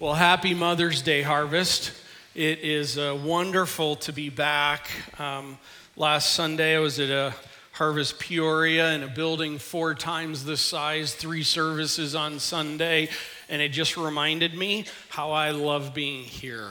Well, 0.00 0.14
happy 0.14 0.54
Mother's 0.54 1.02
Day, 1.02 1.20
Harvest. 1.20 1.92
It 2.34 2.60
is 2.60 2.96
uh, 2.96 3.20
wonderful 3.22 3.96
to 3.96 4.14
be 4.14 4.30
back. 4.30 4.90
Um, 5.18 5.58
last 5.94 6.32
Sunday, 6.32 6.74
I 6.74 6.78
was 6.78 6.98
at 6.98 7.10
a 7.10 7.34
Harvest 7.72 8.18
Peoria 8.18 8.92
in 8.92 9.02
a 9.02 9.08
building 9.08 9.58
four 9.58 9.94
times 9.94 10.46
this 10.46 10.62
size, 10.62 11.14
three 11.14 11.42
services 11.42 12.14
on 12.14 12.38
Sunday, 12.38 13.10
and 13.50 13.60
it 13.60 13.72
just 13.72 13.98
reminded 13.98 14.54
me 14.54 14.86
how 15.10 15.32
I 15.32 15.50
love 15.50 15.92
being 15.92 16.24
here 16.24 16.70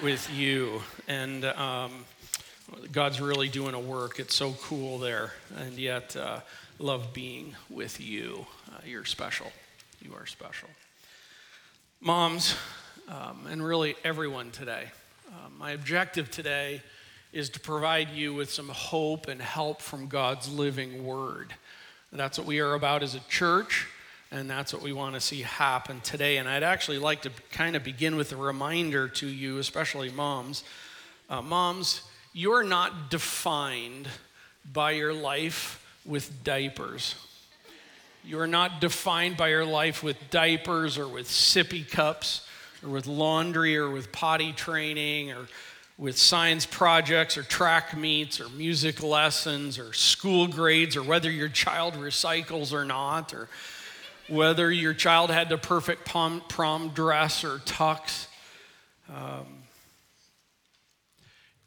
with 0.00 0.32
you. 0.32 0.82
And 1.08 1.44
um, 1.44 2.04
God's 2.92 3.20
really 3.20 3.48
doing 3.48 3.74
a 3.74 3.80
work. 3.80 4.20
It's 4.20 4.36
so 4.36 4.52
cool 4.52 5.00
there, 5.00 5.32
and 5.56 5.72
yet 5.72 6.14
uh, 6.14 6.42
love 6.78 7.12
being 7.12 7.56
with 7.68 8.00
you. 8.00 8.46
Uh, 8.72 8.78
you're 8.86 9.04
special. 9.04 9.50
You 10.00 10.14
are 10.14 10.26
special 10.26 10.68
moms, 12.02 12.56
um, 13.08 13.46
and 13.50 13.62
really 13.62 13.94
everyone 14.04 14.50
today. 14.50 14.84
Um, 15.28 15.58
my 15.58 15.72
objective 15.72 16.30
today 16.30 16.80
is 17.30 17.50
to 17.50 17.60
provide 17.60 18.08
you 18.08 18.32
with 18.32 18.50
some 18.50 18.70
hope 18.70 19.28
and 19.28 19.40
help 19.40 19.82
from 19.82 20.06
God's 20.06 20.50
living 20.50 21.04
word. 21.04 21.52
That's 22.10 22.38
what 22.38 22.46
we 22.46 22.60
are 22.60 22.72
about 22.72 23.02
as 23.02 23.14
a 23.14 23.20
church, 23.28 23.86
and 24.30 24.48
that's 24.48 24.72
what 24.72 24.82
we 24.82 24.94
want 24.94 25.14
to 25.14 25.20
see 25.20 25.42
happen 25.42 26.00
today. 26.00 26.38
And 26.38 26.48
I'd 26.48 26.62
actually 26.62 26.98
like 26.98 27.20
to 27.22 27.30
kind 27.52 27.76
of 27.76 27.84
begin 27.84 28.16
with 28.16 28.32
a 28.32 28.36
reminder 28.36 29.06
to 29.06 29.26
you, 29.26 29.58
especially 29.58 30.10
moms. 30.10 30.64
Uh, 31.28 31.42
moms, 31.42 32.00
you're 32.32 32.64
not 32.64 33.10
defined 33.10 34.08
by 34.72 34.92
your 34.92 35.12
life 35.12 35.86
with 36.06 36.42
diapers. 36.44 37.14
You 38.22 38.38
are 38.40 38.46
not 38.46 38.80
defined 38.80 39.36
by 39.36 39.48
your 39.48 39.64
life 39.64 40.02
with 40.02 40.16
diapers 40.30 40.98
or 40.98 41.08
with 41.08 41.26
sippy 41.26 41.88
cups 41.88 42.46
or 42.82 42.90
with 42.90 43.06
laundry 43.06 43.76
or 43.78 43.88
with 43.90 44.12
potty 44.12 44.52
training 44.52 45.32
or 45.32 45.46
with 45.96 46.18
science 46.18 46.66
projects 46.66 47.38
or 47.38 47.42
track 47.42 47.96
meets 47.96 48.40
or 48.40 48.48
music 48.50 49.02
lessons 49.02 49.78
or 49.78 49.92
school 49.92 50.46
grades 50.46 50.96
or 50.96 51.02
whether 51.02 51.30
your 51.30 51.48
child 51.48 51.94
recycles 51.94 52.72
or 52.72 52.84
not 52.84 53.32
or 53.32 53.48
whether 54.28 54.70
your 54.70 54.94
child 54.94 55.30
had 55.30 55.48
the 55.48 55.58
perfect 55.58 56.04
prom, 56.04 56.42
prom 56.48 56.90
dress 56.90 57.42
or 57.42 57.58
tux. 57.60 58.26
Um, 59.08 59.46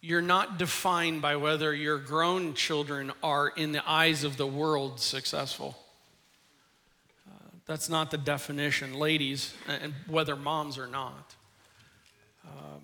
you're 0.01 0.21
not 0.21 0.57
defined 0.57 1.21
by 1.21 1.35
whether 1.35 1.73
your 1.73 1.97
grown 1.97 2.53
children 2.53 3.11
are, 3.23 3.49
in 3.49 3.71
the 3.71 3.87
eyes 3.89 4.23
of 4.23 4.37
the 4.37 4.47
world, 4.47 4.99
successful. 4.99 5.77
That's 7.65 7.89
not 7.89 8.11
the 8.11 8.17
definition, 8.17 8.93
ladies, 8.93 9.53
and 9.67 9.93
whether 10.07 10.35
moms 10.35 10.77
or 10.77 10.87
not. 10.87 11.35
Um, 12.45 12.81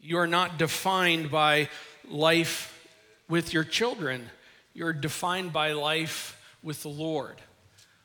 you 0.00 0.16
are 0.18 0.26
not 0.26 0.58
defined 0.58 1.30
by 1.30 1.68
life 2.08 2.88
with 3.28 3.52
your 3.52 3.64
children. 3.64 4.30
You're 4.72 4.94
defined 4.94 5.52
by 5.52 5.72
life 5.72 6.40
with 6.62 6.82
the 6.82 6.88
Lord, 6.88 7.36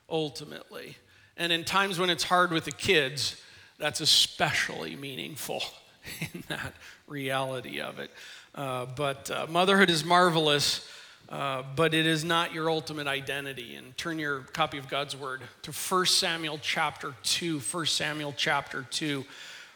ultimately. 0.08 0.96
And 1.36 1.50
in 1.50 1.64
times 1.64 1.98
when 1.98 2.10
it's 2.10 2.24
hard 2.24 2.50
with 2.50 2.64
the 2.64 2.72
kids, 2.72 3.40
that's 3.78 4.00
especially 4.00 4.96
meaningful 4.96 5.62
in 6.20 6.44
that 6.48 6.74
reality 7.06 7.80
of 7.80 7.98
it. 7.98 8.10
Uh, 8.54 8.86
but 8.86 9.30
uh, 9.30 9.46
motherhood 9.48 9.90
is 9.90 10.04
marvelous. 10.04 10.86
Uh, 11.28 11.64
but 11.74 11.92
it 11.92 12.06
is 12.06 12.24
not 12.24 12.54
your 12.54 12.70
ultimate 12.70 13.08
identity. 13.08 13.74
And 13.74 13.96
turn 13.96 14.18
your 14.18 14.40
copy 14.40 14.78
of 14.78 14.88
God's 14.88 15.16
Word 15.16 15.42
to 15.62 15.72
1 15.72 16.06
Samuel 16.06 16.58
chapter 16.62 17.14
2. 17.24 17.58
1 17.58 17.86
Samuel 17.86 18.32
chapter 18.36 18.86
2. 18.90 19.24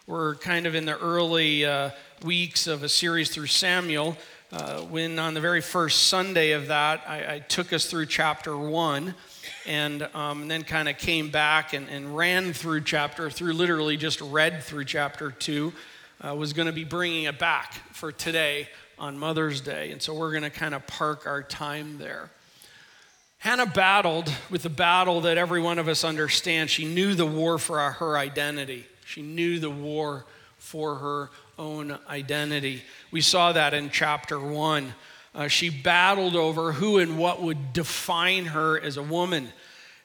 We're 0.06 0.36
kind 0.36 0.66
of 0.66 0.74
in 0.74 0.86
the 0.86 0.98
early 0.98 1.64
uh, 1.64 1.90
weeks 2.24 2.66
of 2.66 2.84
a 2.84 2.88
series 2.88 3.30
through 3.30 3.48
Samuel. 3.48 4.16
Uh, 4.52 4.80
when 4.82 5.18
on 5.18 5.34
the 5.34 5.40
very 5.40 5.60
first 5.60 6.08
Sunday 6.08 6.52
of 6.52 6.68
that, 6.68 7.02
I, 7.06 7.34
I 7.34 7.38
took 7.40 7.72
us 7.72 7.86
through 7.86 8.06
chapter 8.06 8.56
1 8.56 9.14
and, 9.66 10.02
um, 10.14 10.42
and 10.42 10.50
then 10.50 10.62
kind 10.64 10.88
of 10.88 10.98
came 10.98 11.30
back 11.30 11.72
and, 11.72 11.88
and, 11.88 12.16
ran 12.16 12.52
through 12.52 12.82
chapter, 12.82 13.30
through 13.30 13.52
literally 13.52 13.96
just 13.96 14.20
read 14.20 14.62
through 14.62 14.84
chapter 14.84 15.30
2. 15.30 15.72
Uh, 16.22 16.34
was 16.34 16.52
going 16.52 16.66
to 16.66 16.72
be 16.72 16.84
bringing 16.84 17.24
it 17.24 17.38
back 17.38 17.74
for 17.92 18.12
today 18.12 18.68
on 19.00 19.18
Mother's 19.18 19.60
Day. 19.60 19.90
And 19.90 20.00
so 20.00 20.14
we're 20.14 20.30
going 20.30 20.44
to 20.44 20.50
kind 20.50 20.74
of 20.74 20.86
park 20.86 21.26
our 21.26 21.42
time 21.42 21.98
there. 21.98 22.30
Hannah 23.38 23.66
battled 23.66 24.30
with 24.50 24.62
the 24.62 24.68
battle 24.68 25.22
that 25.22 25.38
every 25.38 25.62
one 25.62 25.78
of 25.78 25.88
us 25.88 26.04
understands. 26.04 26.70
She 26.70 26.84
knew 26.84 27.14
the 27.14 27.26
war 27.26 27.58
for 27.58 27.80
her 27.80 28.16
identity, 28.16 28.86
she 29.04 29.22
knew 29.22 29.58
the 29.58 29.70
war 29.70 30.26
for 30.58 30.96
her 30.96 31.30
own 31.58 31.98
identity. 32.08 32.82
We 33.10 33.22
saw 33.22 33.52
that 33.52 33.74
in 33.74 33.90
chapter 33.90 34.38
one. 34.38 34.94
Uh, 35.34 35.48
she 35.48 35.70
battled 35.70 36.34
over 36.34 36.72
who 36.72 36.98
and 36.98 37.16
what 37.16 37.40
would 37.40 37.72
define 37.72 38.46
her 38.46 38.80
as 38.80 38.96
a 38.96 39.02
woman. 39.02 39.52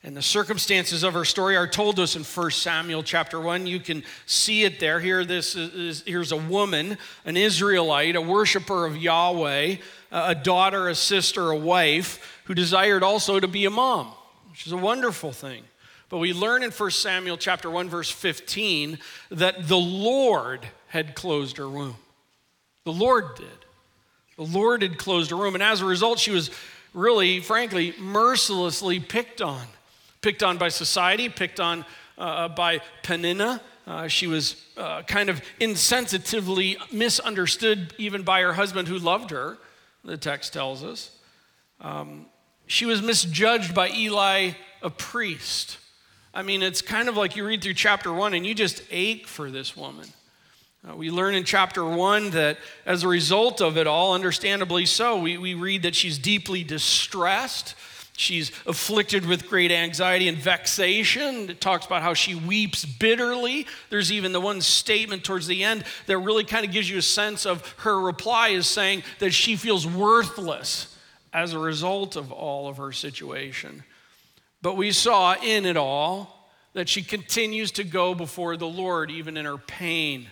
And 0.05 0.16
the 0.16 0.21
circumstances 0.21 1.01
of 1.01 1.16
her 1.16 1.25
story 1.25 1.57
are 1.57 1.67
told 1.67 1.99
us 1.99 2.16
in 2.16 2.23
1 2.23 2.51
Samuel 2.51 3.01
chapter 3.01 3.39
1. 3.39 3.66
You 3.66 3.79
can 3.79 4.03
see 4.27 4.63
it 4.63 4.79
there. 4.79 4.99
Here, 4.99 5.25
this 5.25 5.55
is, 5.55 6.03
here's 6.05 6.31
a 6.31 6.38
woman, 6.38 6.99
an 7.25 7.35
Israelite, 7.35 8.16
a 8.16 8.21
worshiper 8.21 8.85
of 8.85 8.95
Yahweh, 8.95 9.77
a 10.11 10.35
daughter, 10.35 10.89
a 10.89 10.93
sister, 10.93 11.49
a 11.49 11.57
wife, 11.57 12.39
who 12.43 12.53
desired 12.53 13.01
also 13.01 13.39
to 13.39 13.47
be 13.47 13.66
a 13.66 13.71
mom, 13.71 14.11
which 14.51 14.67
is 14.67 14.73
a 14.73 14.77
wonderful 14.77 15.31
thing. 15.31 15.63
But 16.09 16.19
we 16.19 16.33
learn 16.33 16.61
in 16.61 16.69
1 16.69 16.91
Samuel 16.91 17.35
chapter 17.37 17.72
1, 17.72 17.89
verse 17.89 18.11
15, 18.11 18.99
that 19.31 19.67
the 19.67 19.75
Lord 19.75 20.67
had 20.89 21.16
closed 21.16 21.57
her 21.57 21.67
womb. 21.67 21.95
The 22.83 22.93
Lord 22.93 23.37
did. 23.37 23.47
The 24.35 24.43
Lord 24.43 24.83
had 24.83 24.99
closed 24.99 25.31
her 25.31 25.37
womb. 25.37 25.55
And 25.55 25.63
as 25.63 25.81
a 25.81 25.85
result, 25.85 26.19
she 26.19 26.29
was 26.29 26.51
really, 26.93 27.39
frankly, 27.39 27.95
mercilessly 27.97 28.99
picked 28.99 29.41
on 29.41 29.66
picked 30.25 30.41
on 30.41 30.58
by 30.58 30.69
society, 30.69 31.30
picked 31.30 31.59
on 31.59 31.86
uh, 32.18 32.47
by 32.47 32.81
Peninnah. 33.03 33.62
Uh, 33.86 34.08
she 34.08 34.25
was 34.25 34.56
uh, 34.75 35.03
kind 35.03 35.30
of 35.30 35.40
insensitively 35.62 36.78
misunderstood 36.91 37.94
even 38.00 38.24
by 38.24 38.41
her 38.41 38.53
husband 38.53 38.88
who 38.88 38.97
loved 38.97 39.30
her, 39.30 39.59
the 40.03 40.18
text 40.18 40.52
tells 40.52 40.84
us. 40.84 41.12
Um, 41.80 42.25
she 42.66 42.88
was 42.88 43.03
misjudged 43.03 43.75
by 43.75 43.91
Eli, 43.91 44.53
a 44.81 44.90
priest. 44.90 45.78
I 46.34 46.41
mean, 46.41 46.64
it's 46.64 46.81
kind 46.81 47.08
of 47.08 47.16
like 47.16 47.35
you 47.35 47.46
read 47.46 47.62
through 47.62 47.75
chapter 47.75 48.12
one 48.12 48.34
and 48.34 48.44
you 48.47 48.56
just 48.56 48.81
ache 48.90 49.28
for 49.28 49.52
this 49.52 49.78
woman. 49.78 50.08
Uh, 50.84 50.96
we 50.96 51.12
learn 51.12 51.35
in 51.35 51.44
chapter 51.44 51.85
one 51.85 52.31
that 52.31 52.58
as 52.88 53.03
a 53.03 53.08
result 53.08 53.62
of 53.62 53.78
it 53.78 53.85
all, 53.85 54.16
understandably 54.16 54.88
so, 54.88 55.19
we, 55.19 55.38
we 55.38 55.53
read 55.53 55.84
that 55.84 55.94
she's 55.94 56.18
deeply 56.18 56.64
distressed. 56.64 57.75
She's 58.18 58.52
afflicted 58.66 59.26
with 59.26 59.50
great 59.50 59.72
anxiety 59.72 60.30
and 60.30 60.38
vexation. 60.38 61.50
It 61.50 61.59
talks 61.59 61.86
about 61.86 62.02
how 62.02 62.14
she 62.14 62.34
weeps 62.34 62.86
bitterly. 62.86 63.68
There's 63.90 64.12
even 64.12 64.31
the 64.31 64.40
one 64.40 64.62
statement 64.62 65.26
towards 65.26 65.48
the 65.48 65.66
end 65.66 65.84
that 66.08 66.18
really 66.18 66.46
kind 66.46 66.66
of 66.66 66.72
gives 66.72 66.90
you 66.90 66.98
a 66.98 67.02
sense 67.02 67.46
of 67.46 67.68
her 67.80 68.00
reply 68.00 68.50
is 68.50 68.68
saying 68.68 69.03
that 69.20 69.31
she 69.31 69.58
feels 69.58 69.86
worthless 69.86 70.96
as 71.34 71.53
a 71.53 71.59
result 71.59 72.16
of 72.16 72.31
all 72.31 72.70
of 72.70 72.78
her 72.78 72.94
situation. 72.94 73.84
But 74.62 74.78
we 74.78 74.94
saw 74.94 75.36
in 75.36 75.66
it 75.66 75.76
all 75.76 76.50
that 76.72 76.88
she 76.88 77.02
continues 77.02 77.72
to 77.74 77.84
go 77.84 78.16
before 78.16 78.56
the 78.56 78.68
Lord, 78.68 79.12
even 79.12 79.36
in 79.36 79.46
her 79.46 79.58
pain. 79.58 80.28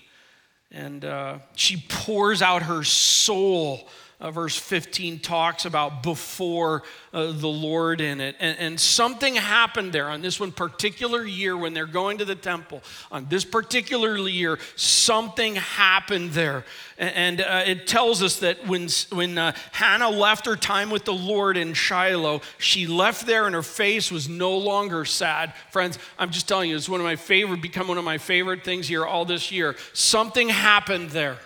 And 0.71 1.03
uh, 1.03 1.39
she 1.55 1.83
pours 1.89 2.41
out 2.41 2.63
her 2.63 2.83
soul 2.83 3.89
uh, 4.19 4.31
verse 4.31 4.57
15 4.57 5.19
talks 5.19 5.65
about 5.65 6.03
before 6.03 6.83
uh, 7.13 7.31
the 7.31 7.47
Lord 7.47 7.99
in 7.99 8.21
it. 8.21 8.35
And, 8.39 8.57
and, 8.57 8.79
something 8.79 9.35
happened 9.35 9.91
there 9.91 10.09
on 10.09 10.21
this 10.21 10.39
one 10.39 10.51
particular 10.51 11.25
year 11.25 11.57
when 11.57 11.73
they're 11.73 11.85
going 11.85 12.19
to 12.19 12.25
the 12.25 12.35
temple. 12.35 12.81
On 13.11 13.27
this 13.29 13.43
particular 13.43 14.15
year, 14.17 14.59
something 14.75 15.55
happened 15.55 16.31
there. 16.31 16.63
And, 16.97 17.39
and 17.39 17.41
uh, 17.41 17.63
it 17.65 17.87
tells 17.87 18.23
us 18.23 18.39
that 18.39 18.65
when, 18.67 18.87
when 19.11 19.37
uh, 19.37 19.53
Hannah 19.71 20.09
left 20.09 20.45
her 20.45 20.55
time 20.55 20.89
with 20.89 21.05
the 21.05 21.13
Lord 21.13 21.57
in 21.57 21.73
Shiloh, 21.73 22.41
she 22.57 22.87
left 22.87 23.25
there 23.25 23.45
and 23.45 23.55
her 23.55 23.61
face 23.61 24.11
was 24.11 24.29
no 24.29 24.57
longer 24.57 25.05
sad. 25.05 25.53
Friends, 25.71 25.99
I'm 26.17 26.31
just 26.31 26.47
telling 26.47 26.69
you, 26.69 26.75
it's 26.75 26.89
one 26.89 26.99
of 26.99 27.05
my 27.05 27.15
favorite, 27.15 27.61
become 27.61 27.87
one 27.87 27.97
of 27.97 28.05
my 28.05 28.17
favorite 28.17 28.63
things 28.63 28.87
here 28.87 29.05
all 29.05 29.25
this 29.25 29.51
year. 29.51 29.75
Something 29.93 30.49
happened 30.49 31.09
there. 31.09 31.37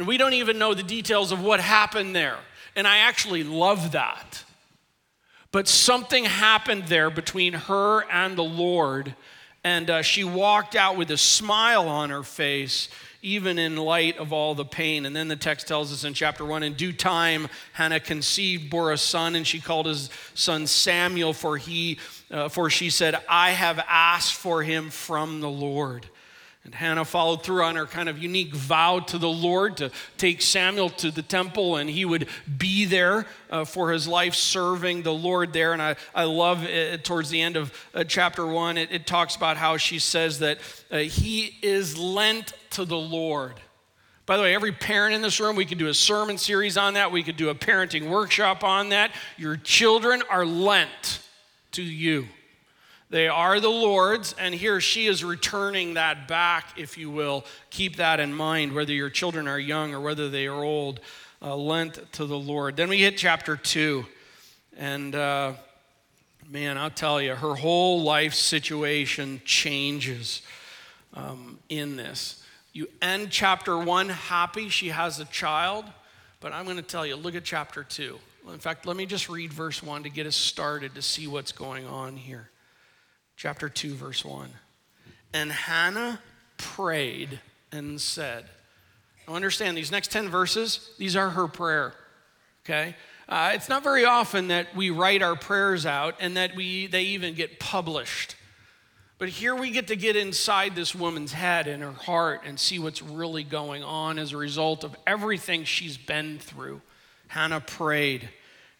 And 0.00 0.08
we 0.08 0.16
don't 0.16 0.32
even 0.32 0.56
know 0.56 0.72
the 0.72 0.82
details 0.82 1.30
of 1.30 1.44
what 1.44 1.60
happened 1.60 2.16
there. 2.16 2.38
And 2.74 2.88
I 2.88 3.00
actually 3.00 3.44
love 3.44 3.92
that. 3.92 4.42
But 5.52 5.68
something 5.68 6.24
happened 6.24 6.84
there 6.84 7.10
between 7.10 7.52
her 7.52 8.10
and 8.10 8.34
the 8.34 8.42
Lord. 8.42 9.14
And 9.62 9.90
uh, 9.90 10.00
she 10.00 10.24
walked 10.24 10.74
out 10.74 10.96
with 10.96 11.10
a 11.10 11.18
smile 11.18 11.86
on 11.86 12.08
her 12.08 12.22
face, 12.22 12.88
even 13.20 13.58
in 13.58 13.76
light 13.76 14.16
of 14.16 14.32
all 14.32 14.54
the 14.54 14.64
pain. 14.64 15.04
And 15.04 15.14
then 15.14 15.28
the 15.28 15.36
text 15.36 15.68
tells 15.68 15.92
us 15.92 16.02
in 16.02 16.14
chapter 16.14 16.46
one 16.46 16.62
in 16.62 16.72
due 16.72 16.94
time, 16.94 17.48
Hannah 17.74 18.00
conceived, 18.00 18.70
bore 18.70 18.92
a 18.92 18.96
son, 18.96 19.34
and 19.34 19.46
she 19.46 19.60
called 19.60 19.84
his 19.84 20.08
son 20.32 20.66
Samuel, 20.66 21.34
for, 21.34 21.58
he, 21.58 21.98
uh, 22.30 22.48
for 22.48 22.70
she 22.70 22.88
said, 22.88 23.22
I 23.28 23.50
have 23.50 23.78
asked 23.86 24.32
for 24.32 24.62
him 24.62 24.88
from 24.88 25.42
the 25.42 25.50
Lord. 25.50 26.06
And 26.64 26.74
Hannah 26.74 27.06
followed 27.06 27.42
through 27.42 27.62
on 27.62 27.76
her 27.76 27.86
kind 27.86 28.08
of 28.08 28.18
unique 28.18 28.54
vow 28.54 29.00
to 29.00 29.16
the 29.16 29.28
Lord 29.28 29.78
to 29.78 29.90
take 30.18 30.42
Samuel 30.42 30.90
to 30.90 31.10
the 31.10 31.22
temple 31.22 31.76
and 31.76 31.88
he 31.88 32.04
would 32.04 32.28
be 32.58 32.84
there 32.84 33.26
uh, 33.50 33.64
for 33.64 33.92
his 33.92 34.06
life 34.06 34.34
serving 34.34 35.02
the 35.02 35.14
Lord 35.14 35.54
there. 35.54 35.72
And 35.72 35.80
I, 35.80 35.96
I 36.14 36.24
love 36.24 36.64
it 36.64 37.02
towards 37.02 37.30
the 37.30 37.40
end 37.40 37.56
of 37.56 37.72
uh, 37.94 38.04
chapter 38.04 38.46
one, 38.46 38.76
it, 38.76 38.92
it, 38.92 39.06
talks 39.06 39.36
about 39.36 39.56
how 39.56 39.78
she 39.78 39.98
says 39.98 40.40
that 40.40 40.58
uh, 40.90 40.98
he 40.98 41.56
is 41.62 41.96
lent 41.98 42.52
to 42.70 42.84
the 42.84 42.98
Lord. 42.98 43.54
By 44.26 44.36
the 44.36 44.42
way, 44.42 44.54
every 44.54 44.70
parent 44.70 45.14
in 45.14 45.22
this 45.22 45.40
room, 45.40 45.56
we 45.56 45.64
could 45.64 45.78
do 45.78 45.88
a 45.88 45.94
sermon 45.94 46.38
series 46.38 46.76
on 46.76 46.94
that. 46.94 47.10
We 47.10 47.22
could 47.22 47.36
do 47.36 47.48
a 47.48 47.54
parenting 47.54 48.08
workshop 48.10 48.62
on 48.62 48.90
that. 48.90 49.10
Your 49.38 49.56
children 49.56 50.22
are 50.30 50.44
lent 50.44 51.20
to 51.72 51.82
you. 51.82 52.28
They 53.10 53.26
are 53.26 53.58
the 53.58 53.68
Lord's, 53.68 54.34
and 54.34 54.54
he 54.54 54.68
or 54.68 54.80
she 54.80 55.08
is 55.08 55.24
returning 55.24 55.94
that 55.94 56.28
back, 56.28 56.78
if 56.78 56.96
you 56.96 57.10
will. 57.10 57.44
Keep 57.70 57.96
that 57.96 58.20
in 58.20 58.32
mind, 58.32 58.72
whether 58.72 58.92
your 58.92 59.10
children 59.10 59.48
are 59.48 59.58
young 59.58 59.92
or 59.92 60.00
whether 60.00 60.28
they 60.28 60.46
are 60.46 60.62
old, 60.62 61.00
uh, 61.42 61.56
lent 61.56 62.12
to 62.12 62.24
the 62.24 62.38
Lord. 62.38 62.76
Then 62.76 62.88
we 62.88 62.98
hit 62.98 63.16
chapter 63.16 63.56
2, 63.56 64.06
and 64.76 65.16
uh, 65.16 65.54
man, 66.48 66.78
I'll 66.78 66.88
tell 66.88 67.20
you, 67.20 67.34
her 67.34 67.56
whole 67.56 68.04
life 68.04 68.34
situation 68.34 69.42
changes 69.44 70.42
um, 71.12 71.58
in 71.68 71.96
this. 71.96 72.44
You 72.72 72.86
end 73.02 73.30
chapter 73.32 73.76
1 73.76 74.08
happy, 74.08 74.68
she 74.68 74.90
has 74.90 75.18
a 75.18 75.24
child, 75.24 75.84
but 76.38 76.52
I'm 76.52 76.64
going 76.64 76.76
to 76.76 76.82
tell 76.82 77.04
you, 77.04 77.16
look 77.16 77.34
at 77.34 77.42
chapter 77.42 77.82
2. 77.82 78.20
In 78.52 78.60
fact, 78.60 78.86
let 78.86 78.96
me 78.96 79.04
just 79.04 79.28
read 79.28 79.52
verse 79.52 79.82
1 79.82 80.04
to 80.04 80.10
get 80.10 80.28
us 80.28 80.36
started 80.36 80.94
to 80.94 81.02
see 81.02 81.26
what's 81.26 81.50
going 81.50 81.86
on 81.86 82.16
here 82.16 82.50
chapter 83.40 83.70
2, 83.70 83.94
verse 83.94 84.22
1. 84.22 84.50
And 85.32 85.50
Hannah 85.50 86.20
prayed 86.58 87.40
and 87.72 87.98
said, 87.98 88.44
Now 89.26 89.34
understand 89.34 89.78
these 89.78 89.90
next 89.90 90.12
10 90.12 90.28
verses, 90.28 90.90
these 90.98 91.16
are 91.16 91.30
her 91.30 91.48
prayer, 91.48 91.94
okay? 92.66 92.94
Uh, 93.26 93.52
it's 93.54 93.70
not 93.70 93.82
very 93.82 94.04
often 94.04 94.48
that 94.48 94.76
we 94.76 94.90
write 94.90 95.22
our 95.22 95.36
prayers 95.36 95.86
out 95.86 96.16
and 96.20 96.36
that 96.36 96.54
we, 96.54 96.86
they 96.86 97.04
even 97.04 97.32
get 97.32 97.58
published. 97.58 98.36
But 99.16 99.30
here 99.30 99.54
we 99.54 99.70
get 99.70 99.86
to 99.86 99.96
get 99.96 100.16
inside 100.16 100.74
this 100.74 100.94
woman's 100.94 101.32
head 101.32 101.66
and 101.66 101.82
her 101.82 101.92
heart 101.92 102.42
and 102.44 102.60
see 102.60 102.78
what's 102.78 103.00
really 103.00 103.44
going 103.44 103.82
on 103.82 104.18
as 104.18 104.32
a 104.32 104.36
result 104.36 104.84
of 104.84 104.94
everything 105.06 105.64
she's 105.64 105.96
been 105.96 106.38
through. 106.38 106.82
Hannah 107.28 107.60
prayed, 107.60 108.28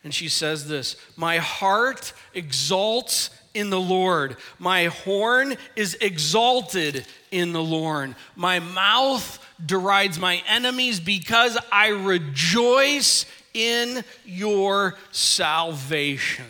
and 0.04 0.12
she 0.12 0.28
says 0.28 0.68
this 0.68 0.96
My 1.16 1.38
heart 1.38 2.12
exalts 2.34 3.30
in 3.54 3.70
the 3.70 3.80
Lord. 3.80 4.36
My 4.58 4.86
horn 4.86 5.56
is 5.76 5.96
exalted 6.00 7.06
in 7.30 7.52
the 7.52 7.62
Lord. 7.62 8.14
My 8.36 8.60
mouth 8.60 9.38
derides 9.64 10.18
my 10.18 10.42
enemies 10.48 11.00
because 11.00 11.58
I 11.70 11.88
rejoice 11.88 13.26
in 13.54 14.04
your 14.24 14.96
salvation. 15.10 16.46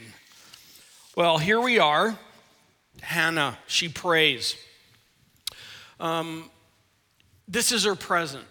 Well, 1.16 1.38
here 1.38 1.60
we 1.60 1.78
are. 1.78 2.18
Hannah, 3.00 3.58
she 3.66 3.88
prays. 3.88 4.56
Um, 5.98 6.50
this 7.48 7.72
is 7.72 7.84
her 7.84 7.94
present. 7.94 8.44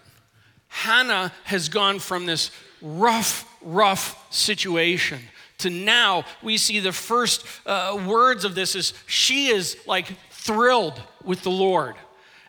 Hannah 0.68 1.32
has 1.46 1.70
gone 1.70 2.00
from 2.00 2.26
this 2.26 2.52
rough, 2.82 3.46
rough 3.62 4.26
situation 4.34 5.20
to 5.60 5.70
now, 5.70 6.26
we 6.42 6.58
see 6.58 6.80
the 6.80 6.92
first 6.92 7.46
uh, 7.66 8.02
words 8.08 8.46
of 8.46 8.56
this 8.56 8.76
is 8.76 8.94
she 9.06 9.48
is 9.48 9.78
like 9.86 10.08
thrilled 10.32 11.02
with 11.24 11.44
the 11.44 11.52
Lord. 11.52 11.96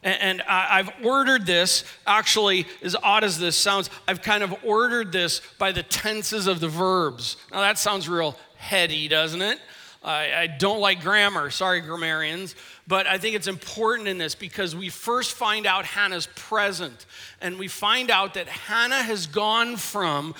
And, 0.02 0.40
I've 0.42 0.90
ordered 1.04 1.44
this, 1.44 1.84
actually, 2.06 2.66
as 2.82 2.96
odd 3.02 3.22
as 3.22 3.38
this 3.38 3.54
sounds, 3.54 3.90
I've 4.08 4.22
kind 4.22 4.42
of 4.42 4.54
ordered 4.64 5.12
this 5.12 5.42
by 5.58 5.72
the 5.72 5.82
tenses 5.82 6.46
of 6.46 6.58
the 6.58 6.68
verbs. 6.68 7.36
Now, 7.52 7.60
that 7.60 7.76
sounds 7.76 8.08
real 8.08 8.34
heady, 8.56 9.08
doesn't 9.08 9.42
it? 9.42 9.58
I, 10.02 10.32
I 10.34 10.46
don't 10.46 10.80
like 10.80 11.02
grammar, 11.02 11.50
sorry, 11.50 11.82
grammarians, 11.82 12.54
but 12.90 13.06
I 13.06 13.18
think 13.18 13.36
it's 13.36 13.46
important 13.46 14.08
in 14.08 14.18
this 14.18 14.34
because 14.34 14.74
we 14.74 14.88
first 14.88 15.34
find 15.34 15.64
out 15.64 15.84
Hannah's 15.84 16.26
present 16.34 17.06
and 17.40 17.56
we 17.56 17.68
find 17.68 18.10
out 18.10 18.34
that 18.34 18.48
Hannah 18.48 19.00
has 19.00 19.28
gone 19.28 19.76
from 19.76 20.34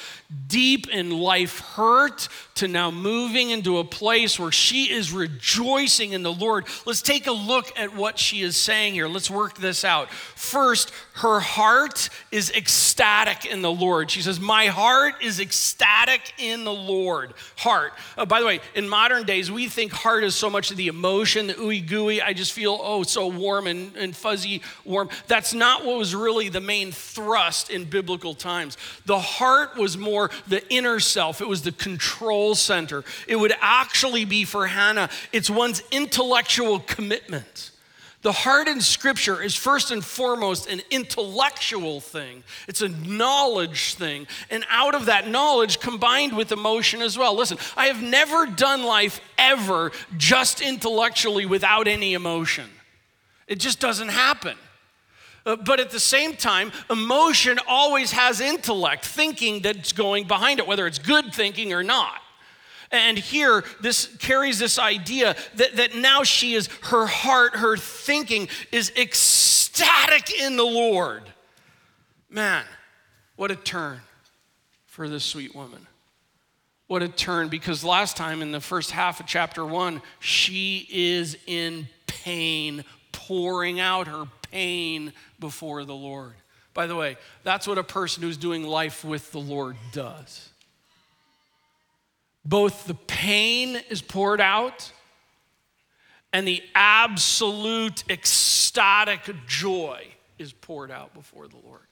deep 0.49 0.88
in 0.88 1.11
life 1.11 1.61
hurt 1.61 2.29
to 2.56 2.67
now 2.67 2.91
moving 2.91 3.50
into 3.50 3.79
a 3.79 3.85
place 3.85 4.37
where 4.37 4.50
she 4.50 4.91
is 4.91 5.12
rejoicing 5.12 6.12
in 6.12 6.25
the 6.25 6.32
Lord. 6.32 6.67
Let's 6.85 7.02
take 7.02 7.29
a 7.29 7.32
look 7.32 7.73
at 7.79 7.94
what 7.94 8.19
she 8.19 8.43
is 8.43 8.56
saying 8.56 8.94
here. 8.94 9.06
Let's 9.06 9.31
work 9.31 9.56
this 9.56 9.85
out. 9.85 10.11
First, 10.11 10.93
her 11.14 11.38
heart 11.38 12.08
is 12.32 12.50
ecstatic 12.50 13.47
in 13.47 13.62
the 13.62 13.70
Lord. 13.70 14.11
She 14.11 14.23
says, 14.23 14.41
My 14.41 14.67
heart 14.67 15.14
is 15.23 15.38
ecstatic 15.38 16.32
in 16.37 16.64
the 16.64 16.73
Lord. 16.73 17.32
Heart. 17.56 17.93
Uh, 18.19 18.26
by 18.26 18.41
the 18.41 18.47
way, 18.47 18.61
in 18.75 18.88
modern 18.88 19.25
days, 19.25 19.52
we 19.52 19.69
think 19.69 19.93
heart 19.93 20.25
is 20.25 20.35
so 20.35 20.50
much 20.50 20.70
of 20.73 20.76
the 20.76 20.88
emotion, 20.88 21.47
the 21.47 21.55
ooey 21.55 21.87
gooey. 21.87 22.20
I 22.20 22.32
just 22.40 22.52
feel, 22.52 22.78
oh, 22.82 23.02
so 23.02 23.28
warm 23.28 23.66
and, 23.66 23.94
and 23.96 24.16
fuzzy 24.16 24.62
warm. 24.84 25.08
That's 25.26 25.54
not 25.54 25.84
what 25.84 25.98
was 25.98 26.14
really 26.14 26.48
the 26.48 26.60
main 26.60 26.90
thrust 26.90 27.70
in 27.70 27.84
biblical 27.84 28.34
times. 28.34 28.76
The 29.06 29.19
heart 29.19 29.76
was 29.76 29.96
more 29.96 30.31
the 30.48 30.66
inner 30.72 31.00
self, 31.00 31.40
it 31.40 31.48
was 31.48 31.62
the 31.62 31.72
control 31.72 32.54
center. 32.54 33.04
It 33.28 33.37
would 33.37 33.52
actually 33.60 34.25
be 34.25 34.44
for 34.44 34.66
Hannah, 34.66 35.10
it's 35.32 35.50
one's 35.50 35.82
intellectual 35.90 36.81
commitment. 36.81 37.70
The 38.22 38.32
heart 38.32 38.69
in 38.69 38.82
Scripture 38.82 39.43
is 39.43 39.55
first 39.55 39.90
and 39.90 40.05
foremost 40.05 40.69
an 40.69 40.82
intellectual 40.90 42.00
thing. 42.00 42.44
It's 42.69 42.82
a 42.82 42.88
knowledge 42.88 43.94
thing. 43.94 44.26
And 44.50 44.64
out 44.69 44.94
of 44.94 45.06
that 45.06 45.26
knowledge 45.26 45.81
combined 45.81 46.37
with 46.37 46.52
emotion 46.52 47.00
as 47.00 47.17
well. 47.17 47.34
Listen, 47.34 47.56
I 47.78 47.87
have 47.87 48.02
never 48.02 48.44
done 48.44 48.82
life 48.82 49.20
ever 49.38 49.93
just 50.19 50.61
intellectually 50.61 51.46
without 51.46 51.88
any 51.88 52.12
emotion. 52.12 52.69
It 53.46 53.58
just 53.58 53.81
doesn't 53.81 54.08
happen. 54.08 54.56
Uh, 55.46 55.56
but 55.56 55.81
at 55.81 55.90
the 55.90 56.00
same 56.00 56.37
time, 56.37 56.73
emotion 56.90 57.58
always 57.66 58.12
has 58.12 58.43
intellect, 58.43 59.06
thinking 59.06 59.61
that's 59.62 59.93
going 59.93 60.26
behind 60.26 60.58
it, 60.58 60.66
whether 60.66 60.87
it's 60.87 60.99
good 60.99 61.34
thinking 61.34 61.73
or 61.73 61.82
not. 61.82 62.20
And 62.92 63.16
here, 63.16 63.64
this 63.81 64.06
carries 64.19 64.58
this 64.58 64.78
idea 64.78 65.37
that, 65.54 65.76
that 65.76 65.94
now 65.94 66.25
she 66.25 66.54
is, 66.54 66.69
her 66.82 67.06
heart, 67.06 67.56
her 67.56 67.76
thinking 67.76 68.48
is 68.72 68.90
ecstatic 68.96 70.40
in 70.40 70.56
the 70.56 70.64
Lord. 70.64 71.23
Man, 72.28 72.64
what 73.37 73.50
a 73.50 73.56
turn 73.56 74.00
for 74.87 75.09
this 75.09 75.25
sweet 75.25 75.54
woman. 75.54 75.87
What 76.88 77.02
a 77.02 77.09
turn, 77.09 77.49
because 77.49 77.85
last 77.85 78.16
time 78.16 78.42
in 78.42 78.50
the 78.50 78.61
first 78.61 78.90
half 78.90 79.20
of 79.20 79.26
chapter 79.26 79.64
one, 79.64 80.02
she 80.18 80.88
is 80.90 81.37
in 81.47 81.87
pain, 82.09 82.85
pouring 83.12 83.78
out 83.78 84.09
her 84.09 84.25
pain 84.50 85.12
before 85.38 85.85
the 85.85 85.94
Lord. 85.94 86.35
By 86.75 86.88
the 86.88 86.97
way, 86.97 87.16
that's 87.44 87.68
what 87.68 87.78
a 87.78 87.85
person 87.85 88.25
who's 88.25 88.37
doing 88.37 88.64
life 88.64 89.04
with 89.04 89.30
the 89.30 89.38
Lord 89.38 89.76
does. 89.92 90.49
Both 92.44 92.87
the 92.87 92.94
pain 92.94 93.80
is 93.90 94.02
poured 94.02 94.40
out 94.40 94.92
and 96.32 96.47
the 96.47 96.62
absolute 96.75 98.04
ecstatic 98.09 99.30
joy 99.47 100.06
is 100.38 100.52
poured 100.52 100.90
out 100.90 101.12
before 101.12 101.49
the 101.49 101.59
Lord. 101.64 101.82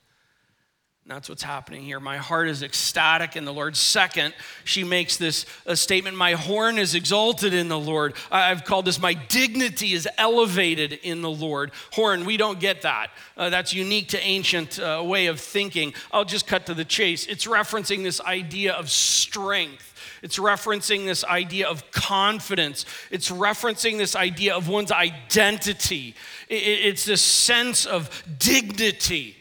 That's 1.09 1.31
what's 1.31 1.43
happening 1.43 1.85
here. 1.85 2.01
My 2.01 2.19
heart 2.19 2.49
is 2.49 2.63
ecstatic 2.63 3.35
in 3.35 3.47
the 3.47 3.53
Lord. 3.53 3.79
Second, 3.79 4.35
she 4.65 4.85
makes 4.85 5.17
this 5.17 5.47
a 5.65 5.75
statement 5.75 6.19
My 6.19 6.33
horn 6.33 6.77
is 6.77 6.95
exalted 6.95 7.55
in 7.55 7.69
the 7.69 7.79
Lord. 7.79 8.15
I've 8.31 8.65
called 8.65 8.85
this 8.85 9.01
my 9.01 9.15
dignity 9.15 9.95
is 9.95 10.07
elevated 10.19 10.93
in 10.93 11.23
the 11.23 11.31
Lord. 11.31 11.73
Horn, 11.93 12.27
we 12.27 12.37
don't 12.37 12.61
get 12.61 12.83
that. 12.83 13.09
Uh, 13.39 13.49
that's 13.49 13.73
unique 13.73 14.09
to 14.09 14.21
ancient 14.21 14.79
uh, 14.79 15.03
way 15.03 15.27
of 15.27 15.41
thinking. 15.41 15.95
I'll 16.13 16.27
just 16.27 16.47
cut 16.47 16.67
to 16.67 16.75
the 16.75 16.85
chase. 16.85 17.27
It's 17.27 17.47
referencing 17.47 18.03
this 18.03 18.21
idea 18.21 18.75
of 18.75 18.91
strength. 18.91 19.95
It's 20.23 20.39
referencing 20.39 21.07
this 21.07 21.25
idea 21.25 21.69
of 21.69 21.91
confidence. 21.91 22.85
It's 23.11 23.31
referencing 23.31 23.99
this 23.99 24.15
idea 24.15 24.55
of 24.55 24.69
one's 24.69 24.93
identity. 24.93 26.15
It's 26.49 27.05
this 27.05 27.23
sense 27.23 27.87
of 27.87 28.23
dignity. 28.39 29.38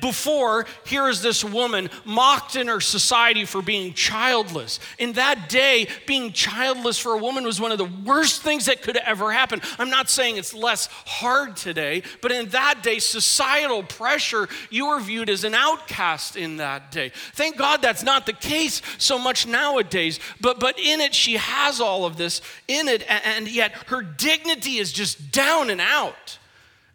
Before, 0.00 0.64
here 0.86 1.08
is 1.08 1.20
this 1.20 1.44
woman 1.44 1.90
mocked 2.06 2.56
in 2.56 2.68
her 2.68 2.80
society 2.80 3.44
for 3.44 3.60
being 3.60 3.92
childless. 3.92 4.80
In 4.98 5.12
that 5.14 5.50
day, 5.50 5.88
being 6.06 6.32
childless 6.32 6.98
for 6.98 7.12
a 7.12 7.18
woman 7.18 7.44
was 7.44 7.60
one 7.60 7.70
of 7.70 7.76
the 7.76 7.90
worst 8.04 8.40
things 8.40 8.64
that 8.64 8.80
could 8.80 8.96
ever 8.96 9.30
happen. 9.30 9.60
I'm 9.78 9.90
not 9.90 10.08
saying 10.08 10.38
it's 10.38 10.54
less 10.54 10.86
hard 10.86 11.56
today, 11.56 12.02
but 12.22 12.32
in 12.32 12.48
that 12.50 12.82
day, 12.82 12.98
societal 12.98 13.82
pressure, 13.82 14.48
you 14.70 14.88
were 14.88 15.00
viewed 15.00 15.28
as 15.28 15.44
an 15.44 15.54
outcast 15.54 16.34
in 16.34 16.56
that 16.56 16.90
day. 16.90 17.10
Thank 17.34 17.58
God 17.58 17.82
that's 17.82 18.02
not 18.02 18.24
the 18.24 18.32
case 18.32 18.80
so 18.96 19.18
much 19.18 19.46
nowadays, 19.46 20.18
but, 20.40 20.60
but 20.60 20.78
in 20.78 21.02
it, 21.02 21.14
she 21.14 21.34
has 21.34 21.78
all 21.78 22.06
of 22.06 22.16
this 22.16 22.40
in 22.68 22.88
it, 22.88 23.04
and 23.26 23.46
yet 23.50 23.72
her 23.88 24.00
dignity 24.00 24.78
is 24.78 24.92
just 24.92 25.30
down 25.30 25.68
and 25.68 25.80
out. 25.80 26.38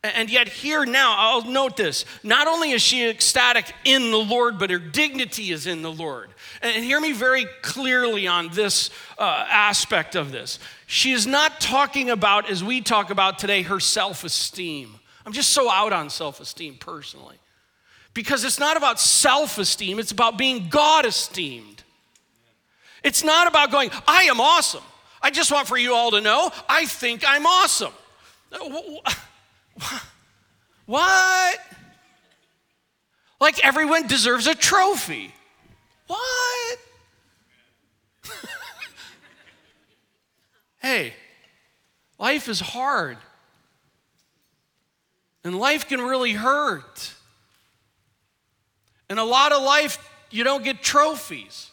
And 0.04 0.30
yet, 0.30 0.48
here 0.48 0.86
now, 0.86 1.16
I'll 1.18 1.44
note 1.44 1.76
this 1.76 2.06
not 2.24 2.48
only 2.48 2.72
is 2.72 2.82
she 2.82 3.10
ecstatic 3.10 3.74
in 3.84 4.12
the 4.12 4.18
Lord, 4.18 4.60
but 4.60 4.70
her 4.70 4.78
dignity 4.80 5.52
is 5.52 5.66
in 5.66 5.82
the 5.82 5.92
Lord. 5.92 6.30
And 6.62 6.84
hear 6.84 7.00
me 7.00 7.14
very 7.14 7.46
clearly 7.62 8.28
on 8.28 8.50
this 8.50 8.92
uh, 9.18 9.46
aspect 9.50 10.16
of 10.16 10.32
this. 10.32 10.60
She 10.86 11.12
is 11.12 11.26
not 11.26 11.60
talking 11.60 12.10
about, 12.10 12.50
as 12.50 12.64
we 12.64 12.82
talk 12.82 13.10
about 13.10 13.40
today, 13.40 13.64
her 13.64 13.80
self 13.80 14.24
esteem. 14.24 15.00
I'm 15.26 15.34
just 15.34 15.50
so 15.50 15.70
out 15.70 15.94
on 15.94 16.10
self 16.10 16.40
esteem 16.40 16.76
personally. 16.76 17.38
Because 18.14 18.44
it's 18.44 18.60
not 18.60 18.78
about 18.78 19.00
self 19.00 19.58
esteem, 19.58 20.00
it's 20.00 20.12
about 20.12 20.38
being 20.38 20.70
God 20.70 21.06
esteemed. 21.06 21.84
It's 23.04 23.24
not 23.24 23.48
about 23.48 23.72
going, 23.72 23.90
I 24.08 24.24
am 24.24 24.40
awesome. 24.40 24.84
I 25.22 25.32
just 25.32 25.52
want 25.52 25.68
for 25.68 25.78
you 25.78 25.94
all 25.94 26.12
to 26.12 26.22
know, 26.22 26.52
I 26.70 26.86
think 26.86 27.24
I'm 27.28 27.46
awesome. 27.46 27.94
What? 30.88 31.60
Like 33.42 33.64
everyone 33.64 34.08
deserves 34.08 34.48
a 34.48 34.56
trophy. 34.56 35.34
What? 36.08 36.80
hey, 40.80 41.14
life 42.18 42.48
is 42.48 42.62
hard. 42.62 43.18
And 45.44 45.60
life 45.60 45.88
can 45.88 46.02
really 46.02 46.32
hurt. 46.34 47.14
And 49.10 49.20
a 49.20 49.24
lot 49.24 49.52
of 49.52 49.62
life, 49.62 49.98
you 50.32 50.44
don't 50.46 50.64
get 50.64 50.82
trophies. 50.82 51.70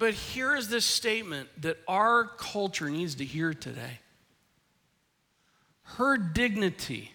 But 0.00 0.14
here 0.14 0.56
is 0.56 0.70
this 0.70 0.86
statement 0.86 1.50
that 1.60 1.76
our 1.86 2.24
culture 2.24 2.88
needs 2.88 3.16
to 3.16 3.24
hear 3.24 3.52
today 3.52 4.00
her 5.82 6.16
dignity 6.16 7.12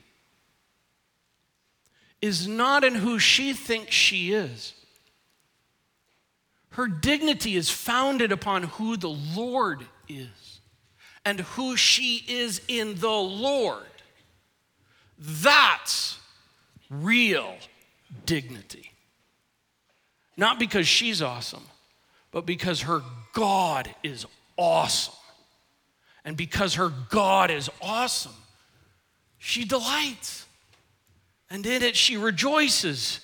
is 2.22 2.48
not 2.48 2.84
in 2.84 2.94
who 2.94 3.18
she 3.18 3.54
thinks 3.54 3.96
she 3.96 4.34
is. 4.34 4.74
Her 6.72 6.88
dignity 6.88 7.56
is 7.56 7.72
founded 7.72 8.32
upon 8.32 8.64
who 8.64 8.98
the 8.98 9.10
Lord 9.10 9.86
is 10.08 10.60
and 11.24 11.40
who 11.40 11.76
she 11.76 12.24
is 12.28 12.62
in 12.68 13.00
the 13.00 13.08
Lord. 13.10 13.84
That's 15.18 16.20
real 16.92 17.56
dignity. 18.28 18.92
Not 20.38 20.60
because 20.60 20.88
she's 20.88 21.22
awesome, 21.22 21.64
but 22.36 22.46
because 22.46 22.82
her 22.82 23.02
God 23.32 23.96
is 24.04 24.26
awesome. 24.58 25.14
And 26.26 26.36
because 26.36 26.74
her 26.74 26.92
God 27.10 27.50
is 27.50 27.70
awesome, 27.82 28.36
she 29.38 29.64
delights. 29.64 30.46
And 31.50 31.66
in 31.66 31.82
it, 31.82 31.96
she 31.96 32.18
rejoices. 32.18 33.22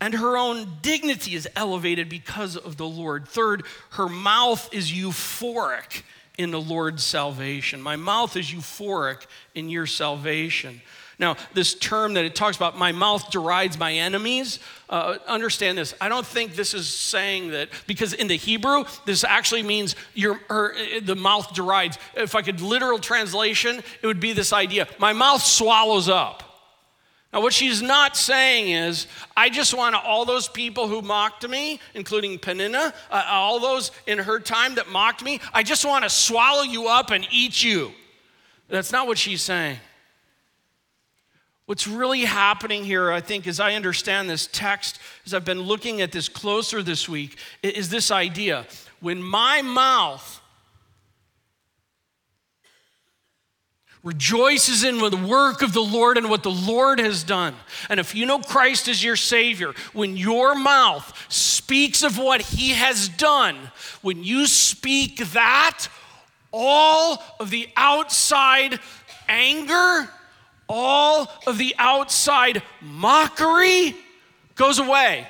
And 0.00 0.14
her 0.14 0.36
own 0.36 0.78
dignity 0.80 1.34
is 1.34 1.48
elevated 1.56 2.08
because 2.08 2.56
of 2.56 2.76
the 2.76 2.86
Lord. 2.86 3.26
Third, 3.26 3.64
her 3.90 4.08
mouth 4.08 4.72
is 4.72 4.92
euphoric 4.92 6.04
in 6.38 6.50
the 6.50 6.60
Lord's 6.60 7.04
salvation. 7.04 7.80
My 7.80 7.96
mouth 7.96 8.36
is 8.36 8.46
euphoric 8.46 9.26
in 9.54 9.68
your 9.68 9.86
salvation. 9.86 10.80
Now, 11.18 11.36
this 11.54 11.74
term 11.74 12.14
that 12.14 12.24
it 12.24 12.34
talks 12.34 12.56
about, 12.56 12.76
my 12.76 12.90
mouth 12.90 13.30
derides 13.30 13.78
my 13.78 13.92
enemies, 13.92 14.58
uh, 14.88 15.18
understand 15.28 15.78
this. 15.78 15.94
I 16.00 16.08
don't 16.08 16.26
think 16.26 16.56
this 16.56 16.74
is 16.74 16.88
saying 16.88 17.50
that, 17.50 17.68
because 17.86 18.12
in 18.12 18.26
the 18.26 18.36
Hebrew, 18.36 18.84
this 19.04 19.22
actually 19.22 19.62
means 19.62 19.94
your, 20.14 20.40
her, 20.48 20.74
the 21.00 21.14
mouth 21.14 21.54
derides. 21.54 21.98
If 22.16 22.34
I 22.34 22.42
could 22.42 22.60
literal 22.60 22.98
translation, 22.98 23.82
it 24.02 24.06
would 24.06 24.20
be 24.20 24.32
this 24.32 24.52
idea 24.52 24.88
my 24.98 25.12
mouth 25.12 25.42
swallows 25.42 26.08
up. 26.08 26.51
Now, 27.32 27.40
what 27.40 27.54
she's 27.54 27.80
not 27.80 28.14
saying 28.14 28.68
is, 28.68 29.06
I 29.34 29.48
just 29.48 29.72
want 29.72 29.94
all 29.94 30.26
those 30.26 30.48
people 30.48 30.86
who 30.86 31.00
mocked 31.00 31.48
me, 31.48 31.80
including 31.94 32.38
Peninnah, 32.38 32.92
uh, 33.10 33.24
all 33.26 33.58
those 33.58 33.90
in 34.06 34.18
her 34.18 34.38
time 34.38 34.74
that 34.74 34.90
mocked 34.90 35.24
me, 35.24 35.40
I 35.54 35.62
just 35.62 35.84
want 35.86 36.04
to 36.04 36.10
swallow 36.10 36.62
you 36.62 36.88
up 36.88 37.10
and 37.10 37.26
eat 37.30 37.64
you. 37.64 37.92
That's 38.68 38.92
not 38.92 39.06
what 39.06 39.16
she's 39.16 39.40
saying. 39.40 39.78
What's 41.64 41.86
really 41.86 42.26
happening 42.26 42.84
here, 42.84 43.10
I 43.10 43.22
think, 43.22 43.46
as 43.46 43.60
I 43.60 43.74
understand 43.74 44.28
this 44.28 44.46
text, 44.46 44.98
as 45.24 45.32
I've 45.32 45.44
been 45.44 45.62
looking 45.62 46.02
at 46.02 46.12
this 46.12 46.28
closer 46.28 46.82
this 46.82 47.08
week, 47.08 47.38
is 47.62 47.88
this 47.88 48.10
idea. 48.10 48.66
When 49.00 49.22
my 49.22 49.62
mouth 49.62 50.41
rejoices 54.02 54.82
in 54.82 54.98
the 54.98 55.16
work 55.16 55.62
of 55.62 55.72
the 55.72 55.82
Lord 55.82 56.18
and 56.18 56.28
what 56.28 56.42
the 56.42 56.50
Lord 56.50 56.98
has 56.98 57.22
done. 57.22 57.54
And 57.88 58.00
if 58.00 58.14
you 58.14 58.26
know 58.26 58.40
Christ 58.40 58.88
as 58.88 59.02
your 59.02 59.16
Savior, 59.16 59.72
when 59.92 60.16
your 60.16 60.54
mouth 60.54 61.26
speaks 61.28 62.02
of 62.02 62.18
what 62.18 62.40
He 62.40 62.70
has 62.70 63.08
done, 63.08 63.56
when 64.00 64.24
you 64.24 64.46
speak 64.46 65.18
that, 65.32 65.86
all 66.52 67.22
of 67.40 67.50
the 67.50 67.68
outside 67.76 68.78
anger, 69.28 70.08
all 70.68 71.30
of 71.46 71.58
the 71.58 71.74
outside 71.78 72.62
mockery 72.80 73.96
goes 74.54 74.78
away. 74.78 75.26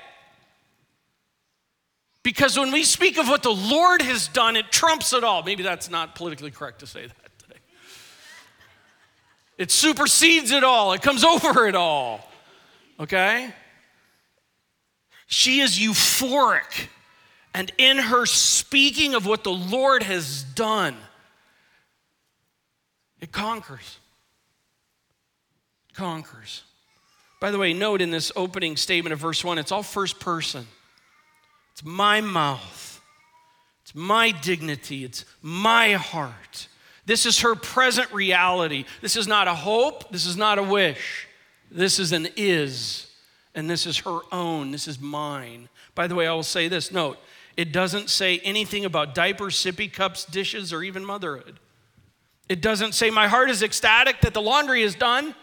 Because 2.23 2.59
when 2.59 2.73
we 2.73 2.85
speak 2.85 3.19
of 3.19 3.29
what 3.29 3.43
the 3.43 3.51
Lord 3.51 4.01
has 4.01 4.29
done, 4.29 4.57
it 4.57 4.71
trumps 4.71 5.13
it 5.13 5.25
all. 5.25 5.43
Maybe 5.43 5.63
that's 5.63 5.91
not 5.91 6.15
politically 6.15 6.51
correct 6.51 6.81
to 6.81 6.87
say 6.87 7.07
that. 7.07 7.22
It 9.59 9.71
supersedes 9.71 10.51
it 10.51 10.65
all, 10.65 10.93
it 10.93 11.03
comes 11.03 11.25
over 11.25 11.67
it 11.67 11.75
all. 11.75 12.29
Okay? 12.99 13.53
She 15.27 15.61
is 15.61 15.79
euphoric. 15.79 16.89
And 17.55 17.71
in 17.77 17.99
her 17.99 18.25
speaking 18.25 19.15
of 19.15 19.27
what 19.27 19.45
the 19.45 19.53
Lord 19.53 20.03
has 20.03 20.43
done, 20.43 20.97
it 23.21 23.31
conquers 23.31 23.99
conquers. 25.95 26.63
By 27.41 27.51
the 27.51 27.59
way, 27.59 27.73
note 27.73 28.01
in 28.01 28.11
this 28.11 28.33
opening 28.37 28.77
statement 28.77 29.13
of 29.13 29.19
verse 29.19 29.45
1, 29.45 29.59
it's 29.59 29.73
all 29.73 29.83
first 29.83 30.21
person. 30.21 30.67
It's 31.73 31.85
my 31.85 32.21
mouth, 32.21 33.01
it's 33.83 33.95
my 33.95 34.31
dignity, 34.31 35.05
it's 35.05 35.25
my 35.41 35.93
heart. 35.95 36.69
This 37.05 37.27
is 37.27 37.41
her 37.41 37.55
present 37.55 38.13
reality. 38.13 38.85
This 39.01 39.17
is 39.17 39.27
not 39.27 39.49
a 39.49 39.55
hope, 39.55 40.11
this 40.11 40.27
is 40.27 40.37
not 40.37 40.59
a 40.59 40.63
wish. 40.63 41.27
This 41.71 41.99
is 41.99 42.13
an 42.13 42.29
is, 42.37 43.11
and 43.55 43.69
this 43.69 43.87
is 43.87 43.99
her 43.99 44.21
own, 44.31 44.71
this 44.71 44.87
is 44.87 45.01
mine. 45.01 45.69
By 45.95 46.07
the 46.07 46.15
way, 46.15 46.27
I 46.27 46.33
will 46.33 46.43
say 46.43 46.69
this 46.69 46.93
note, 46.93 47.19
it 47.57 47.73
doesn't 47.73 48.11
say 48.11 48.39
anything 48.41 48.85
about 48.85 49.15
diapers, 49.15 49.57
sippy 49.57 49.93
cups, 49.93 50.25
dishes, 50.25 50.73
or 50.73 50.83
even 50.83 51.05
motherhood. 51.05 51.59
It 52.49 52.61
doesn't 52.61 52.93
say, 52.93 53.11
My 53.11 53.29
heart 53.29 53.51
is 53.51 53.63
ecstatic 53.63 54.21
that 54.21 54.35
the 54.35 54.43
laundry 54.43 54.83
is 54.83 54.95
done. 54.95 55.35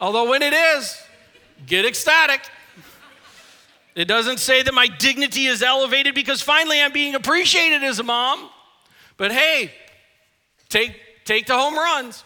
Although 0.00 0.28
when 0.30 0.42
it 0.42 0.52
is, 0.52 1.00
get 1.66 1.84
ecstatic. 1.84 2.40
It 3.94 4.06
doesn't 4.06 4.38
say 4.38 4.62
that 4.62 4.74
my 4.74 4.88
dignity 4.88 5.46
is 5.46 5.62
elevated 5.62 6.14
because 6.16 6.42
finally 6.42 6.80
I'm 6.80 6.92
being 6.92 7.14
appreciated 7.14 7.84
as 7.84 8.00
a 8.00 8.02
mom. 8.02 8.50
But 9.16 9.30
hey, 9.30 9.70
take, 10.74 11.24
take 11.24 11.46
the 11.46 11.56
home 11.56 11.74
runs. 11.74 12.24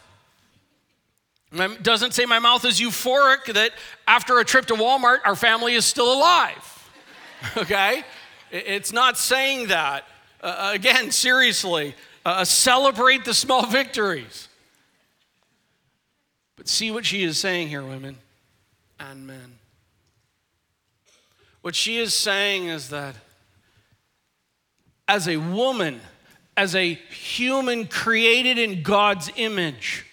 It 1.53 1.83
doesn't 1.83 2.13
say 2.13 2.25
my 2.25 2.39
mouth 2.39 2.65
is 2.65 2.81
euphoric 2.81 3.53
that 3.53 3.73
after 4.07 4.39
a 4.39 4.45
trip 4.45 4.67
to 4.67 4.75
Walmart, 4.75 5.19
our 5.25 5.37
family 5.37 5.75
is 5.75 5.85
still 5.85 6.13
alive. 6.13 6.91
okay? 7.57 8.05
It's 8.51 8.93
not 8.93 9.19
saying 9.19 9.69
that. 9.69 10.05
Uh, 10.41 10.71
again, 10.75 11.11
seriously, 11.11 11.95
uh, 12.25 12.45
celebrate 12.45 13.25
the 13.25 13.35
small 13.35 13.67
victories. 13.67 14.49
But 16.57 16.69
see 16.69 16.91
what 16.91 17.05
she 17.05 17.23
is 17.23 17.39
saying 17.39 17.69
here, 17.69 17.83
women 17.83 18.17
and 18.99 19.27
men. 19.27 19.59
What 21.63 21.75
she 21.75 21.99
is 21.99 22.15
saying 22.15 22.67
is 22.67 22.89
that 22.91 23.15
as 25.07 25.29
a 25.29 25.37
woman, 25.37 26.01
as 26.59 26.75
a 26.75 26.95
human 26.95 27.87
created 27.87 28.59
in 28.59 28.83
God's 28.83 29.31
image, 29.37 30.05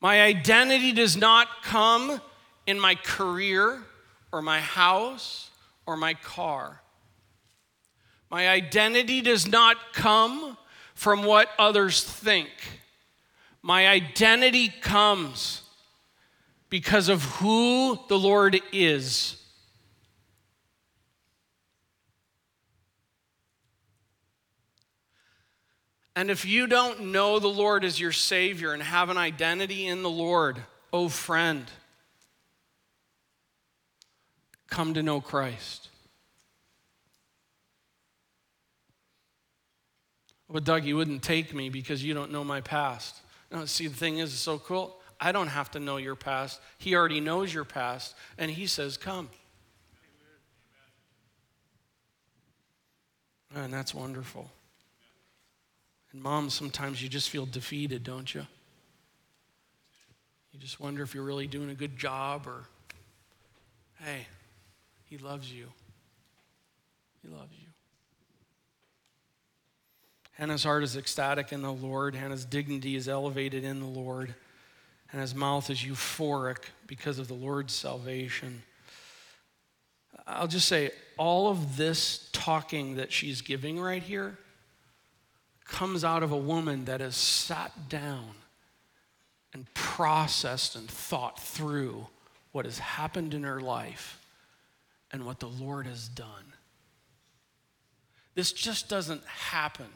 My 0.00 0.22
identity 0.22 0.92
does 0.92 1.16
not 1.16 1.48
come 1.62 2.20
in 2.66 2.78
my 2.78 2.94
career 2.94 3.82
or 4.30 4.42
my 4.42 4.60
house 4.60 5.50
or 5.86 5.96
my 5.96 6.14
car. 6.14 6.80
My 8.30 8.48
identity 8.48 9.20
does 9.20 9.48
not 9.48 9.76
come 9.92 10.56
from 10.94 11.24
what 11.24 11.48
others 11.58 12.04
think. 12.04 12.50
My 13.62 13.88
identity 13.88 14.68
comes 14.68 15.62
because 16.68 17.08
of 17.08 17.24
who 17.24 17.98
the 18.08 18.18
Lord 18.18 18.60
is. 18.72 19.42
And 26.16 26.30
if 26.30 26.46
you 26.46 26.66
don't 26.66 27.12
know 27.12 27.38
the 27.38 27.46
Lord 27.46 27.84
as 27.84 28.00
your 28.00 28.10
Savior 28.10 28.72
and 28.72 28.82
have 28.82 29.10
an 29.10 29.18
identity 29.18 29.86
in 29.86 30.02
the 30.02 30.10
Lord, 30.10 30.56
oh 30.90 31.10
friend, 31.10 31.66
come 34.70 34.94
to 34.94 35.02
know 35.02 35.20
Christ. 35.20 35.90
Well, 40.48 40.62
Doug, 40.62 40.84
you 40.84 40.96
wouldn't 40.96 41.22
take 41.22 41.52
me 41.52 41.68
because 41.68 42.02
you 42.02 42.14
don't 42.14 42.32
know 42.32 42.44
my 42.44 42.62
past. 42.62 43.20
No, 43.52 43.66
see, 43.66 43.86
the 43.86 43.94
thing 43.94 44.18
is, 44.18 44.32
it's 44.32 44.40
so 44.40 44.58
cool. 44.58 44.98
I 45.20 45.32
don't 45.32 45.48
have 45.48 45.70
to 45.72 45.80
know 45.80 45.98
your 45.98 46.14
past. 46.14 46.60
He 46.78 46.94
already 46.94 47.20
knows 47.20 47.52
your 47.52 47.64
past, 47.64 48.14
and 48.38 48.50
He 48.50 48.66
says, 48.66 48.96
Come. 48.96 49.28
And 53.54 53.72
that's 53.72 53.94
wonderful. 53.94 54.50
And 56.16 56.22
moms, 56.22 56.54
sometimes 56.54 57.02
you 57.02 57.10
just 57.10 57.28
feel 57.28 57.44
defeated, 57.44 58.02
don't 58.02 58.34
you? 58.34 58.46
You 60.50 60.58
just 60.58 60.80
wonder 60.80 61.02
if 61.02 61.14
you're 61.14 61.22
really 61.22 61.46
doing 61.46 61.68
a 61.68 61.74
good 61.74 61.98
job 61.98 62.46
or, 62.46 62.64
hey, 64.02 64.26
he 65.04 65.18
loves 65.18 65.52
you. 65.52 65.66
He 67.20 67.28
loves 67.28 67.52
you. 67.52 67.68
Hannah's 70.32 70.64
heart 70.64 70.84
is 70.84 70.96
ecstatic 70.96 71.52
in 71.52 71.60
the 71.60 71.70
Lord. 71.70 72.14
Hannah's 72.14 72.46
dignity 72.46 72.96
is 72.96 73.10
elevated 73.10 73.62
in 73.62 73.80
the 73.80 73.84
Lord. 73.84 74.34
And 75.12 75.20
his 75.20 75.34
mouth 75.34 75.68
is 75.68 75.80
euphoric 75.80 76.64
because 76.86 77.18
of 77.18 77.28
the 77.28 77.34
Lord's 77.34 77.74
salvation. 77.74 78.62
I'll 80.26 80.48
just 80.48 80.66
say, 80.66 80.92
all 81.18 81.50
of 81.50 81.76
this 81.76 82.30
talking 82.32 82.96
that 82.96 83.12
she's 83.12 83.42
giving 83.42 83.78
right 83.78 84.02
here 84.02 84.38
comes 85.68 86.04
out 86.04 86.22
of 86.22 86.32
a 86.32 86.36
woman 86.36 86.84
that 86.86 87.00
has 87.00 87.16
sat 87.16 87.88
down 87.88 88.30
and 89.52 89.72
processed 89.74 90.76
and 90.76 90.88
thought 90.88 91.40
through 91.40 92.06
what 92.52 92.64
has 92.64 92.78
happened 92.78 93.34
in 93.34 93.42
her 93.42 93.60
life 93.60 94.24
and 95.12 95.24
what 95.24 95.40
the 95.40 95.48
Lord 95.48 95.86
has 95.86 96.08
done. 96.08 96.52
This 98.34 98.52
just 98.52 98.88
doesn't 98.88 99.24
happen 99.24 99.88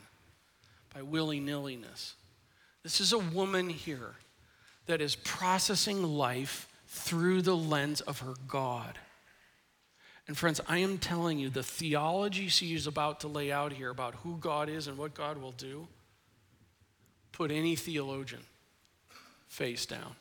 by 0.94 1.02
willy 1.02 1.40
nilliness. 1.40 2.14
This 2.82 3.00
is 3.00 3.12
a 3.12 3.18
woman 3.18 3.68
here 3.68 4.14
that 4.86 5.00
is 5.00 5.14
processing 5.14 6.02
life 6.02 6.66
through 6.88 7.42
the 7.42 7.56
lens 7.56 8.00
of 8.00 8.20
her 8.20 8.34
God. 8.48 8.98
And 10.30 10.38
friends, 10.38 10.60
I 10.68 10.78
am 10.78 10.98
telling 10.98 11.40
you, 11.40 11.50
the 11.50 11.64
theology 11.64 12.46
she 12.46 12.72
is 12.76 12.86
about 12.86 13.18
to 13.22 13.26
lay 13.26 13.50
out 13.50 13.72
here 13.72 13.90
about 13.90 14.14
who 14.22 14.36
God 14.36 14.68
is 14.68 14.86
and 14.86 14.96
what 14.96 15.12
God 15.12 15.38
will 15.38 15.50
do, 15.50 15.88
put 17.32 17.50
any 17.50 17.74
theologian 17.74 18.42
face 19.48 19.86
down. 19.86 20.14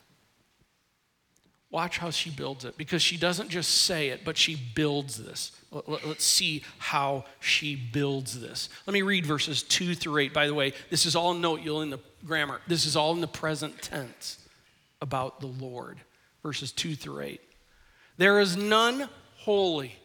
Watch 1.70 2.00
how 2.00 2.10
she 2.10 2.32
builds 2.32 2.66
it 2.66 2.75
because 2.75 3.04
she 3.04 3.18
doesn't 3.18 3.50
just 3.50 3.84
say 3.84 4.10
it, 4.10 4.25
but 4.25 4.36
she 4.36 4.56
builds 4.56 5.24
this. 5.24 5.51
Let's 5.72 6.25
see 6.25 6.63
how 6.80 7.25
she 7.39 7.75
builds 7.75 8.42
this. 8.42 8.70
Let 8.88 8.96
me 8.96 9.04
read 9.04 9.28
verses 9.28 9.62
2 9.62 9.94
through 9.94 10.18
8. 10.18 10.34
By 10.34 10.48
the 10.48 10.56
way, 10.56 10.74
this 10.89 11.06
is 11.06 11.16
all 11.16 11.36
note 11.36 11.62
you'll 11.62 11.84
in 11.84 11.92
the 11.92 12.00
grammar. 12.25 12.62
This 12.66 12.88
is 12.88 12.96
all 12.96 13.13
in 13.13 13.22
the 13.22 13.28
present 13.28 13.80
tense 13.84 14.39
about 15.04 15.39
the 15.39 15.46
Lord. 15.46 16.00
Verses 16.42 16.72
2 16.72 16.96
through 16.96 17.22
8. 17.22 17.42
There 18.18 18.39
is 18.39 18.58
none 18.58 19.08
holy 19.50 19.96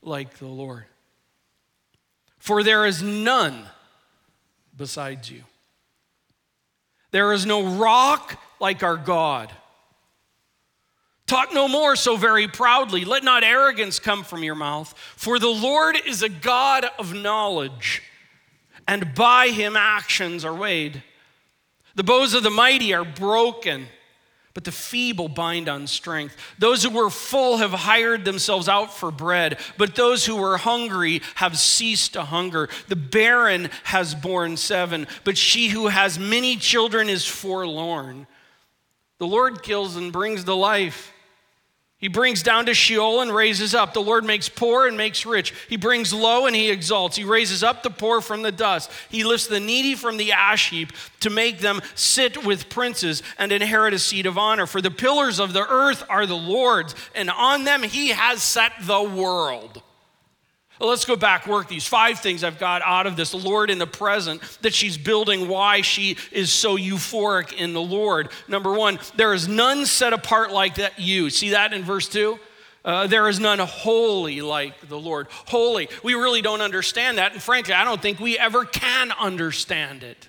like 0.00 0.38
the 0.38 0.46
Lord. 0.46 0.86
For 2.38 2.62
there 2.62 2.86
is 2.86 3.02
none 3.02 3.66
besides 4.74 5.30
you. 5.30 5.42
There 7.10 7.34
is 7.34 7.44
no 7.44 7.76
rock 7.76 8.40
like 8.58 8.82
our 8.82 8.96
God. 8.96 9.52
Talk 11.26 11.52
no 11.52 11.68
more 11.68 11.94
so 11.94 12.16
very 12.16 12.48
proudly. 12.48 13.04
Let 13.04 13.22
not 13.22 13.44
arrogance 13.44 13.98
come 13.98 14.24
from 14.24 14.42
your 14.42 14.54
mouth. 14.54 14.94
For 15.14 15.38
the 15.38 15.46
Lord 15.46 15.98
is 16.06 16.22
a 16.22 16.30
God 16.30 16.86
of 16.98 17.12
knowledge, 17.12 18.02
and 18.88 19.14
by 19.14 19.48
him 19.48 19.76
actions 19.76 20.42
are 20.42 20.54
weighed. 20.54 21.02
The 21.96 22.02
bows 22.02 22.32
of 22.32 22.44
the 22.44 22.48
mighty 22.48 22.94
are 22.94 23.04
broken 23.04 23.88
but 24.56 24.64
the 24.64 24.72
feeble 24.72 25.28
bind 25.28 25.68
on 25.68 25.86
strength. 25.86 26.34
Those 26.58 26.82
who 26.82 26.88
were 26.88 27.10
full 27.10 27.58
have 27.58 27.72
hired 27.72 28.24
themselves 28.24 28.70
out 28.70 28.90
for 28.90 29.10
bread, 29.10 29.58
but 29.76 29.94
those 29.94 30.24
who 30.24 30.36
were 30.36 30.56
hungry 30.56 31.20
have 31.34 31.58
ceased 31.58 32.14
to 32.14 32.22
hunger. 32.22 32.70
The 32.88 32.96
barren 32.96 33.68
has 33.84 34.14
borne 34.14 34.56
seven, 34.56 35.08
but 35.24 35.36
she 35.36 35.68
who 35.68 35.88
has 35.88 36.18
many 36.18 36.56
children 36.56 37.10
is 37.10 37.26
forlorn. 37.26 38.26
The 39.18 39.26
Lord 39.26 39.62
kills 39.62 39.94
and 39.94 40.10
brings 40.10 40.46
the 40.46 40.56
life. 40.56 41.12
He 42.06 42.10
brings 42.10 42.44
down 42.44 42.66
to 42.66 42.72
Sheol 42.72 43.20
and 43.20 43.34
raises 43.34 43.74
up. 43.74 43.92
The 43.92 44.00
Lord 44.00 44.24
makes 44.24 44.48
poor 44.48 44.86
and 44.86 44.96
makes 44.96 45.26
rich. 45.26 45.52
He 45.68 45.76
brings 45.76 46.12
low 46.12 46.46
and 46.46 46.54
he 46.54 46.70
exalts. 46.70 47.16
He 47.16 47.24
raises 47.24 47.64
up 47.64 47.82
the 47.82 47.90
poor 47.90 48.20
from 48.20 48.42
the 48.42 48.52
dust. 48.52 48.92
He 49.08 49.24
lifts 49.24 49.48
the 49.48 49.58
needy 49.58 49.96
from 49.96 50.16
the 50.16 50.30
ash 50.30 50.70
heap 50.70 50.92
to 51.18 51.30
make 51.30 51.58
them 51.58 51.80
sit 51.96 52.44
with 52.44 52.68
princes 52.68 53.24
and 53.40 53.50
inherit 53.50 53.92
a 53.92 53.98
seat 53.98 54.24
of 54.24 54.38
honor. 54.38 54.66
For 54.66 54.80
the 54.80 54.88
pillars 54.88 55.40
of 55.40 55.52
the 55.52 55.66
earth 55.68 56.04
are 56.08 56.26
the 56.26 56.36
Lord's, 56.36 56.94
and 57.12 57.28
on 57.28 57.64
them 57.64 57.82
he 57.82 58.10
has 58.10 58.40
set 58.40 58.70
the 58.82 59.02
world. 59.02 59.82
Well, 60.78 60.90
let's 60.90 61.06
go 61.06 61.16
back, 61.16 61.46
work 61.46 61.68
these 61.68 61.86
five 61.86 62.20
things 62.20 62.44
I've 62.44 62.58
got 62.58 62.82
out 62.82 63.06
of 63.06 63.16
this 63.16 63.32
Lord 63.32 63.70
in 63.70 63.78
the 63.78 63.86
present 63.86 64.42
that 64.60 64.74
she's 64.74 64.98
building, 64.98 65.48
why 65.48 65.80
she 65.80 66.18
is 66.30 66.52
so 66.52 66.76
euphoric 66.76 67.54
in 67.54 67.72
the 67.72 67.80
Lord. 67.80 68.28
Number 68.46 68.72
one, 68.72 68.98
there 69.16 69.32
is 69.32 69.48
none 69.48 69.86
set 69.86 70.12
apart 70.12 70.52
like 70.52 70.74
that 70.74 70.98
you. 70.98 71.30
See 71.30 71.50
that 71.50 71.72
in 71.72 71.82
verse 71.82 72.08
two? 72.08 72.38
Uh, 72.84 73.06
there 73.06 73.28
is 73.28 73.40
none 73.40 73.58
holy 73.58 74.42
like 74.42 74.88
the 74.88 74.98
Lord. 74.98 75.28
Holy. 75.30 75.88
We 76.04 76.14
really 76.14 76.42
don't 76.42 76.60
understand 76.60 77.18
that. 77.18 77.32
And 77.32 77.42
frankly, 77.42 77.74
I 77.74 77.82
don't 77.82 78.00
think 78.00 78.20
we 78.20 78.38
ever 78.38 78.64
can 78.64 79.12
understand 79.12 80.02
it. 80.02 80.28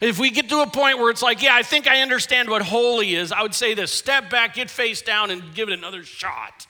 If 0.00 0.18
we 0.18 0.30
get 0.30 0.50
to 0.50 0.60
a 0.60 0.66
point 0.66 0.98
where 0.98 1.10
it's 1.10 1.22
like, 1.22 1.42
yeah, 1.42 1.54
I 1.54 1.62
think 1.62 1.88
I 1.88 2.02
understand 2.02 2.50
what 2.50 2.60
holy 2.60 3.14
is, 3.14 3.32
I 3.32 3.40
would 3.42 3.54
say 3.54 3.72
this 3.72 3.90
step 3.90 4.28
back, 4.30 4.54
get 4.54 4.68
face 4.68 5.00
down, 5.00 5.30
and 5.30 5.42
give 5.54 5.70
it 5.70 5.72
another 5.72 6.04
shot 6.04 6.66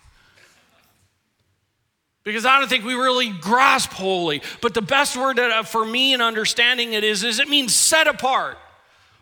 because 2.26 2.44
I 2.44 2.58
don't 2.58 2.68
think 2.68 2.84
we 2.84 2.94
really 2.94 3.30
grasp 3.30 3.92
holy. 3.92 4.42
But 4.60 4.74
the 4.74 4.82
best 4.82 5.16
word 5.16 5.38
uh, 5.38 5.62
for 5.62 5.84
me 5.84 6.12
in 6.12 6.20
understanding 6.20 6.92
it 6.92 7.04
is, 7.04 7.22
is 7.22 7.38
it 7.38 7.48
means 7.48 7.72
set 7.72 8.08
apart. 8.08 8.58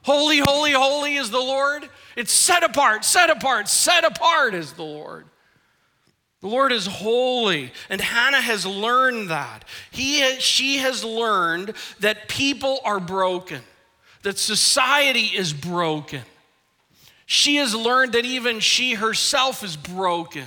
Holy, 0.05 0.38
holy, 0.38 0.73
holy 0.73 1.17
is 1.17 1.31
the 1.31 1.38
Lord. 1.38 1.87
It's 2.17 2.33
set 2.33 2.62
apart, 2.62 3.05
set 3.05 3.29
apart, 3.29 3.69
set 3.69 4.05
apart 4.05 4.55
is 4.55 4.73
the 4.73 4.85
Lord. 4.85 5.27
The 6.40 6.47
Lord 6.47 6.73
is 6.73 6.87
holy, 6.87 7.73
and 7.90 8.01
Hannah 8.01 8.40
has 8.40 8.64
learned 8.64 9.29
that. 9.29 9.67
He, 9.90 10.23
she 10.40 10.79
has 10.79 11.05
learned 11.05 11.75
that 12.01 12.27
people 12.29 12.81
are 12.87 13.01
broken, 13.01 13.61
that 14.23 14.38
society 14.38 15.27
is 15.27 15.53
broken. 15.53 16.23
She 17.27 17.57
has 17.57 17.75
learned 17.75 18.12
that 18.12 18.25
even 18.25 18.61
she 18.61 18.95
herself 18.95 19.62
is 19.62 19.77
broken. 19.77 20.47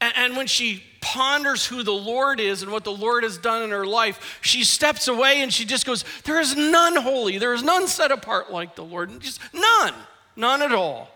And, 0.00 0.36
when 0.36 0.46
she 0.46 0.82
ponders 1.00 1.64
who 1.64 1.82
the 1.82 1.92
Lord 1.92 2.38
is 2.38 2.62
and 2.62 2.70
what 2.70 2.84
the 2.84 2.92
Lord 2.92 3.22
has 3.22 3.38
done 3.38 3.62
in 3.62 3.70
her 3.70 3.86
life, 3.86 4.38
she 4.42 4.62
steps 4.62 5.08
away 5.08 5.40
and 5.40 5.52
she 5.52 5.64
just 5.64 5.86
goes, 5.86 6.04
There 6.24 6.38
is 6.38 6.54
none 6.54 6.96
holy, 6.96 7.38
there 7.38 7.54
is 7.54 7.62
none 7.62 7.88
set 7.88 8.12
apart 8.12 8.52
like 8.52 8.74
the 8.74 8.84
Lord. 8.84 9.08
And 9.08 9.20
Just 9.20 9.40
none, 9.54 9.94
none 10.36 10.60
at 10.60 10.72
all. 10.72 11.10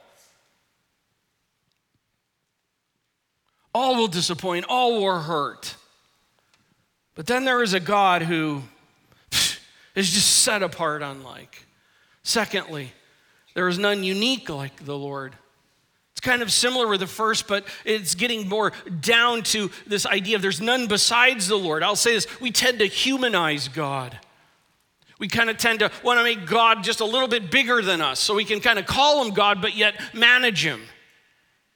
All 3.74 3.96
will 3.96 4.08
disappoint, 4.08 4.64
all 4.68 5.00
will 5.00 5.20
hurt. 5.20 5.76
But 7.14 7.26
then 7.26 7.44
there 7.44 7.62
is 7.62 7.74
a 7.74 7.80
God 7.80 8.22
who 8.22 8.62
is 9.94 10.10
just 10.10 10.38
set 10.42 10.62
apart, 10.62 11.02
unlike. 11.02 11.66
Secondly, 12.22 12.92
there 13.54 13.68
is 13.68 13.78
none 13.78 14.02
unique 14.02 14.48
like 14.48 14.84
the 14.84 14.96
Lord. 14.96 15.34
It's 16.20 16.26
kind 16.26 16.42
of 16.42 16.52
similar 16.52 16.86
with 16.86 17.00
the 17.00 17.06
first, 17.06 17.48
but 17.48 17.64
it's 17.82 18.14
getting 18.14 18.46
more 18.46 18.74
down 19.00 19.42
to 19.44 19.70
this 19.86 20.04
idea 20.04 20.36
of 20.36 20.42
there's 20.42 20.60
none 20.60 20.86
besides 20.86 21.48
the 21.48 21.56
Lord. 21.56 21.82
I'll 21.82 21.96
say 21.96 22.12
this 22.12 22.26
we 22.42 22.50
tend 22.50 22.80
to 22.80 22.86
humanize 22.86 23.68
God. 23.68 24.18
We 25.18 25.28
kind 25.28 25.48
of 25.48 25.56
tend 25.56 25.78
to 25.78 25.90
want 26.04 26.18
to 26.18 26.22
make 26.22 26.44
God 26.44 26.84
just 26.84 27.00
a 27.00 27.06
little 27.06 27.26
bit 27.26 27.50
bigger 27.50 27.80
than 27.80 28.02
us 28.02 28.20
so 28.20 28.34
we 28.34 28.44
can 28.44 28.60
kind 28.60 28.78
of 28.78 28.84
call 28.84 29.24
him 29.24 29.32
God, 29.32 29.62
but 29.62 29.74
yet 29.74 29.98
manage 30.12 30.62
him 30.62 30.82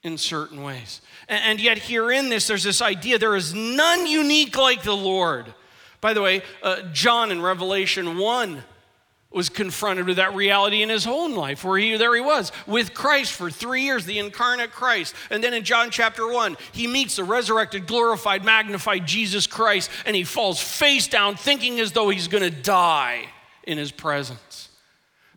in 0.02 0.18
certain 0.18 0.62
ways. 0.62 1.00
And 1.26 1.58
yet, 1.58 1.78
here 1.78 2.10
in 2.10 2.28
this, 2.28 2.46
there's 2.46 2.64
this 2.64 2.82
idea 2.82 3.18
there 3.18 3.36
is 3.36 3.54
none 3.54 4.06
unique 4.06 4.58
like 4.58 4.82
the 4.82 4.94
Lord. 4.94 5.54
By 6.02 6.12
the 6.12 6.20
way, 6.20 6.42
uh, 6.62 6.82
John 6.92 7.30
in 7.30 7.40
Revelation 7.40 8.18
1 8.18 8.62
was 9.34 9.48
confronted 9.48 10.06
with 10.06 10.16
that 10.16 10.34
reality 10.34 10.82
in 10.82 10.88
his 10.88 11.06
own 11.06 11.34
life, 11.34 11.64
where 11.64 11.76
he 11.76 11.96
there 11.96 12.14
he 12.14 12.20
was 12.20 12.52
with 12.66 12.94
Christ 12.94 13.32
for 13.32 13.50
three 13.50 13.82
years, 13.82 14.06
the 14.06 14.18
incarnate 14.18 14.70
Christ. 14.70 15.14
And 15.30 15.42
then 15.42 15.52
in 15.52 15.64
John 15.64 15.90
chapter 15.90 16.26
one, 16.26 16.56
he 16.72 16.86
meets 16.86 17.16
the 17.16 17.24
resurrected, 17.24 17.86
glorified, 17.86 18.44
magnified 18.44 19.06
Jesus 19.06 19.46
Christ, 19.46 19.90
and 20.06 20.14
he 20.14 20.24
falls 20.24 20.60
face 20.60 21.08
down, 21.08 21.36
thinking 21.36 21.80
as 21.80 21.92
though 21.92 22.08
he's 22.08 22.28
going 22.28 22.44
to 22.44 22.62
die 22.62 23.26
in 23.64 23.76
his 23.76 23.90
presence. 23.90 24.63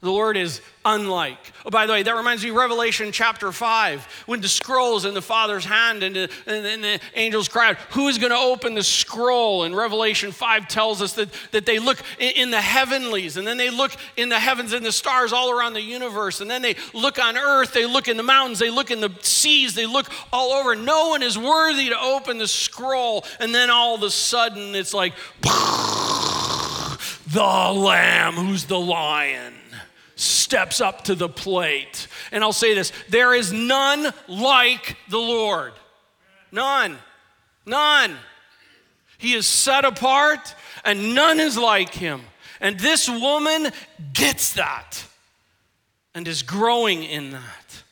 The 0.07 0.13
Lord 0.13 0.37
is 0.37 0.61
unlike. 0.85 1.51
Oh, 1.65 1.69
by 1.69 1.85
the 1.85 1.91
way, 1.91 2.01
that 2.01 2.15
reminds 2.15 2.41
me 2.41 2.51
Revelation 2.51 3.11
chapter 3.11 3.51
5, 3.51 4.23
when 4.25 4.39
the 4.39 4.47
scroll's 4.47 5.03
in 5.03 5.13
the 5.13 5.21
Father's 5.21 5.65
hand 5.65 6.01
and 6.01 6.15
the, 6.15 6.31
and 6.45 6.81
the 6.81 7.01
angels 7.15 7.49
cried, 7.49 7.75
Who 7.89 8.07
is 8.07 8.17
going 8.17 8.31
to 8.31 8.37
open 8.37 8.73
the 8.73 8.85
scroll? 8.85 9.65
And 9.65 9.75
Revelation 9.75 10.31
5 10.31 10.69
tells 10.69 11.01
us 11.01 11.11
that, 11.15 11.27
that 11.51 11.65
they 11.65 11.77
look 11.77 12.01
in, 12.19 12.31
in 12.37 12.51
the 12.51 12.61
heavenlies, 12.61 13.35
and 13.35 13.45
then 13.45 13.57
they 13.57 13.69
look 13.69 13.91
in 14.15 14.29
the 14.29 14.39
heavens 14.39 14.71
and 14.71 14.85
the 14.85 14.93
stars 14.93 15.33
all 15.33 15.51
around 15.51 15.73
the 15.73 15.81
universe, 15.81 16.39
and 16.39 16.49
then 16.49 16.61
they 16.61 16.77
look 16.93 17.19
on 17.19 17.37
earth, 17.37 17.73
they 17.73 17.85
look 17.85 18.07
in 18.07 18.15
the 18.15 18.23
mountains, 18.23 18.59
they 18.59 18.69
look 18.69 18.91
in 18.91 19.01
the 19.01 19.11
seas, 19.23 19.75
they 19.75 19.85
look 19.85 20.09
all 20.31 20.53
over. 20.53 20.73
No 20.73 21.09
one 21.09 21.21
is 21.21 21.37
worthy 21.37 21.89
to 21.89 21.99
open 21.99 22.37
the 22.37 22.47
scroll. 22.47 23.25
And 23.41 23.53
then 23.53 23.69
all 23.69 23.95
of 23.95 24.03
a 24.03 24.09
sudden, 24.09 24.73
it's 24.73 24.93
like, 24.93 25.11
the 27.27 27.43
lamb 27.43 28.35
who's 28.35 28.63
the 28.63 28.79
lion 28.79 29.53
steps 30.17 30.81
up 30.81 31.05
to 31.05 31.15
the 31.15 31.29
plate. 31.29 32.07
And 32.31 32.43
I'll 32.43 32.53
say 32.53 32.73
this 32.73 32.91
there 33.09 33.33
is 33.33 33.53
none 33.53 34.13
like 34.27 34.97
the 35.09 35.17
Lord. 35.17 35.73
None. 36.51 36.97
None. 37.65 38.15
He 39.17 39.33
is 39.33 39.47
set 39.47 39.83
apart, 39.83 40.53
and 40.85 41.15
none 41.15 41.39
is 41.39 41.57
like 41.57 41.93
him. 41.93 42.21
And 42.59 42.79
this 42.79 43.09
woman 43.09 43.71
gets 44.13 44.53
that 44.53 45.05
and 46.13 46.27
is 46.27 46.43
growing 46.43 47.03
in 47.03 47.31
that. 47.31 47.83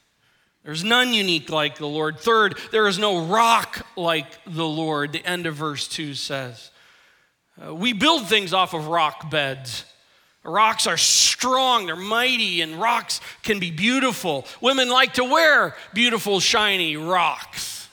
There's 0.63 0.83
none 0.83 1.13
unique 1.13 1.49
like 1.51 1.77
the 1.77 1.88
Lord. 1.88 2.19
Third, 2.19 2.57
there 2.71 2.88
is 2.88 2.97
no 2.97 3.25
rock 3.25 3.85
like 3.95 4.25
the 4.45 4.65
Lord, 4.65 5.11
the 5.11 5.23
end 5.23 5.45
of 5.45 5.55
verse 5.55 5.88
2 5.88 6.15
says. 6.15 6.71
Uh, 7.63 7.73
we 7.73 7.93
build 7.93 8.27
things 8.27 8.51
off 8.51 8.73
of 8.73 8.88
rock 8.88 9.29
beds. 9.29 9.85
Rocks 10.45 10.86
are 10.86 10.97
strong, 10.97 11.88
they're 11.88 11.95
mighty, 11.95 12.62
and 12.62 12.79
rocks 12.79 13.19
can 13.41 13.58
be 13.58 13.71
beautiful. 13.71 14.45
Women 14.62 14.89
like 14.89 15.15
to 15.15 15.23
wear 15.23 15.75
beautiful, 15.91 16.39
shiny 16.39 16.95
rocks. 16.97 17.89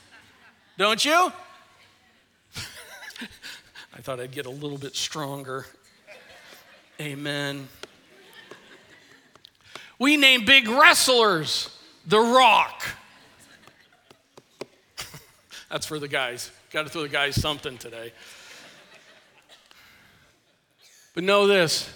Don't 0.77 1.03
you? 1.03 1.31
I 3.95 4.01
thought 4.01 4.19
I'd 4.19 4.31
get 4.31 4.45
a 4.45 4.51
little 4.51 4.77
bit 4.77 4.95
stronger. 4.95 5.65
Amen. 7.01 7.67
We 9.97 10.15
name 10.15 10.45
big 10.45 10.67
wrestlers 10.67 11.75
The 12.05 12.19
Rock. 12.19 12.83
That's 15.71 15.87
for 15.87 15.97
the 15.97 16.07
guys. 16.07 16.51
Got 16.71 16.83
to 16.83 16.89
throw 16.89 17.01
the 17.01 17.09
guys 17.09 17.33
something 17.33 17.79
today. 17.79 18.13
But 21.15 21.23
know 21.23 21.47
this 21.47 21.89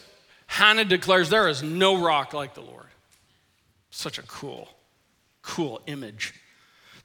Hannah 0.48 0.86
declares 0.86 1.30
there 1.30 1.48
is 1.48 1.62
no 1.62 2.02
rock 2.02 2.34
like 2.34 2.56
the 2.56 2.62
Lord. 2.62 2.88
Such 3.90 4.18
a 4.18 4.24
cool, 4.24 4.70
cool 5.42 5.82
image. 5.86 6.34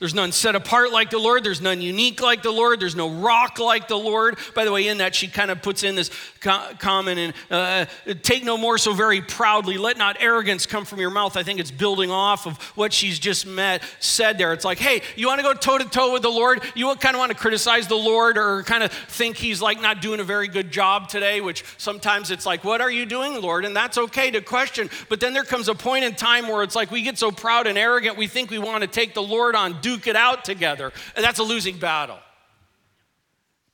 There's 0.02 0.14
none 0.14 0.32
set 0.32 0.56
apart 0.56 0.90
like 0.90 1.10
the 1.10 1.18
Lord. 1.20 1.44
There's 1.44 1.60
none 1.60 1.80
unique 1.80 2.20
like 2.20 2.42
the 2.42 2.50
Lord. 2.50 2.80
There's 2.80 2.96
no 2.96 3.08
rock 3.08 3.60
like 3.60 3.86
the 3.86 3.96
Lord. 3.96 4.36
By 4.52 4.64
the 4.64 4.72
way, 4.72 4.88
in 4.88 4.98
that, 4.98 5.14
she 5.14 5.28
kind 5.28 5.48
of 5.48 5.62
puts 5.62 5.84
in 5.84 5.94
this 5.94 6.10
comment 6.40 7.20
and 7.20 7.34
uh, 7.48 7.84
take 8.22 8.42
no 8.42 8.58
more 8.58 8.78
so 8.78 8.94
very 8.94 9.20
proudly. 9.20 9.78
Let 9.78 9.96
not 9.96 10.16
arrogance 10.18 10.66
come 10.66 10.84
from 10.84 10.98
your 10.98 11.10
mouth. 11.10 11.36
I 11.36 11.44
think 11.44 11.60
it's 11.60 11.70
building 11.70 12.10
off 12.10 12.48
of 12.48 12.60
what 12.76 12.92
she's 12.92 13.20
just 13.20 13.46
met, 13.46 13.80
said 14.00 14.38
there. 14.38 14.52
It's 14.52 14.64
like, 14.64 14.80
hey, 14.80 15.02
you 15.14 15.28
want 15.28 15.38
to 15.38 15.44
go 15.44 15.54
toe 15.54 15.78
to 15.78 15.84
toe 15.84 16.12
with 16.12 16.22
the 16.22 16.30
Lord? 16.30 16.64
You 16.74 16.92
kind 16.96 17.14
of 17.14 17.20
want 17.20 17.30
to 17.30 17.38
criticize 17.38 17.86
the 17.86 17.94
Lord 17.94 18.36
or 18.38 18.64
kind 18.64 18.82
of 18.82 18.90
think 18.90 19.36
he's 19.36 19.62
like 19.62 19.80
not 19.80 20.02
doing 20.02 20.18
a 20.18 20.24
very 20.24 20.48
good 20.48 20.72
job 20.72 21.10
today, 21.10 21.40
which 21.40 21.64
sometimes 21.78 22.32
it's 22.32 22.44
like, 22.44 22.64
what 22.64 22.80
are 22.80 22.90
you 22.90 23.06
doing, 23.06 23.40
Lord? 23.40 23.64
And 23.64 23.76
that's 23.76 23.96
okay 23.96 24.32
to 24.32 24.40
question. 24.40 24.90
But 25.08 25.20
then 25.20 25.32
there 25.32 25.44
comes 25.44 25.68
a 25.68 25.76
point 25.76 26.04
in 26.04 26.16
time 26.16 26.48
where 26.48 26.64
it's 26.64 26.74
like 26.74 26.90
we 26.90 27.02
get 27.02 27.18
so 27.18 27.30
proud 27.30 27.68
and 27.68 27.78
arrogant, 27.78 28.16
we 28.16 28.26
think 28.26 28.50
we 28.50 28.58
want 28.58 28.82
to 28.82 28.88
take 28.88 29.14
the 29.14 29.22
Lord 29.22 29.54
on. 29.54 29.80
Do 29.80 29.91
duke 29.92 30.06
it 30.06 30.16
out 30.16 30.44
together. 30.44 30.92
And 31.16 31.24
that's 31.24 31.38
a 31.38 31.44
losing 31.44 31.78
battle. 31.78 32.18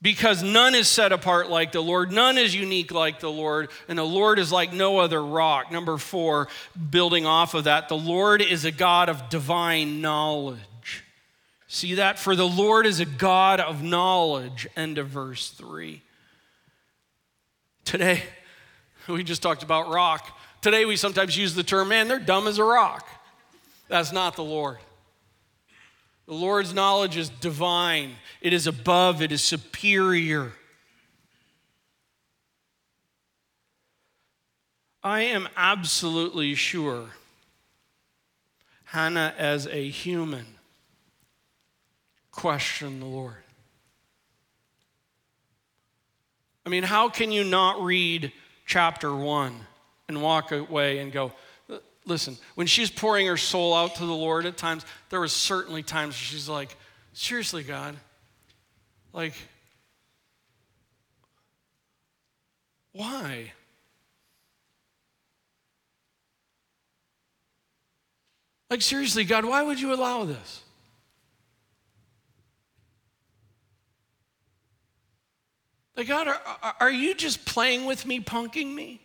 Because 0.00 0.42
none 0.44 0.74
is 0.74 0.86
set 0.86 1.10
apart 1.10 1.50
like 1.50 1.72
the 1.72 1.80
Lord, 1.80 2.12
none 2.12 2.38
is 2.38 2.54
unique 2.54 2.92
like 2.92 3.18
the 3.18 3.30
Lord, 3.30 3.68
and 3.88 3.98
the 3.98 4.04
Lord 4.04 4.38
is 4.38 4.52
like 4.52 4.72
no 4.72 4.98
other 4.98 5.24
rock. 5.24 5.72
Number 5.72 5.98
four, 5.98 6.46
building 6.90 7.26
off 7.26 7.54
of 7.54 7.64
that, 7.64 7.88
the 7.88 7.96
Lord 7.96 8.40
is 8.40 8.64
a 8.64 8.70
God 8.70 9.08
of 9.08 9.28
divine 9.28 10.00
knowledge. 10.00 10.60
See 11.66 11.94
that? 11.94 12.18
For 12.18 12.36
the 12.36 12.46
Lord 12.46 12.86
is 12.86 13.00
a 13.00 13.04
God 13.04 13.58
of 13.58 13.82
knowledge. 13.82 14.68
End 14.76 14.98
of 14.98 15.08
verse 15.08 15.50
three. 15.50 16.02
Today, 17.84 18.22
we 19.08 19.24
just 19.24 19.42
talked 19.42 19.64
about 19.64 19.90
rock. 19.90 20.38
Today, 20.62 20.84
we 20.84 20.94
sometimes 20.96 21.36
use 21.36 21.56
the 21.56 21.64
term, 21.64 21.88
man, 21.88 22.06
they're 22.06 22.20
dumb 22.20 22.46
as 22.46 22.58
a 22.58 22.64
rock. 22.64 23.06
That's 23.88 24.12
not 24.12 24.36
the 24.36 24.44
Lord. 24.44 24.78
The 26.28 26.34
Lord's 26.34 26.74
knowledge 26.74 27.16
is 27.16 27.30
divine, 27.30 28.16
it 28.42 28.52
is 28.52 28.66
above, 28.66 29.22
it 29.22 29.32
is 29.32 29.42
superior. 29.42 30.52
I 35.02 35.22
am 35.22 35.48
absolutely 35.56 36.54
sure 36.54 37.06
Hannah, 38.84 39.34
as 39.38 39.66
a 39.68 39.88
human, 39.88 40.44
questioned 42.30 43.00
the 43.00 43.06
Lord. 43.06 43.42
I 46.66 46.68
mean, 46.68 46.82
how 46.82 47.08
can 47.08 47.32
you 47.32 47.42
not 47.42 47.82
read 47.82 48.32
chapter 48.66 49.14
one 49.14 49.60
and 50.08 50.20
walk 50.20 50.52
away 50.52 50.98
and 50.98 51.10
go, 51.10 51.32
listen, 52.08 52.36
when 52.54 52.66
she's 52.66 52.90
pouring 52.90 53.26
her 53.26 53.36
soul 53.36 53.74
out 53.74 53.96
to 53.96 54.06
the 54.06 54.14
Lord 54.14 54.46
at 54.46 54.56
times, 54.56 54.84
there 55.10 55.20
was 55.20 55.32
certainly 55.32 55.82
times 55.82 56.14
she's 56.14 56.48
like, 56.48 56.74
seriously, 57.12 57.62
God, 57.62 57.96
like, 59.12 59.34
why? 62.92 63.52
Like, 68.70 68.82
seriously, 68.82 69.24
God, 69.24 69.44
why 69.44 69.62
would 69.62 69.80
you 69.80 69.94
allow 69.94 70.24
this? 70.24 70.62
Like, 75.96 76.06
God, 76.06 76.28
are, 76.28 76.74
are 76.80 76.90
you 76.90 77.14
just 77.14 77.44
playing 77.44 77.84
with 77.84 78.06
me, 78.06 78.20
punking 78.20 78.72
me? 78.72 79.00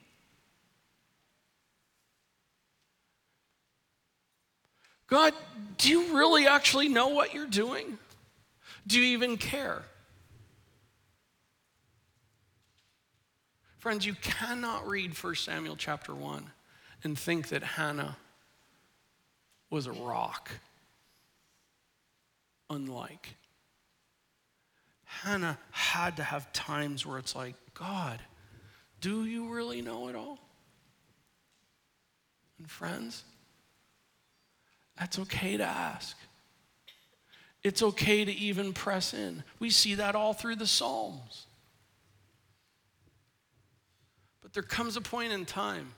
God, 5.14 5.36
do 5.78 5.90
you 5.90 6.18
really 6.18 6.48
actually 6.48 6.90
know 6.90 7.10
what 7.10 7.36
you're 7.36 7.46
doing? 7.46 8.00
Do 8.88 9.00
you 9.00 9.14
even 9.14 9.38
care? 9.38 9.84
Friends, 13.78 14.08
you 14.08 14.16
cannot 14.16 14.88
read 14.88 15.16
1 15.16 15.36
Samuel 15.36 15.76
chapter 15.76 16.16
1 16.16 16.50
and 17.04 17.16
think 17.16 17.50
that 17.50 17.62
Hannah 17.62 18.18
was 19.70 19.86
a 19.86 19.92
rock. 19.92 20.50
Unlike. 22.72 23.36
Hannah 25.04 25.60
had 25.70 26.18
to 26.18 26.24
have 26.24 26.52
times 26.54 27.06
where 27.06 27.20
it's 27.20 27.36
like, 27.36 27.54
God, 27.76 28.20
do 29.00 29.26
you 29.26 29.50
really 29.50 29.84
know 29.84 30.08
it 30.08 30.16
all? 30.16 30.40
And 32.58 32.68
friends, 32.68 33.26
that's 34.98 35.20
okay 35.20 35.58
to 35.58 35.64
ask. 35.64 36.18
It's 37.64 37.82
okay 37.82 38.26
to 38.26 38.32
even 38.32 38.74
press 38.74 39.14
in. 39.14 39.44
We 39.60 39.70
see 39.70 39.96
that 39.96 40.16
all 40.16 40.34
through 40.34 40.58
the 40.58 40.68
Psalms. 40.68 41.48
But 44.42 44.54
there 44.54 44.64
comes 44.64 44.98
a 44.98 45.02
point 45.02 45.32
in 45.32 45.46
time 45.46 45.94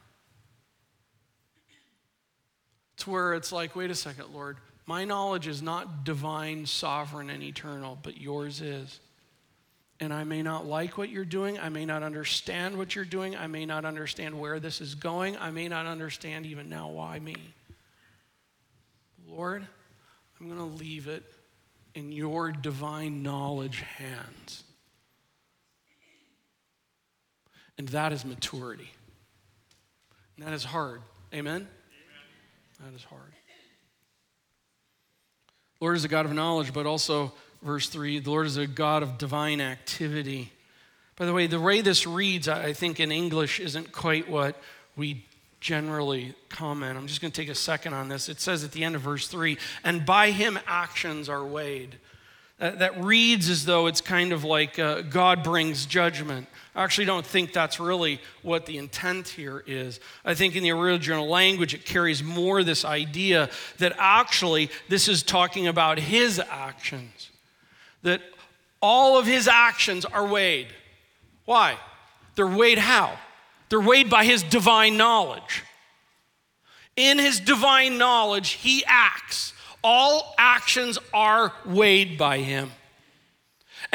to 2.97 3.09
where 3.09 3.33
it's 3.33 3.51
like, 3.51 3.75
wait 3.75 3.89
a 3.89 3.95
second, 3.95 4.33
Lord, 4.33 4.57
my 4.85 5.03
knowledge 5.03 5.47
is 5.47 5.61
not 5.61 6.03
divine, 6.03 6.67
sovereign, 6.67 7.29
and 7.31 7.41
eternal, 7.41 7.97
but 8.01 8.21
yours 8.21 8.61
is. 8.61 8.99
And 9.99 10.13
I 10.13 10.23
may 10.23 10.43
not 10.43 10.65
like 10.65 10.97
what 10.97 11.09
you're 11.09 11.25
doing. 11.25 11.57
I 11.57 11.69
may 11.69 11.85
not 11.85 12.03
understand 12.03 12.77
what 12.77 12.95
you're 12.95 13.05
doing. 13.05 13.35
I 13.35 13.47
may 13.47 13.65
not 13.65 13.85
understand 13.85 14.39
where 14.39 14.59
this 14.59 14.81
is 14.81 14.93
going. 14.93 15.37
I 15.37 15.51
may 15.51 15.67
not 15.67 15.87
understand 15.87 16.45
even 16.45 16.69
now 16.69 16.89
why 16.89 17.17
me. 17.19 17.35
Lord, 19.35 19.67
I'm 20.39 20.47
going 20.47 20.59
to 20.59 20.77
leave 20.77 21.07
it 21.07 21.23
in 21.93 22.11
your 22.11 22.51
divine 22.51 23.21
knowledge 23.21 23.81
hands. 23.81 24.63
And 27.77 27.89
that 27.89 28.13
is 28.13 28.23
maturity. 28.23 28.89
And 30.37 30.45
that 30.47 30.53
is 30.53 30.63
hard. 30.63 31.01
Amen? 31.33 31.55
Amen? 31.55 31.67
That 32.85 32.95
is 32.95 33.03
hard. 33.03 33.33
Lord 35.81 35.97
is 35.97 36.05
a 36.05 36.07
God 36.07 36.25
of 36.25 36.33
knowledge, 36.33 36.73
but 36.73 36.85
also, 36.85 37.33
verse 37.61 37.89
3, 37.89 38.19
the 38.19 38.29
Lord 38.29 38.47
is 38.47 38.55
a 38.55 38.67
God 38.67 39.03
of 39.03 39.17
divine 39.17 39.59
activity. 39.59 40.53
By 41.17 41.25
the 41.25 41.33
way, 41.33 41.47
the 41.47 41.59
way 41.59 41.81
this 41.81 42.07
reads, 42.07 42.47
I 42.47 42.71
think 42.71 43.01
in 43.01 43.11
English, 43.11 43.59
isn't 43.59 43.91
quite 43.91 44.29
what 44.29 44.61
we 44.95 45.25
generally 45.59 46.35
comment. 46.49 46.97
I'm 46.97 47.07
just 47.07 47.21
going 47.21 47.31
to 47.31 47.41
take 47.41 47.49
a 47.49 47.55
second 47.55 47.93
on 47.93 48.07
this. 48.09 48.29
It 48.29 48.39
says 48.39 48.63
at 48.63 48.71
the 48.71 48.83
end 48.83 48.95
of 48.95 49.01
verse 49.01 49.27
3 49.27 49.57
and 49.83 50.05
by 50.05 50.31
him 50.31 50.59
actions 50.67 51.29
are 51.29 51.43
weighed. 51.43 51.97
That, 52.57 53.03
reads 53.03 53.49
as 53.49 53.65
though 53.65 53.87
it's 53.87 53.99
kind 53.99 54.31
of 54.31 54.45
like 54.45 54.79
uh, 54.79 55.01
God 55.01 55.43
brings 55.43 55.85
judgment. 55.85 56.47
I 56.73 56.85
actually 56.85 57.03
don't 57.03 57.25
think 57.25 57.51
that's 57.51 57.81
really 57.81 58.21
what 58.43 58.65
the 58.65 58.77
intent 58.77 59.27
here 59.27 59.61
is. 59.67 59.99
I 60.23 60.35
think 60.35 60.55
in 60.55 60.63
the 60.63 60.71
original 60.71 61.27
language, 61.27 61.73
it 61.73 61.83
carries 61.83 62.23
more 62.23 62.63
this 62.63 62.85
idea 62.85 63.49
that 63.79 63.93
actually 63.97 64.69
this 64.87 65.09
is 65.09 65.21
talking 65.21 65.67
about 65.67 65.99
his 65.99 66.39
actions, 66.39 67.29
that 68.03 68.21
all 68.81 69.19
of 69.19 69.25
his 69.25 69.49
actions 69.49 70.05
are 70.05 70.25
weighed. 70.25 70.67
Why? 71.43 71.77
They're 72.35 72.47
weighed 72.47 72.77
how? 72.77 73.17
They're 73.69 73.79
weighed 73.79 74.09
by 74.09 74.25
his 74.25 74.43
divine 74.43 74.97
knowledge. 74.97 75.63
In 76.95 77.19
his 77.19 77.39
divine 77.39 77.97
knowledge, 77.97 78.51
he 78.51 78.83
acts. 78.85 79.53
All 79.83 80.33
actions 80.37 80.97
are 81.13 81.53
weighed 81.65 82.17
by 82.17 82.39
him. 82.39 82.71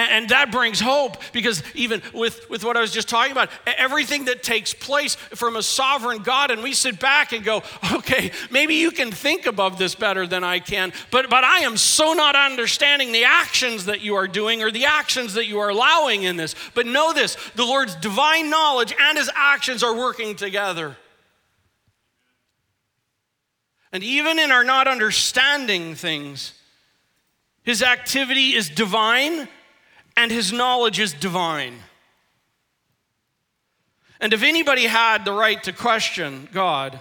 And 0.00 0.28
that 0.30 0.50
brings 0.50 0.80
hope 0.80 1.18
because 1.32 1.62
even 1.74 2.02
with, 2.14 2.48
with 2.48 2.64
what 2.64 2.76
I 2.76 2.80
was 2.80 2.92
just 2.92 3.08
talking 3.08 3.32
about, 3.32 3.50
everything 3.66 4.24
that 4.26 4.42
takes 4.42 4.72
place 4.72 5.14
from 5.14 5.56
a 5.56 5.62
sovereign 5.62 6.22
God, 6.22 6.50
and 6.50 6.62
we 6.62 6.72
sit 6.72 6.98
back 6.98 7.32
and 7.32 7.44
go, 7.44 7.62
okay, 7.92 8.32
maybe 8.50 8.74
you 8.76 8.90
can 8.90 9.10
think 9.10 9.46
above 9.46 9.78
this 9.78 9.94
better 9.94 10.26
than 10.26 10.42
I 10.42 10.58
can, 10.58 10.92
but, 11.10 11.28
but 11.28 11.44
I 11.44 11.60
am 11.60 11.76
so 11.76 12.14
not 12.14 12.34
understanding 12.34 13.12
the 13.12 13.24
actions 13.24 13.84
that 13.86 14.00
you 14.00 14.14
are 14.14 14.26
doing 14.26 14.62
or 14.62 14.70
the 14.70 14.86
actions 14.86 15.34
that 15.34 15.46
you 15.46 15.58
are 15.58 15.68
allowing 15.68 16.22
in 16.22 16.36
this. 16.36 16.54
But 16.74 16.86
know 16.86 17.12
this 17.12 17.36
the 17.54 17.64
Lord's 17.64 17.94
divine 17.96 18.48
knowledge 18.48 18.94
and 18.98 19.18
his 19.18 19.30
actions 19.34 19.82
are 19.82 19.94
working 19.94 20.34
together. 20.34 20.96
And 23.92 24.02
even 24.04 24.38
in 24.38 24.52
our 24.52 24.64
not 24.64 24.86
understanding 24.86 25.94
things, 25.94 26.52
his 27.64 27.82
activity 27.82 28.54
is 28.54 28.68
divine 28.68 29.48
and 30.20 30.30
his 30.30 30.52
knowledge 30.52 31.00
is 31.00 31.14
divine. 31.14 31.74
And 34.20 34.34
if 34.34 34.42
anybody 34.42 34.84
had 34.84 35.24
the 35.24 35.32
right 35.32 35.62
to 35.62 35.72
question 35.72 36.46
God, 36.52 37.00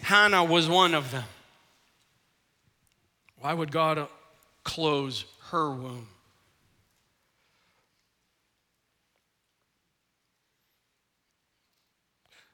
Hannah 0.00 0.44
was 0.44 0.66
one 0.66 0.94
of 0.94 1.10
them. 1.10 1.24
Why 3.38 3.52
would 3.52 3.70
God 3.70 4.08
close 4.62 5.26
her 5.50 5.70
womb? 5.70 6.08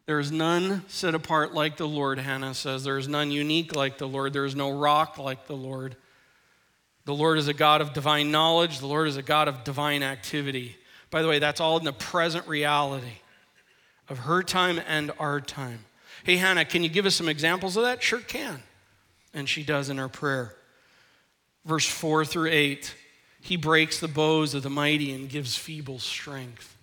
There 0.07 0.19
is 0.19 0.33
none 0.33 0.83
set 0.89 1.15
apart 1.15 1.55
like 1.55 1.77
the 1.77 1.87
Lord, 1.87 2.19
Hannah 2.19 2.55
says. 2.55 2.83
There 2.83 2.99
is 2.99 3.07
none 3.07 3.31
unique 3.31 3.77
like 3.77 3.99
the 3.99 4.09
Lord. 4.09 4.33
There 4.33 4.45
is 4.45 4.57
no 4.57 4.77
rock 4.77 5.19
like 5.19 5.47
the 5.47 5.57
Lord. 5.57 5.95
The 7.05 7.15
Lord 7.15 7.39
is 7.39 7.49
a 7.49 7.55
God 7.55 7.81
of 7.81 7.93
divine 7.93 8.31
knowledge, 8.31 8.79
the 8.79 8.87
Lord 8.87 9.09
is 9.09 9.17
a 9.17 9.23
God 9.23 9.49
of 9.49 9.65
divine 9.65 10.03
activity. 10.03 10.77
By 11.11 11.23
the 11.23 11.29
way, 11.29 11.39
that's 11.39 11.61
all 11.61 11.79
in 11.79 11.85
the 11.85 11.93
present 11.93 12.47
reality 12.47 13.19
of 14.09 14.19
her 14.19 14.43
time 14.43 14.81
and 14.87 15.11
our 15.19 15.41
time. 15.41 15.85
Hey, 16.25 16.37
Hannah, 16.37 16.65
can 16.65 16.83
you 16.83 16.89
give 16.89 17.07
us 17.07 17.15
some 17.15 17.29
examples 17.29 17.77
of 17.77 17.85
that? 17.85 18.03
Sure 18.03 18.21
can. 18.21 18.63
And 19.33 19.49
she 19.49 19.63
does 19.63 19.89
in 19.89 19.99
her 19.99 20.09
prayer. 20.09 20.55
Verse 21.65 21.87
4 21.87 22.25
through 22.25 22.51
8 22.51 22.95
He 23.41 23.57
breaks 23.57 24.01
the 24.01 24.09
bows 24.09 24.55
of 24.55 24.63
the 24.63 24.71
mighty 24.71 25.13
and 25.13 25.29
gives 25.29 25.57
feeble 25.57 25.99
strength. 25.99 26.77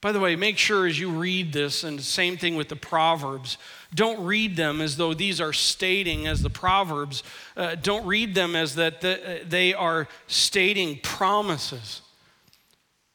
By 0.00 0.12
the 0.12 0.20
way, 0.20 0.36
make 0.36 0.58
sure 0.58 0.86
as 0.86 0.98
you 0.98 1.10
read 1.10 1.52
this, 1.52 1.82
and 1.82 2.00
same 2.00 2.36
thing 2.36 2.54
with 2.54 2.68
the 2.68 2.76
Proverbs, 2.76 3.58
don't 3.92 4.24
read 4.24 4.54
them 4.54 4.80
as 4.80 4.96
though 4.96 5.12
these 5.12 5.40
are 5.40 5.52
stating, 5.52 6.28
as 6.28 6.40
the 6.40 6.50
Proverbs, 6.50 7.24
uh, 7.56 7.74
don't 7.74 8.06
read 8.06 8.34
them 8.34 8.54
as 8.54 8.76
that 8.76 9.00
the, 9.00 9.40
uh, 9.40 9.44
they 9.44 9.74
are 9.74 10.06
stating 10.28 11.00
promises. 11.02 12.02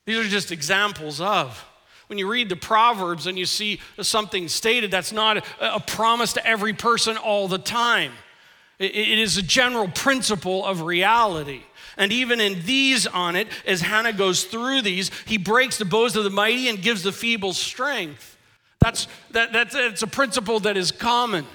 These 0.06 0.18
are 0.18 0.28
just 0.28 0.52
examples 0.52 1.22
of. 1.22 1.66
When 2.08 2.20
you 2.20 2.30
read 2.30 2.50
the 2.50 2.58
Proverbs 2.58 3.28
and 3.28 3.40
you 3.40 3.46
see 3.46 3.80
something 4.02 4.50
stated, 4.50 4.92
that's 4.92 5.14
not 5.14 5.38
a, 5.38 5.76
a 5.76 5.80
promise 5.80 6.34
to 6.34 6.46
every 6.46 6.74
person 6.74 7.16
all 7.16 7.48
the 7.48 7.58
time. 7.58 8.12
it, 8.78 8.94
it 8.94 9.20
is 9.20 9.38
a 9.38 9.42
general 9.42 9.88
principle 9.88 10.66
of 10.66 10.82
reality. 10.82 11.62
And 11.98 12.12
even 12.12 12.40
in 12.40 12.64
these 12.66 13.06
on 13.08 13.36
it, 13.36 13.48
as 13.66 13.82
Hannah 13.82 14.14
goes 14.14 14.44
through 14.46 14.82
these, 14.82 15.12
he 15.26 15.38
breaks 15.38 15.78
the 15.78 15.86
bows 15.86 16.16
of 16.16 16.24
the 16.24 16.30
mighty 16.30 16.70
and 16.70 16.82
gives 16.82 17.04
the 17.04 17.12
feeble 17.12 17.54
strength. 17.54 18.38
That's, 18.80 19.08
that, 19.32 19.54
that's, 19.54 19.74
that's 19.74 20.02
a 20.02 20.08
principle 20.08 20.60
that 20.62 20.76
is 20.76 20.92
common 20.92 21.46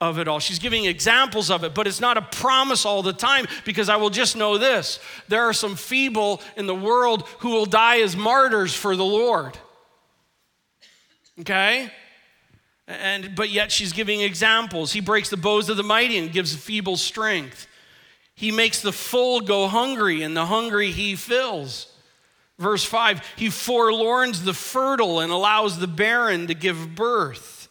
of 0.00 0.18
it 0.18 0.28
all. 0.28 0.40
She's 0.40 0.58
giving 0.58 0.84
examples 0.84 1.50
of 1.50 1.64
it, 1.64 1.74
but 1.74 1.86
it's 1.86 2.00
not 2.00 2.16
a 2.16 2.22
promise 2.22 2.84
all 2.84 3.02
the 3.02 3.12
time 3.12 3.46
because 3.64 3.88
I 3.88 3.96
will 3.96 4.10
just 4.10 4.36
know 4.36 4.58
this 4.58 4.98
there 5.28 5.42
are 5.42 5.52
some 5.52 5.76
feeble 5.76 6.40
in 6.56 6.66
the 6.66 6.74
world 6.74 7.26
who 7.40 7.50
will 7.50 7.66
die 7.66 8.00
as 8.00 8.16
martyrs 8.16 8.74
for 8.74 8.96
the 8.96 9.04
Lord. 9.04 9.58
Okay? 11.40 11.90
And 12.86 13.34
but 13.34 13.50
yet 13.50 13.72
she's 13.72 13.92
giving 13.92 14.20
examples. 14.20 14.92
He 14.92 15.00
breaks 15.00 15.30
the 15.30 15.36
bows 15.36 15.68
of 15.68 15.76
the 15.76 15.82
mighty 15.82 16.18
and 16.18 16.30
gives 16.30 16.54
feeble 16.54 16.96
strength. 16.96 17.66
He 18.34 18.50
makes 18.50 18.80
the 18.80 18.92
full 18.92 19.40
go 19.40 19.68
hungry, 19.68 20.22
and 20.22 20.36
the 20.36 20.46
hungry 20.46 20.90
he 20.90 21.16
fills. 21.16 21.92
Verse 22.58 22.84
5 22.84 23.22
He 23.36 23.50
forlorns 23.50 24.44
the 24.44 24.54
fertile 24.54 25.20
and 25.20 25.32
allows 25.32 25.78
the 25.78 25.86
barren 25.86 26.48
to 26.48 26.54
give 26.54 26.94
birth. 26.94 27.68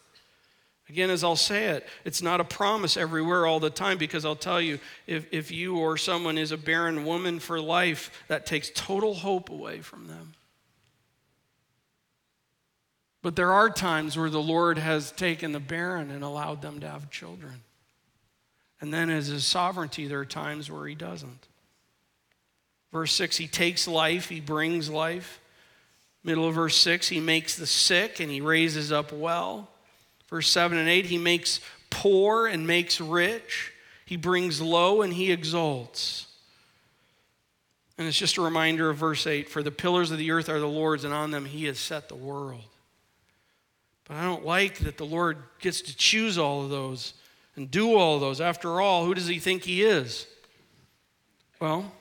Again, 0.88 1.10
as 1.10 1.24
I'll 1.24 1.34
say 1.34 1.66
it, 1.68 1.86
it's 2.04 2.22
not 2.22 2.40
a 2.40 2.44
promise 2.44 2.96
everywhere 2.96 3.46
all 3.46 3.58
the 3.58 3.70
time 3.70 3.98
because 3.98 4.24
I'll 4.24 4.36
tell 4.36 4.60
you, 4.60 4.78
if, 5.06 5.26
if 5.32 5.50
you 5.50 5.78
or 5.78 5.96
someone 5.96 6.38
is 6.38 6.52
a 6.52 6.58
barren 6.58 7.04
woman 7.04 7.40
for 7.40 7.60
life, 7.60 8.10
that 8.28 8.46
takes 8.46 8.70
total 8.74 9.14
hope 9.14 9.50
away 9.50 9.80
from 9.80 10.06
them. 10.06 10.34
But 13.22 13.34
there 13.34 13.52
are 13.52 13.70
times 13.70 14.18
where 14.18 14.28
the 14.28 14.42
Lord 14.42 14.76
has 14.76 15.10
taken 15.10 15.52
the 15.52 15.60
barren 15.60 16.10
and 16.10 16.22
allowed 16.22 16.60
them 16.60 16.80
to 16.80 16.88
have 16.88 17.10
children. 17.10 17.62
And 18.80 18.92
then, 18.92 19.10
as 19.10 19.28
his 19.28 19.44
sovereignty, 19.44 20.06
there 20.06 20.20
are 20.20 20.26
times 20.26 20.70
where 20.70 20.86
he 20.86 20.94
doesn't. 20.94 21.48
Verse 22.92 23.12
6, 23.12 23.36
he 23.36 23.48
takes 23.48 23.88
life, 23.88 24.28
he 24.28 24.40
brings 24.40 24.88
life. 24.88 25.40
Middle 26.22 26.48
of 26.48 26.54
verse 26.54 26.76
6, 26.76 27.08
he 27.08 27.20
makes 27.20 27.56
the 27.56 27.66
sick 27.66 28.20
and 28.20 28.30
he 28.30 28.40
raises 28.40 28.92
up 28.92 29.12
well. 29.12 29.68
Verse 30.28 30.48
7 30.48 30.78
and 30.78 30.88
8, 30.88 31.06
he 31.06 31.18
makes 31.18 31.60
poor 31.90 32.46
and 32.46 32.66
makes 32.66 33.00
rich. 33.00 33.72
He 34.06 34.16
brings 34.16 34.60
low 34.60 35.02
and 35.02 35.12
he 35.12 35.32
exalts. 35.32 36.26
And 37.96 38.08
it's 38.08 38.18
just 38.18 38.36
a 38.36 38.42
reminder 38.42 38.90
of 38.90 38.96
verse 38.96 39.26
8 39.26 39.48
For 39.48 39.62
the 39.62 39.70
pillars 39.70 40.10
of 40.10 40.18
the 40.18 40.30
earth 40.30 40.48
are 40.48 40.58
the 40.58 40.66
Lord's, 40.66 41.04
and 41.04 41.14
on 41.14 41.30
them 41.30 41.44
he 41.44 41.64
has 41.64 41.78
set 41.78 42.08
the 42.08 42.14
world. 42.14 42.64
But 44.06 44.16
I 44.16 44.22
don't 44.22 44.44
like 44.44 44.78
that 44.80 44.98
the 44.98 45.06
Lord 45.06 45.38
gets 45.60 45.80
to 45.82 45.96
choose 45.96 46.36
all 46.36 46.62
of 46.62 46.70
those 46.70 47.14
and 47.56 47.70
do 47.70 47.96
all 47.96 48.18
those. 48.18 48.40
After 48.40 48.80
all, 48.80 49.04
who 49.04 49.14
does 49.14 49.26
he 49.26 49.38
think 49.38 49.64
he 49.64 49.82
is? 49.82 50.26
Well, 51.60 51.92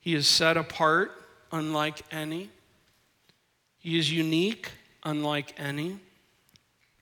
he 0.00 0.14
is 0.14 0.26
set 0.26 0.56
apart, 0.56 1.12
unlike 1.50 2.02
any. 2.10 2.50
He 3.78 3.98
is 3.98 4.12
unique, 4.12 4.70
unlike 5.04 5.54
any. 5.58 5.98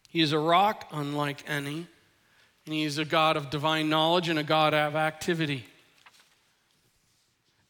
He 0.09 0.21
is 0.21 0.33
a 0.33 0.39
rock, 0.39 0.89
unlike 0.93 1.45
any. 1.49 1.87
And 2.65 2.75
he 2.75 2.85
is 2.85 2.99
a 2.99 3.05
God 3.05 3.37
of 3.37 3.51
divine 3.51 3.89
knowledge 3.89 4.29
and 4.29 4.39
a 4.39 4.45
God 4.45 4.75
of 4.75 4.97
activity. 4.97 5.67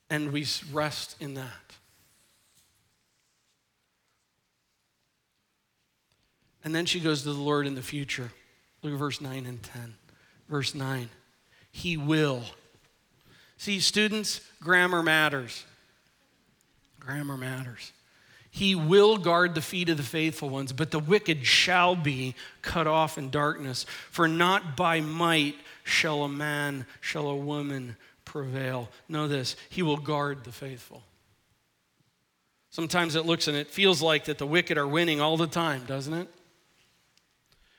And 0.09 0.33
we 0.33 0.47
rest 0.73 1.17
in 1.21 1.35
that. 1.35 1.53
And 6.63 6.75
then 6.75 6.87
she 6.87 6.99
goes 6.99 7.23
to 7.23 7.33
the 7.33 7.41
Lord 7.41 7.67
in 7.67 7.75
the 7.75 7.83
future. 7.83 8.33
Look 8.87 8.95
at 8.95 9.01
verse 9.01 9.21
9 9.21 9.47
and 9.47 9.61
10. 9.61 9.95
Verse 10.49 10.73
9, 10.73 11.11
He 11.73 11.97
will. 11.97 12.45
See, 13.57 13.81
students, 13.81 14.41
grammar 14.63 15.03
matters. 15.03 15.65
Grammar 17.01 17.37
matters. 17.37 17.91
He 18.49 18.77
will 18.77 19.17
guard 19.17 19.57
the 19.57 19.61
feet 19.61 19.89
of 19.89 19.97
the 19.97 20.05
faithful 20.05 20.51
ones, 20.51 20.73
but 20.73 20.93
the 20.93 21.01
wicked 21.01 21.45
shall 21.45 21.97
be 21.97 22.37
cut 22.63 22.87
off 22.87 23.19
in 23.19 23.31
darkness. 23.31 23.87
For 24.13 24.29
not 24.29 24.77
by 24.77 25.01
might 25.01 25.57
shall 25.83 26.23
a 26.23 26.29
man, 26.29 26.87
shall 27.01 27.27
a 27.27 27.35
woman 27.35 27.97
prevail. 28.25 28.89
Know 29.09 29.27
this, 29.27 29.57
he 29.69 29.83
will 29.83 29.97
guard 29.97 30.45
the 30.45 30.53
faithful. 30.53 31.03
Sometimes 32.71 33.17
it 33.17 33.27
looks 33.27 33.49
and 33.49 33.57
it 33.57 33.67
feels 33.67 34.01
like 34.01 34.27
that 34.27 34.39
the 34.39 34.47
wicked 34.47 34.79
are 34.79 34.87
winning 34.87 35.21
all 35.21 35.37
the 35.37 35.49
time, 35.49 35.85
doesn't 35.87 36.15
it? 36.15 36.29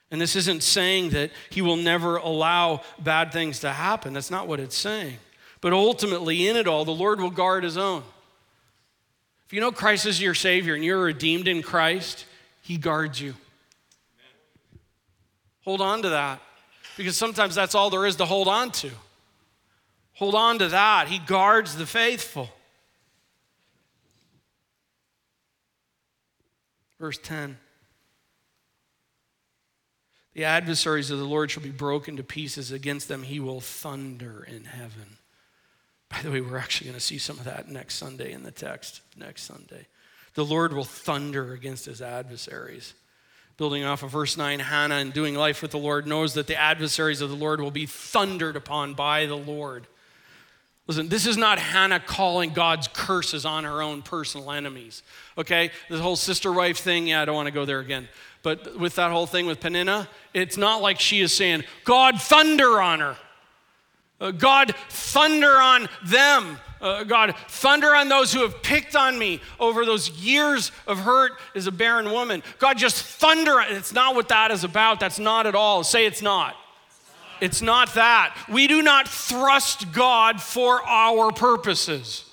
And 0.10 0.22
this 0.22 0.36
isn't 0.36 0.64
saying 0.64 1.10
that 1.10 1.32
he 1.50 1.62
will 1.62 1.76
never 1.76 2.18
allow 2.18 2.82
bad 3.00 3.34
things 3.34 3.60
to 3.60 3.72
happen. 3.72 4.14
That's 4.14 4.32
not 4.32 4.48
what 4.48 4.60
it's 4.60 4.78
saying. 4.78 5.18
But 5.60 5.74
ultimately, 5.74 6.48
in 6.48 6.56
it 6.56 6.68
all, 6.68 6.86
the 6.86 6.92
Lord 6.92 7.20
will 7.20 7.32
guard 7.32 7.64
his 7.64 7.78
own. 7.78 8.04
If 9.46 9.54
you 9.54 9.60
know 9.60 9.72
Christ 9.72 10.06
is 10.06 10.22
your 10.22 10.34
Savior 10.34 10.76
and 10.76 10.84
you're 10.84 11.02
redeemed 11.02 11.48
in 11.48 11.62
Christ, 11.62 12.26
He 12.62 12.78
guards 12.78 13.20
you. 13.20 13.34
Hold 15.64 15.82
on 15.82 16.02
to 16.04 16.10
that 16.10 16.42
because 16.96 17.18
sometimes 17.18 17.56
that's 17.56 17.76
all 17.76 17.90
there 17.90 18.06
is 18.06 18.18
to 18.18 18.26
hold 18.26 18.48
on 18.48 18.72
to. 18.72 18.90
Hold 20.16 20.36
on 20.36 20.60
to 20.60 20.68
that. 20.70 21.08
He 21.08 21.20
guards 21.20 21.76
the 21.76 21.86
faithful. 21.86 22.50
Verse 27.00 27.20
10 27.20 27.58
The 30.38 30.46
adversaries 30.46 31.10
of 31.10 31.18
the 31.18 31.26
Lord 31.26 31.50
shall 31.50 31.64
be 31.64 31.72
broken 31.72 32.18
to 32.18 32.24
pieces. 32.24 32.72
Against 32.72 33.08
them 33.08 33.24
he 33.24 33.40
will 33.40 33.60
thunder 33.60 34.48
in 34.48 34.66
heaven. 34.66 35.18
By 36.10 36.22
the 36.22 36.30
way, 36.30 36.42
we're 36.42 36.60
actually 36.60 36.90
going 36.90 37.00
to 37.00 37.04
see 37.04 37.18
some 37.18 37.40
of 37.40 37.46
that 37.46 37.70
next 37.70 37.96
Sunday 37.96 38.34
in 38.34 38.44
the 38.44 38.52
text, 38.52 39.02
next 39.18 39.46
Sunday. 39.46 39.88
The 40.36 40.46
Lord 40.46 40.74
will 40.74 40.84
thunder 40.84 41.54
against 41.54 41.86
his 41.86 42.04
adversaries. 42.04 42.94
Building 43.58 43.84
off 43.84 44.04
of 44.04 44.12
verse 44.12 44.38
9, 44.38 44.60
Hannah, 44.60 44.98
in 44.98 45.10
doing 45.10 45.34
life 45.34 45.64
with 45.64 45.72
the 45.72 45.80
Lord, 45.80 46.06
knows 46.06 46.36
that 46.36 46.46
the 46.46 46.56
adversaries 46.56 47.22
of 47.22 47.32
the 47.32 47.36
Lord 47.36 47.60
will 47.60 47.72
be 47.72 47.88
thundered 47.88 48.56
upon 48.56 48.94
by 48.94 49.26
the 49.26 49.36
Lord. 49.36 49.88
Listen, 50.86 51.10
this 51.10 51.26
is 51.26 51.36
not 51.36 51.58
Hannah 51.58 52.00
calling 52.00 52.54
God's 52.54 52.88
curses 52.88 53.44
on 53.44 53.66
her 53.66 53.82
own 53.82 54.04
personal 54.04 54.52
enemies. 54.52 55.02
Okay? 55.38 55.72
The 55.90 55.98
whole 55.98 56.16
sister 56.16 56.52
wife 56.52 56.78
thing, 56.78 57.08
yeah, 57.08 57.24
I 57.24 57.26
don't 57.26 57.36
want 57.36 57.48
to 57.48 57.52
go 57.52 57.66
there 57.66 57.80
again. 57.80 58.08
But 58.44 58.80
with 58.80 58.96
that 58.96 59.12
whole 59.12 59.28
thing 59.28 59.46
with 59.46 59.60
Peninnah, 59.60 60.08
it's 60.34 60.58
not 60.58 60.82
like 60.82 61.00
she 61.00 61.22
is 61.22 61.34
saying, 61.34 61.64
God, 61.84 62.22
thunder 62.22 62.82
on 62.82 63.00
her. 63.00 63.18
Uh, 64.20 64.32
God, 64.32 64.74
thunder 64.90 65.58
on 65.58 65.88
them. 66.06 66.58
Uh, 66.80 67.04
God, 67.04 67.36
thunder 67.48 67.96
on 67.96 68.08
those 68.08 68.32
who 68.32 68.42
have 68.42 68.62
picked 68.62 68.96
on 68.96 69.18
me 69.18 69.42
over 69.60 69.86
those 69.86 70.10
years 70.10 70.72
of 70.86 71.00
hurt 71.00 71.34
as 71.56 71.68
a 71.68 71.72
barren 71.72 72.12
woman. 72.12 72.44
God, 72.60 72.78
just 72.78 73.04
thunder. 73.04 73.60
It's 73.62 73.94
not 73.94 74.16
what 74.16 74.30
that 74.30 74.52
is 74.52 74.64
about. 74.64 75.00
That's 75.00 75.20
not 75.20 75.48
at 75.48 75.56
all. 75.56 75.84
Say 75.84 76.06
it's 76.06 76.22
not. 76.22 76.56
It's 77.42 77.62
not 77.62 77.94
that. 77.96 78.36
We 78.50 78.68
do 78.68 78.82
not 78.82 79.08
thrust 79.08 79.92
God 79.92 80.42
for 80.42 80.82
our 80.84 81.32
purposes. 81.32 82.26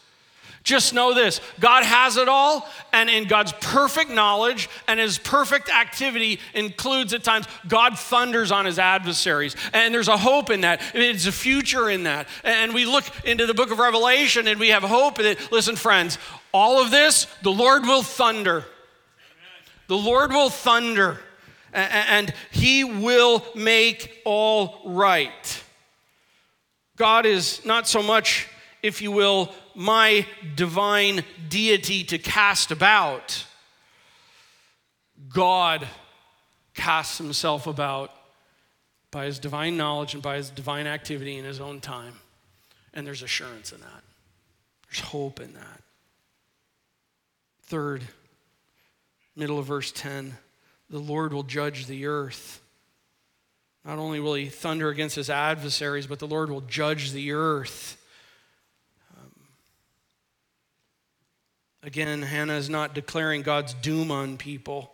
Just 0.65 0.95
know 0.95 1.13
this 1.13 1.43
God 1.61 1.85
has 1.85 2.17
it 2.17 2.27
all, 2.27 2.67
and 2.93 3.11
in 3.11 3.25
God's 3.25 3.53
perfect 3.61 4.11
knowledge 4.11 4.71
and 4.89 4.99
his 4.99 5.19
perfect 5.19 5.69
activity 5.69 6.41
includes 6.55 7.13
at 7.13 7.23
times 7.23 7.47
God 7.69 7.99
thunders 7.99 8.51
on 8.51 8.65
his 8.65 8.79
adversaries. 8.79 9.55
And 9.75 9.95
there's 9.95 10.09
a 10.09 10.17
hope 10.17 10.49
in 10.49 10.63
that. 10.63 10.81
It's 10.95 11.27
a 11.27 11.33
future 11.33 11.91
in 11.91 12.05
that. 12.05 12.29
And 12.43 12.73
we 12.73 12.87
look 12.87 13.05
into 13.27 13.45
the 13.45 13.53
book 13.53 13.71
of 13.71 13.79
Revelation 13.79 14.49
and 14.49 14.59
we 14.59 14.71
have 14.71 14.83
hope 14.83 15.21
in 15.21 15.27
it. 15.27 15.53
Listen, 15.53 15.77
friends, 15.77 16.19
all 16.51 16.83
of 16.83 16.91
this, 16.91 17.27
the 17.43 17.53
Lord 17.53 17.83
will 17.83 18.03
thunder. 18.03 18.65
The 19.87 19.99
Lord 19.99 20.33
will 20.33 20.49
thunder, 20.49 21.21
and 21.75 22.33
he 22.51 22.85
will 22.85 23.45
make 23.55 24.23
all 24.25 24.81
right. 24.87 25.63
God 26.97 27.27
is 27.27 27.63
not 27.67 27.87
so 27.87 28.03
much, 28.03 28.49
if 28.83 29.03
you 29.03 29.13
will, 29.13 29.53
my 29.75 30.27
divine 30.55 31.25
deity 31.49 32.05
to 32.05 32.19
cast 32.19 32.71
about. 32.71 33.45
God 35.29 35.87
casts 36.75 37.19
himself 37.19 37.67
about 37.67 38.11
by 39.11 39.27
his 39.27 39.39
divine 39.39 39.77
knowledge 39.77 40.15
and 40.15 40.23
by 40.23 40.37
his 40.37 40.51
divine 40.51 40.87
activity 40.87 41.37
in 41.37 41.45
his 41.45 41.61
own 41.61 41.81
time. 41.81 42.15
And 42.93 43.07
there's 43.07 43.23
assurance 43.23 43.73
in 43.73 43.81
that, 43.81 44.03
there's 44.87 45.01
hope 45.01 45.41
in 45.41 45.55
that. 45.55 45.83
Third, 47.63 48.03
middle 49.37 49.59
of 49.59 49.67
verse 49.67 49.91
10 49.93 50.37
the 50.91 50.99
Lord 50.99 51.33
will 51.33 51.43
judge 51.43 51.87
the 51.87 52.07
earth. 52.07 52.61
Not 53.85 53.99
only 53.99 54.21
will 54.21 54.35
he 54.35 54.47
thunder 54.47 54.91
against 54.91 55.17
his 55.17 55.29
adversaries, 55.29 56.07
but 56.07 56.19
the 56.19 56.27
Lord 56.27 56.51
will 56.51 56.61
judge 56.61 57.13
the 57.13 57.33
earth. 57.33 58.01
Again, 61.85 62.23
Hannah 62.23 62.55
is 62.55 62.71
not 62.71 62.95
declaring 62.95 63.43
God's 63.43 63.75
doom 63.75 64.11
on 64.11 64.39
people, 64.39 64.91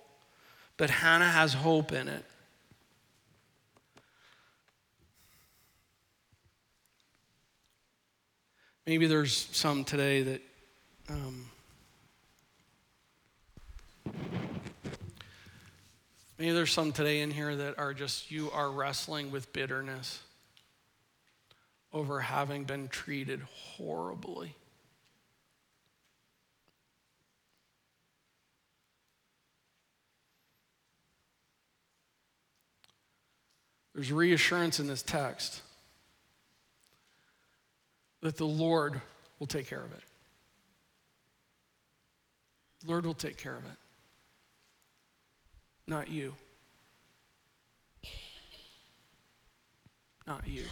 but 0.77 0.91
Hannah 0.91 1.31
has 1.31 1.55
hope 1.55 1.93
in 1.93 2.09
it. 2.09 2.25
Maybe 8.87 9.07
there's 9.07 9.37
some 9.53 9.85
today 9.85 10.23
that 10.23 10.43
um, 11.09 11.49
maybe 16.39 16.51
there's 16.51 16.73
some 16.73 16.91
today 16.91 17.21
in 17.21 17.31
here 17.31 17.55
that 17.55 17.79
are 17.79 17.95
just 17.95 18.33
you 18.33 18.51
are 18.51 18.69
wrestling 18.69 19.31
with 19.31 19.53
bitterness 19.53 20.19
over 21.93 22.19
having 22.19 22.65
been 22.65 22.89
treated 22.89 23.43
horribly. 23.53 24.57
There's 34.01 34.13
reassurance 34.13 34.81
in 34.81 34.87
this 34.87 35.03
text 35.03 35.61
that 38.23 38.39
the 38.39 38.47
Lord 38.47 38.99
will 39.39 39.47
take 39.47 39.69
care 39.69 39.83
of 39.83 39.93
it. 39.93 40.01
The 42.81 42.89
Lord 42.93 43.05
will 43.05 43.13
take 43.13 43.37
care 43.37 43.55
of 43.55 43.63
it, 43.67 43.77
not 45.87 46.11
you. 46.11 46.33
Not 50.27 50.49
you. 50.49 50.65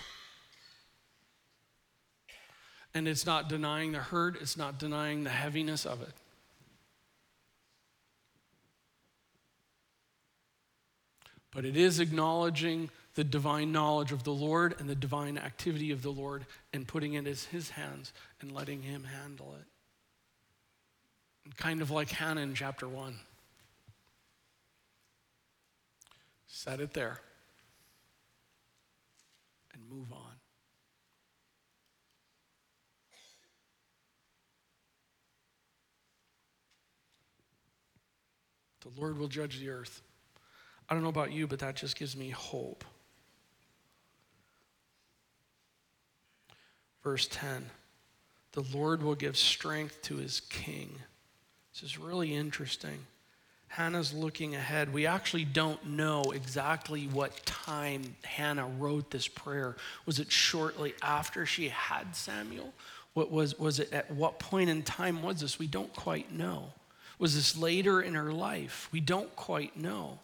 And 2.95 3.07
it's 3.07 3.27
not 3.27 3.51
denying 3.51 3.93
the 3.93 3.99
hurt, 3.99 4.41
it's 4.41 4.57
not 4.57 4.79
denying 4.79 5.25
the 5.25 5.31
heaviness 5.31 5.85
of 5.85 6.01
it. 6.01 6.15
But 11.53 11.67
it 11.67 11.77
is 11.77 12.01
acknowledging 12.01 12.89
the 13.19 13.25
divine 13.25 13.73
knowledge 13.73 14.13
of 14.13 14.23
the 14.23 14.31
Lord 14.31 14.77
and 14.79 14.89
the 14.89 14.95
divine 14.95 15.39
activity 15.39 15.91
of 15.91 16.03
the 16.03 16.11
Lord 16.11 16.47
and 16.73 16.87
putting 16.87 17.15
it 17.15 17.27
in 17.27 17.35
his 17.51 17.71
hands 17.71 18.13
and 18.41 18.53
letting 18.53 18.83
him 18.83 19.03
handle 19.03 19.57
it. 19.59 19.67
And 21.45 21.57
kind 21.57 21.83
of 21.83 21.91
like 21.91 22.11
Hannah 22.11 22.43
in 22.43 22.55
chapter 22.55 22.87
1. 22.87 23.17
Set 26.47 26.79
it 26.79 26.93
there 26.93 27.19
and 29.75 29.83
move 29.91 30.13
on. 30.13 30.35
The 38.83 39.01
Lord 39.01 39.19
will 39.19 39.27
judge 39.27 39.59
the 39.59 39.71
earth. 39.71 40.03
I 40.89 40.95
don't 40.95 41.03
know 41.03 41.09
about 41.09 41.33
you, 41.33 41.49
but 41.49 41.59
that 41.59 41.75
just 41.75 41.99
gives 41.99 42.17
me 42.17 42.31
hope. 42.31 42.85
Verse 47.03 47.29
10 47.31 47.67
The 48.53 48.65
Lord 48.75 49.03
will 49.03 49.15
give 49.15 49.37
strength 49.37 50.03
to 50.03 50.17
his 50.17 50.41
king. 50.41 50.99
This 51.73 51.83
is 51.83 51.99
really 51.99 52.35
interesting. 52.35 53.07
Hannah's 53.69 54.15
looking 54.15 54.55
ahead. 54.55 54.93
We 54.93 55.07
actually 55.07 55.45
don't 55.45 55.85
know 55.87 56.23
exactly 56.35 57.05
what 57.07 57.45
time 57.45 58.17
Hannah 58.25 58.67
wrote 58.67 59.11
this 59.11 59.29
prayer. 59.29 59.77
Was 60.07 60.19
it 60.19 60.33
shortly 60.33 60.95
after 61.03 61.45
she 61.45 61.69
had 61.69 62.17
Samuel? 62.17 62.73
What 63.13 63.31
was, 63.31 63.59
was 63.59 63.79
it 63.79 63.93
at 63.93 64.11
what 64.11 64.39
point 64.39 64.71
in 64.71 64.83
time 64.83 65.23
was 65.23 65.41
this? 65.41 65.59
We 65.59 65.67
don't 65.67 65.93
quite 65.95 66.33
know. 66.33 66.73
Was 67.19 67.35
this 67.35 67.57
later 67.57 68.01
in 68.01 68.15
her 68.15 68.33
life? 68.33 68.89
We 68.91 69.01
don't 69.01 69.35
quite 69.37 69.77
know. 69.77 70.19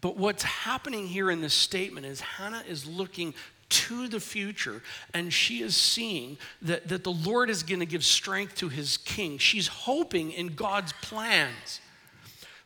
But 0.00 0.16
what's 0.16 0.42
happening 0.42 1.06
here 1.06 1.30
in 1.30 1.40
this 1.40 1.54
statement 1.54 2.04
is 2.04 2.20
Hannah 2.20 2.64
is 2.68 2.86
looking 2.86 3.34
to 3.72 4.06
the 4.06 4.20
future, 4.20 4.82
and 5.14 5.32
she 5.32 5.62
is 5.62 5.74
seeing 5.74 6.36
that, 6.60 6.88
that 6.88 7.04
the 7.04 7.12
Lord 7.12 7.48
is 7.48 7.62
going 7.62 7.80
to 7.80 7.86
give 7.86 8.04
strength 8.04 8.54
to 8.56 8.68
his 8.68 8.98
king. 8.98 9.38
She's 9.38 9.66
hoping 9.66 10.30
in 10.30 10.48
God's 10.48 10.92
plans. 11.00 11.80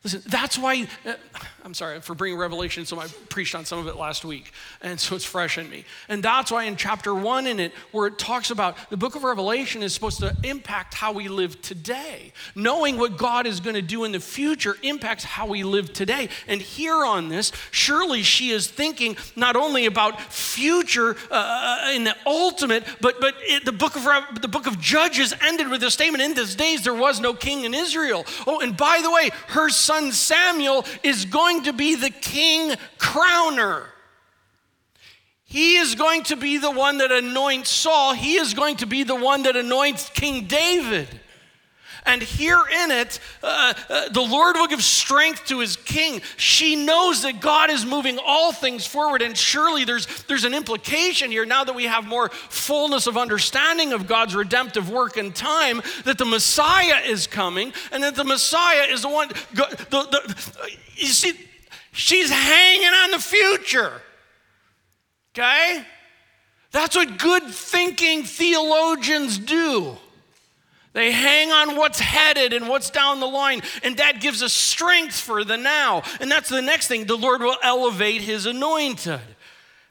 Listen, 0.07 0.22
that's 0.26 0.57
why, 0.57 0.86
uh, 1.04 1.14
I'm 1.64 1.74
sorry 1.74 2.00
for 2.00 2.14
bringing 2.14 2.38
Revelation, 2.38 2.86
so 2.86 3.00
I 3.00 3.09
preached 3.28 3.57
on 3.57 3.64
some 3.64 3.80
of 3.80 3.88
it 3.88 3.96
last 3.96 4.24
week, 4.24 4.52
and 4.80 5.00
so 5.00 5.16
it's 5.16 5.24
fresh 5.24 5.59
in 5.59 5.68
me. 5.68 5.84
And 6.09 6.22
that's 6.22 6.52
why 6.52 6.62
in 6.62 6.76
chapter 6.76 7.12
one 7.12 7.48
in 7.48 7.59
it, 7.59 7.72
where 7.90 8.07
it 8.07 8.16
talks 8.16 8.52
about 8.52 8.76
the 8.88 8.96
book 8.96 9.16
of 9.16 9.24
Revelation 9.24 9.82
is 9.82 9.92
supposed 9.92 10.20
to 10.20 10.36
impact 10.44 10.94
how 10.94 11.11
we 11.11 11.26
live 11.26 11.61
today. 11.61 12.32
Knowing 12.54 12.98
what 12.98 13.16
God 13.16 13.48
is 13.48 13.59
going 13.59 13.74
to 13.74 13.82
do 13.82 14.04
in 14.04 14.12
the 14.12 14.20
future 14.20 14.76
impacts 14.84 15.24
how 15.24 15.48
we 15.48 15.64
live 15.64 15.92
today. 15.92 16.28
And 16.46 16.62
here 16.62 17.04
on 17.04 17.28
this, 17.28 17.50
surely 17.72 18.22
she 18.22 18.50
is 18.50 18.68
thinking 18.68 19.16
not 19.34 19.57
only 19.57 19.86
about 19.86 20.20
future 20.32 21.16
uh, 21.32 21.34
uh 21.88 21.90
in 21.96 22.04
the 22.04 22.14
ultimate, 22.26 22.84
but, 23.00 23.20
but 23.20 23.34
it, 23.40 23.64
the, 23.64 23.72
book 23.72 23.96
of, 23.96 24.04
the 24.40 24.46
book 24.46 24.68
of 24.68 24.78
Judges 24.78 25.34
ended 25.42 25.68
with 25.68 25.82
a 25.82 25.90
statement 25.90 26.22
in 26.22 26.34
those 26.34 26.54
days 26.54 26.84
there 26.84 26.94
was 26.94 27.18
no 27.18 27.34
king 27.34 27.64
in 27.64 27.74
Israel. 27.74 28.24
Oh, 28.46 28.61
and 28.61 28.76
by 28.76 29.00
the 29.02 29.11
way, 29.11 29.30
her 29.48 29.68
son 29.68 29.95
son 29.97 30.12
Samuel 30.12 30.84
is 31.03 31.24
going 31.24 31.62
to 31.64 31.72
be 31.72 31.94
the 31.94 32.11
king 32.11 32.74
crowner. 32.99 33.84
He 35.44 35.76
is 35.76 35.94
going 35.94 36.24
to 36.24 36.36
be 36.36 36.59
the 36.59 36.70
one 36.70 36.99
that 36.99 37.12
anoints 37.12 37.70
Saul. 37.70 38.14
He 38.14 38.34
is 38.34 38.53
going 38.53 38.76
to 38.78 38.86
be 38.86 39.05
the 39.05 39.14
one 39.14 39.44
that 39.44 39.57
anoints 39.57 40.11
King 40.11 40.47
David. 40.47 41.09
And 42.07 42.22
here 42.22 42.62
in 42.84 42.92
it, 42.92 43.18
uh, 43.42 43.74
uh, 43.88 44.09
the 44.11 44.22
Lord 44.22 44.57
will 44.57 44.68
give 44.68 44.82
strength 44.82 45.46
to 45.46 45.59
his 45.59 45.76
king. 45.76 46.22
She 46.36 46.76
knows 46.76 47.22
that 47.22 47.40
God 47.40 47.68
is 47.68 47.84
moving 47.84 48.18
all 48.24 48.52
things 48.52 48.86
forward. 48.86 49.22
And 49.22 49.36
surely 49.36 49.84
there's, 49.84 50.07
there's 50.24 50.44
an 50.44 50.54
implication 50.54 51.32
here 51.32 51.44
now 51.44 51.64
that 51.64 51.74
we 51.74 51.84
have 51.84 52.07
more 52.07 52.28
fullness 52.28 53.09
of 53.09 53.16
understanding 53.16 53.92
of 53.92 54.07
God's 54.07 54.36
redemptive 54.36 54.88
work 54.88 55.16
and 55.16 55.34
time 55.34 55.82
that 56.04 56.16
the 56.16 56.24
Messiah 56.24 57.02
is 57.04 57.26
coming 57.26 57.72
and 57.90 58.04
that 58.04 58.14
the 58.14 58.24
Messiah 58.24 58.86
is 58.88 59.02
the 59.02 59.09
one. 59.09 59.28
The, 59.54 59.86
the, 59.90 60.36
you 60.94 61.09
see, 61.09 61.32
she's 61.92 62.30
hanging 62.30 62.86
on 62.86 63.11
the 63.11 63.18
future. 63.18 64.00
Okay? 65.34 65.84
That's 66.70 66.94
what 66.94 67.18
good 67.18 67.44
thinking 67.44 68.22
theologians 68.22 69.38
do. 69.38 69.98
They 70.97 71.12
hang 71.12 71.53
on 71.53 71.76
what's 71.76 72.01
headed 72.01 72.55
and 72.55 72.70
what's 72.70 72.88
down 72.88 73.20
the 73.20 73.26
line, 73.26 73.61
and 73.82 73.99
that 73.99 74.18
gives 74.18 74.42
us 74.42 74.55
strength 74.55 75.20
for 75.20 75.44
the 75.44 75.59
now. 75.59 76.03
And 76.20 76.30
that's 76.30 76.49
the 76.49 76.62
next 76.62 76.88
thing 76.88 77.05
the 77.05 77.18
Lord 77.18 77.42
will 77.42 77.59
elevate 77.62 78.22
his 78.22 78.47
anointed. 78.47 79.20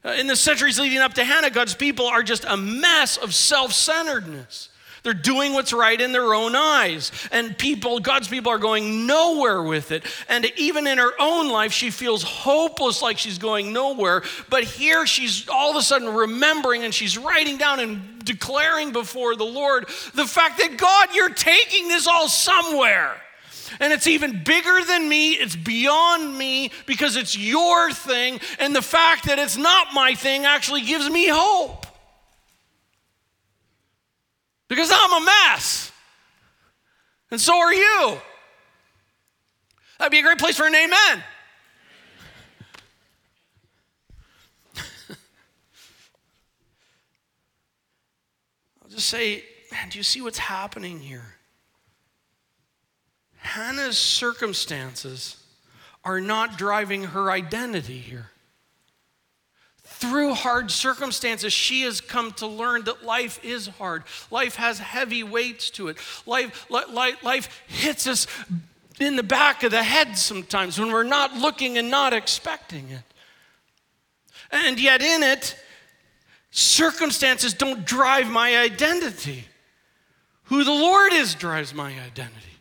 Uh, 0.04 0.16
in 0.18 0.26
the 0.26 0.36
centuries 0.36 0.80
leading 0.80 0.98
up 0.98 1.14
to 1.14 1.24
Hannah, 1.24 1.52
God's 1.52 1.76
people 1.76 2.08
are 2.08 2.24
just 2.24 2.44
a 2.48 2.58
mess 2.58 3.18
of 3.18 3.36
self 3.36 3.72
centeredness. 3.72 4.70
They're 5.06 5.14
doing 5.14 5.54
what's 5.54 5.72
right 5.72 6.02
in 6.02 6.14
their 6.14 6.34
own 6.34 6.56
eyes. 6.56 7.12
And 7.32 7.56
people, 7.56 8.00
God's 8.00 8.28
people, 8.28 8.52
are 8.52 8.58
going 8.58 9.06
nowhere 9.06 9.62
with 9.62 9.92
it. 9.92 10.04
And 10.28 10.52
even 10.58 10.88
in 10.88 10.98
her 10.98 11.12
own 11.20 11.48
life, 11.48 11.72
she 11.72 11.92
feels 11.92 12.24
hopeless, 12.24 13.04
like 13.04 13.20
she's 13.20 13.38
going 13.38 13.72
nowhere. 13.72 14.24
But 14.50 14.64
here 14.64 15.06
she's 15.06 15.48
all 15.48 15.70
of 15.70 15.76
a 15.76 15.84
sudden 15.84 16.10
remembering 16.10 16.84
and 16.84 16.92
she's 16.92 17.20
writing 17.20 17.58
down 17.58 17.80
and 17.82 18.26
declaring 18.26 18.94
before 18.94 19.36
the 19.36 19.46
Lord 19.46 19.88
the 20.16 20.26
fact 20.26 20.58
that 20.58 20.76
God, 20.76 21.10
you're 21.14 21.30
taking 21.30 21.88
this 21.88 22.08
all 22.08 22.28
somewhere. 22.28 23.16
And 23.80 23.94
it's 23.94 24.08
even 24.08 24.44
bigger 24.44 24.84
than 24.88 25.08
me, 25.08 25.34
it's 25.34 25.56
beyond 25.56 26.36
me 26.36 26.72
because 26.88 27.16
it's 27.16 27.38
your 27.38 27.92
thing. 27.92 28.40
And 28.58 28.76
the 28.76 28.82
fact 28.82 29.26
that 29.26 29.38
it's 29.38 29.56
not 29.56 29.94
my 29.94 30.16
thing 30.16 30.46
actually 30.46 30.82
gives 30.82 31.08
me 31.08 31.28
hope 31.28 31.85
because 34.68 34.92
I'm 34.92 35.22
a 35.22 35.26
mess. 35.26 35.92
And 37.32 37.40
so 37.42 37.58
are 37.58 37.74
you. 37.74 38.18
That'd 39.98 40.12
be 40.12 40.20
a 40.20 40.24
great 40.24 40.38
place 40.38 40.58
for 40.58 40.68
an 40.68 40.76
amen. 40.76 41.24
I'll 48.82 48.90
just 48.90 49.08
say, 49.08 49.44
man, 49.72 49.90
do 49.90 49.98
you 49.98 50.04
see 50.04 50.22
what's 50.22 50.38
happening 50.38 51.00
here? 51.00 51.36
Hannah's 53.38 53.98
circumstances 53.98 55.38
are 56.04 56.20
not 56.20 56.58
driving 56.58 57.04
her 57.06 57.32
identity 57.32 58.00
here 58.00 58.32
through 59.98 60.34
hard 60.34 60.72
circumstances, 60.72 61.54
she 61.54 61.82
has 61.84 62.02
come 62.02 62.32
to 62.34 62.48
learn 62.48 62.84
that 62.84 63.06
life 63.06 63.44
is 63.44 63.68
hard. 63.68 64.04
Life 64.30 64.56
has 64.56 64.80
heavy 64.80 65.24
weights 65.24 65.70
to 65.72 65.88
it. 65.88 65.98
Life, 66.26 66.68
life, 66.70 67.64
hits 67.68 68.06
us 68.06 68.28
in 69.00 69.16
the 69.16 69.24
back 69.24 69.64
of 69.64 69.72
the 69.72 69.84
head 69.84 70.18
sometimes 70.18 70.80
when 70.80 70.92
we're 70.92 71.04
not 71.04 71.34
looking 71.34 71.78
and 71.78 71.90
not 71.90 72.14
expecting 72.14 72.90
it. 72.90 73.04
And 74.52 74.80
yet, 74.80 75.02
in 75.02 75.24
it, 75.24 75.58
circumstances 76.52 77.54
don't 77.54 77.86
drive 77.86 78.30
my 78.30 78.58
identity. 78.58 79.46
Who 80.46 80.64
the 80.64 80.72
Lord 80.72 81.14
is 81.14 81.36
drives 81.36 81.74
my 81.74 81.90
identity. 81.90 82.55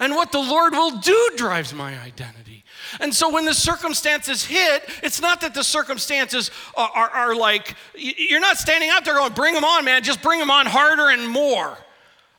And 0.00 0.16
what 0.16 0.32
the 0.32 0.40
Lord 0.40 0.72
will 0.72 0.98
do 0.98 1.30
drives 1.36 1.74
my 1.74 2.00
identity. 2.00 2.64
And 2.98 3.14
so 3.14 3.30
when 3.30 3.44
the 3.44 3.54
circumstances 3.54 4.42
hit, 4.42 4.82
it's 5.02 5.20
not 5.20 5.42
that 5.42 5.54
the 5.54 5.62
circumstances 5.62 6.50
are, 6.74 6.90
are, 6.92 7.10
are, 7.10 7.36
like, 7.36 7.76
you're 7.94 8.40
not 8.40 8.56
standing 8.56 8.88
out 8.88 9.04
there 9.04 9.14
going, 9.14 9.34
bring 9.34 9.54
them 9.54 9.64
on, 9.64 9.84
man, 9.84 10.02
just 10.02 10.22
bring 10.22 10.40
them 10.40 10.50
on 10.50 10.66
harder 10.66 11.10
and 11.10 11.28
more. 11.28 11.76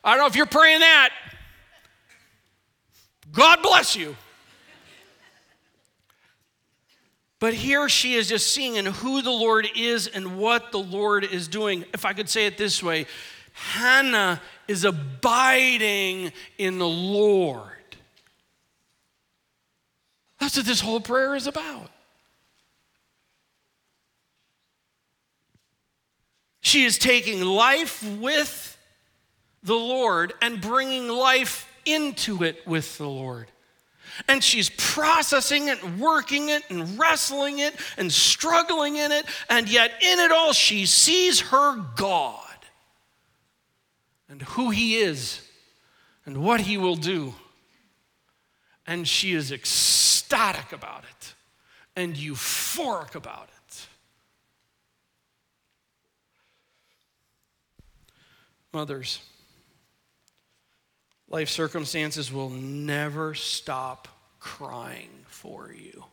I 0.04 0.10
don't 0.10 0.18
know 0.18 0.26
if 0.26 0.36
you're 0.36 0.46
praying 0.46 0.80
that. 0.80 1.10
God 3.30 3.62
bless 3.62 3.96
you. 3.96 4.16
But 7.38 7.54
here 7.54 7.88
she 7.88 8.14
is 8.14 8.28
just 8.28 8.52
seeing 8.52 8.76
in 8.76 8.86
who 8.86 9.22
the 9.22 9.30
Lord 9.30 9.68
is 9.76 10.06
and 10.06 10.38
what 10.38 10.70
the 10.70 10.78
Lord 10.78 11.24
is 11.24 11.48
doing. 11.48 11.84
If 11.94 12.04
I 12.04 12.12
could 12.12 12.28
say 12.28 12.46
it 12.46 12.58
this 12.58 12.82
way, 12.82 13.06
Hannah 13.52 14.40
is 14.72 14.84
abiding 14.84 16.32
in 16.58 16.78
the 16.78 16.88
Lord. 16.88 17.68
That's 20.40 20.56
what 20.56 20.66
this 20.66 20.80
whole 20.80 21.00
prayer 21.00 21.36
is 21.36 21.46
about. 21.46 21.90
She 26.62 26.84
is 26.84 26.98
taking 26.98 27.42
life 27.42 28.02
with 28.18 28.76
the 29.62 29.74
Lord 29.74 30.32
and 30.40 30.60
bringing 30.60 31.08
life 31.08 31.70
into 31.84 32.42
it 32.42 32.66
with 32.66 32.98
the 32.98 33.08
Lord. 33.08 33.48
And 34.28 34.42
she's 34.42 34.70
processing 34.70 35.68
it, 35.68 35.82
and 35.82 36.00
working 36.00 36.48
it, 36.48 36.62
and 36.70 36.98
wrestling 36.98 37.60
it, 37.60 37.74
and 37.96 38.12
struggling 38.12 38.96
in 38.96 39.12
it. 39.12 39.26
And 39.48 39.68
yet, 39.68 39.92
in 40.02 40.18
it 40.18 40.30
all, 40.30 40.52
she 40.52 40.86
sees 40.86 41.40
her 41.40 41.76
God 41.96 42.51
and 44.32 44.40
who 44.42 44.70
He 44.70 44.96
is 44.96 45.46
and 46.24 46.38
what 46.38 46.62
He 46.62 46.78
will 46.78 46.96
do. 46.96 47.34
And 48.86 49.06
she 49.06 49.34
is 49.34 49.52
ecstatic 49.52 50.72
about 50.72 51.04
it 51.04 51.34
and 51.94 52.16
euphoric 52.16 53.14
about 53.14 53.50
it. 53.68 53.86
Mothers, 58.72 59.20
life 61.28 61.50
circumstances 61.50 62.32
will 62.32 62.48
never 62.48 63.34
stop 63.34 64.08
crying 64.40 65.10
for 65.26 65.70
you. 65.74 66.04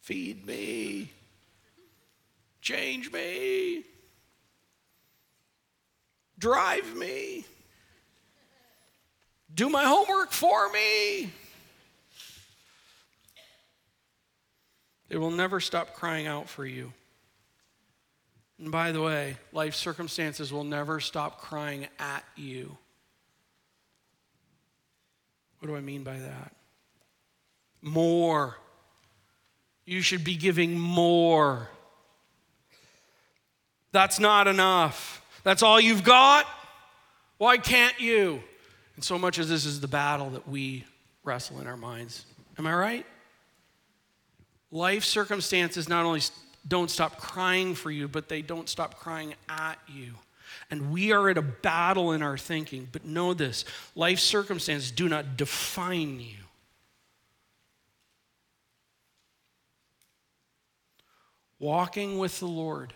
Feed 0.00 0.46
me, 0.46 1.10
change 2.62 3.12
me, 3.12 3.84
drive 6.42 6.96
me, 6.96 7.44
do 9.54 9.68
my 9.68 9.84
homework 9.84 10.32
for 10.32 10.70
me. 10.72 11.30
It 15.08 15.18
will 15.18 15.30
never 15.30 15.60
stop 15.60 15.94
crying 15.94 16.26
out 16.26 16.48
for 16.48 16.66
you. 16.66 16.92
And 18.58 18.72
by 18.72 18.90
the 18.90 19.00
way, 19.00 19.36
life 19.52 19.76
circumstances 19.76 20.52
will 20.52 20.64
never 20.64 20.98
stop 20.98 21.40
crying 21.40 21.86
at 22.00 22.24
you. 22.34 22.76
What 25.60 25.68
do 25.68 25.76
I 25.76 25.80
mean 25.80 26.02
by 26.02 26.18
that? 26.18 26.56
More. 27.82 28.56
You 29.84 30.00
should 30.00 30.24
be 30.24 30.34
giving 30.34 30.76
more. 30.76 31.68
That's 33.92 34.18
not 34.18 34.48
enough. 34.48 35.21
That's 35.44 35.62
all 35.62 35.80
you've 35.80 36.04
got? 36.04 36.46
Why 37.38 37.58
can't 37.58 37.98
you? 38.00 38.42
And 38.96 39.04
so 39.04 39.18
much 39.18 39.38
as 39.38 39.48
this 39.48 39.64
is 39.64 39.80
the 39.80 39.88
battle 39.88 40.30
that 40.30 40.48
we 40.48 40.84
wrestle 41.24 41.60
in 41.60 41.66
our 41.66 41.76
minds. 41.76 42.24
Am 42.58 42.66
I 42.66 42.74
right? 42.74 43.06
life 44.72 45.04
circumstances 45.04 45.88
not 45.88 46.04
only 46.04 46.22
don't 46.66 46.90
stop 46.90 47.18
crying 47.18 47.74
for 47.74 47.90
you, 47.90 48.08
but 48.08 48.28
they 48.28 48.42
don't 48.42 48.68
stop 48.68 48.98
crying 48.98 49.34
at 49.48 49.78
you. 49.86 50.14
And 50.70 50.90
we 50.90 51.12
are 51.12 51.28
at 51.28 51.38
a 51.38 51.42
battle 51.42 52.12
in 52.12 52.22
our 52.22 52.38
thinking. 52.38 52.88
But 52.90 53.04
know 53.04 53.34
this 53.34 53.64
life 53.94 54.18
circumstances 54.18 54.90
do 54.90 55.08
not 55.08 55.36
define 55.36 56.18
you. 56.18 56.36
Walking 61.58 62.18
with 62.18 62.40
the 62.40 62.48
Lord 62.48 62.92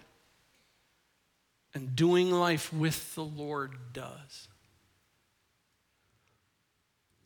and 1.77 1.95
doing 1.95 2.31
life 2.31 2.72
with 2.72 3.14
the 3.14 3.22
Lord 3.22 3.74
does. 3.93 4.49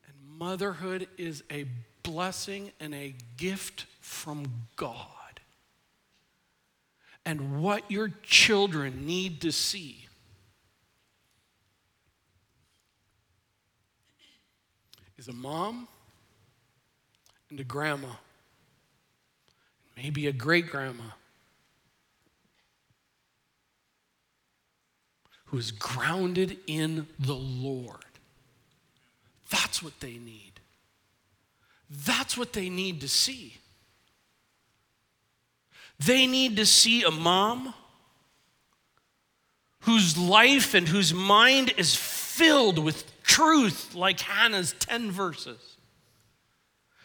And 0.09 0.15
motherhood 0.41 1.07
is 1.17 1.45
a 1.53 1.67
blessing 2.03 2.73
and 2.81 2.93
a 2.93 3.15
gift 3.37 3.87
from 4.01 4.67
God. 4.75 4.97
And 7.25 7.63
what 7.63 7.89
your 7.89 8.09
children 8.25 9.07
need 9.07 9.41
to 9.43 9.53
see 9.53 10.09
is 15.17 15.29
a 15.29 15.33
mom 15.33 15.87
and 17.51 17.61
a 17.61 17.65
grandma, 17.65 18.15
maybe 19.97 20.27
a 20.27 20.33
great 20.33 20.69
grandma 20.69 21.05
who 25.51 25.59
is 25.59 25.73
grounded 25.73 26.57
in 26.67 27.07
the 27.19 27.35
Lord. 27.35 28.05
That's 29.51 29.83
what 29.83 29.99
they 30.01 30.13
need. 30.13 30.53
That's 31.91 32.39
what 32.39 32.53
they 32.53 32.69
need 32.69 33.01
to 33.01 33.09
see. 33.09 33.57
They 35.99 36.27
need 36.27 36.57
to 36.57 36.67
see 36.67 37.03
a 37.03 37.11
mom 37.11 37.75
whose 39.81 40.17
life 40.17 40.75
and 40.75 40.87
whose 40.87 41.13
mind 41.13 41.73
is 41.77 41.97
filled 41.97 42.79
with 42.79 43.05
truth, 43.23 43.95
like 43.95 44.21
Hannah's 44.21 44.75
10 44.79 45.11
verses. 45.11 45.70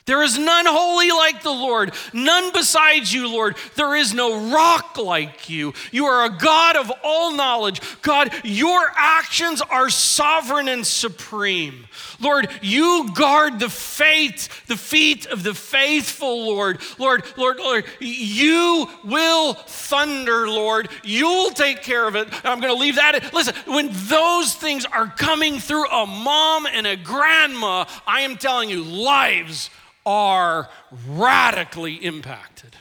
There 0.06 0.22
is 0.22 0.38
none 0.38 0.68
holy 0.68 1.10
like 1.10 1.42
the 1.42 1.50
Lord, 1.50 1.92
none 2.14 2.54
besides 2.54 3.12
you, 3.12 3.28
Lord. 3.28 3.58
There 3.74 3.96
is 3.96 4.14
no 4.14 4.52
rock 4.52 4.98
like 4.98 5.50
you. 5.50 5.74
You 5.92 6.06
are 6.06 6.26
a 6.26 6.30
God 6.30 6.76
of 6.76 6.92
all 7.04 7.34
knowledge. 7.34 7.82
God, 8.04 8.32
your 8.44 8.92
actions 8.96 9.64
are 9.64 9.90
sovereign 9.90 10.68
and 10.68 10.86
supreme. 10.86 11.88
Lord, 12.20 12.50
you 12.62 13.10
guard 13.16 13.60
the 13.60 13.70
faith, 13.70 14.68
the 14.68 14.78
feet 14.78 15.26
of 15.26 15.42
the 15.42 15.56
faithful, 15.56 16.46
Lord. 16.46 16.82
Lord, 17.00 17.24
Lord, 17.36 17.58
Lord, 17.58 17.86
you 18.00 18.88
will 19.04 19.56
thunder, 19.56 20.48
Lord. 20.48 20.88
You'll 21.04 21.50
take 21.50 21.82
care 21.82 22.08
of 22.08 22.16
it. 22.16 22.28
I'm 22.46 22.60
going 22.60 22.72
to 22.72 22.80
leave 22.80 22.98
that. 22.98 23.34
Listen, 23.34 23.56
when 23.66 23.90
those 23.92 24.54
things 24.54 24.86
are 24.86 25.08
coming 25.08 25.58
through 25.58 25.90
a 25.90 26.06
mom 26.06 26.68
and 26.68 26.86
a 26.86 26.96
grandma, 26.96 27.86
I 28.06 28.22
am 28.22 28.38
telling 28.38 28.70
you, 28.70 28.84
lives 28.84 29.72
are 30.06 30.70
radically 31.08 31.96
impacted. 31.96 32.76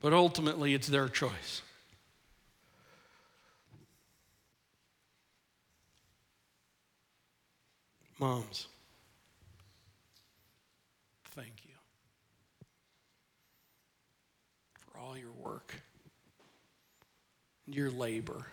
But 0.00 0.12
ultimately, 0.12 0.74
it's 0.74 0.88
their 0.88 1.08
choice. 1.08 1.62
Moms, 8.18 8.68
thank 11.34 11.64
you 11.64 11.74
for 14.78 14.98
all 14.98 15.16
your 15.16 15.32
work, 15.32 15.74
your 17.66 17.90
labor, 17.90 18.46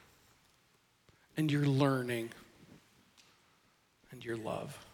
and 1.37 1.51
your 1.51 1.65
learning, 1.65 2.31
and 4.11 4.25
your 4.25 4.37
love. 4.37 4.88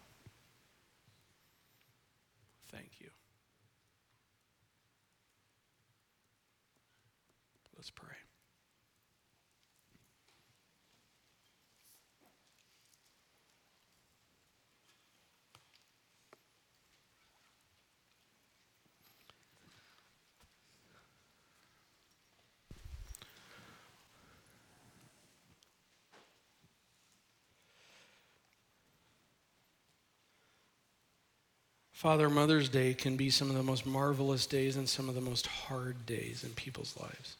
Father, 31.96 32.30
Mother's 32.30 32.70
Day 32.70 32.94
can 32.94 33.16
be 33.16 33.32
some 33.32 33.50
of 33.50 33.56
the 33.56 33.64
most 33.64 33.86
marvelous 33.86 34.46
days 34.46 34.76
and 34.76 34.88
some 34.88 35.10
of 35.10 35.16
the 35.16 35.22
most 35.22 35.48
hard 35.48 36.06
days 36.06 36.44
in 36.44 36.52
people's 36.52 36.96
lives. 37.00 37.38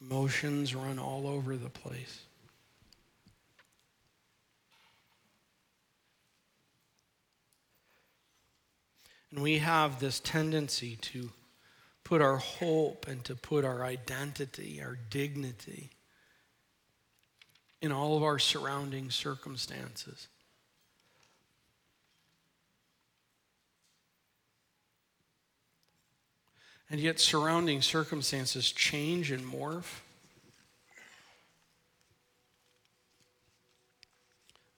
Emotions 0.00 0.74
run 0.74 0.98
all 0.98 1.26
over 1.26 1.56
the 1.56 1.70
place. 1.70 2.20
And 9.30 9.42
we 9.42 9.58
have 9.58 10.00
this 10.00 10.20
tendency 10.20 10.96
to 10.96 11.30
put 12.04 12.22
our 12.22 12.36
hope 12.36 13.08
and 13.08 13.24
to 13.24 13.34
put 13.34 13.64
our 13.64 13.84
identity, 13.84 14.80
our 14.80 14.96
dignity 15.10 15.90
in 17.82 17.92
all 17.92 18.16
of 18.16 18.22
our 18.22 18.38
surrounding 18.38 19.10
circumstances. 19.10 20.28
And 26.88 27.00
yet, 27.00 27.18
surrounding 27.18 27.82
circumstances 27.82 28.70
change 28.70 29.30
and 29.32 29.44
morph. 29.44 30.00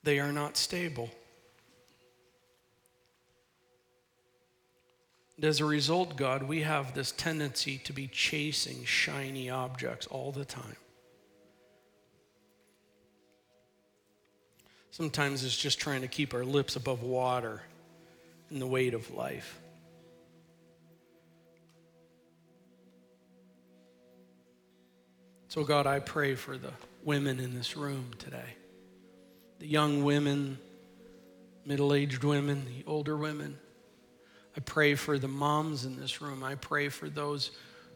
They 0.03 0.19
are 0.19 0.31
not 0.31 0.57
stable. 0.57 1.09
And 5.35 5.45
as 5.45 5.59
a 5.59 5.65
result, 5.65 6.17
God, 6.17 6.43
we 6.43 6.63
have 6.63 6.93
this 6.93 7.11
tendency 7.11 7.77
to 7.85 7.93
be 7.93 8.07
chasing 8.07 8.83
shiny 8.85 9.49
objects 9.49 10.07
all 10.07 10.31
the 10.31 10.45
time. 10.45 10.75
Sometimes 14.91 15.45
it's 15.45 15.55
just 15.55 15.79
trying 15.79 16.01
to 16.01 16.09
keep 16.09 16.33
our 16.33 16.43
lips 16.43 16.75
above 16.75 17.03
water 17.03 17.61
in 18.51 18.59
the 18.59 18.67
weight 18.67 18.93
of 18.93 19.13
life. 19.13 19.59
So, 25.49 25.63
God, 25.63 25.87
I 25.87 25.97
pray 25.97 26.35
for 26.35 26.57
the 26.57 26.71
women 27.03 27.39
in 27.39 27.55
this 27.55 27.75
room 27.75 28.11
today 28.19 28.55
the 29.57 29.65
young 29.65 30.03
women, 30.03 30.59
middle 31.65 31.95
aged 31.95 32.23
women, 32.23 32.65
the 32.65 32.83
older 32.85 33.17
women. 33.17 33.57
I 34.55 34.59
pray 34.59 34.93
for 34.93 35.17
the 35.17 35.27
moms 35.27 35.85
in 35.85 35.99
this 35.99 36.21
room. 36.21 36.43
I 36.43 36.53
pray 36.53 36.89
for 36.89 37.09
those 37.09 37.49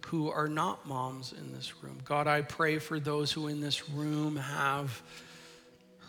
who 0.07 0.31
are 0.31 0.47
not 0.47 0.87
moms 0.87 1.31
in 1.31 1.53
this 1.53 1.83
room. 1.83 1.99
God, 2.03 2.25
I 2.25 2.41
pray 2.41 2.79
for 2.79 2.99
those 2.99 3.31
who 3.31 3.47
in 3.47 3.61
this 3.61 3.87
room 3.87 4.35
have 4.35 5.03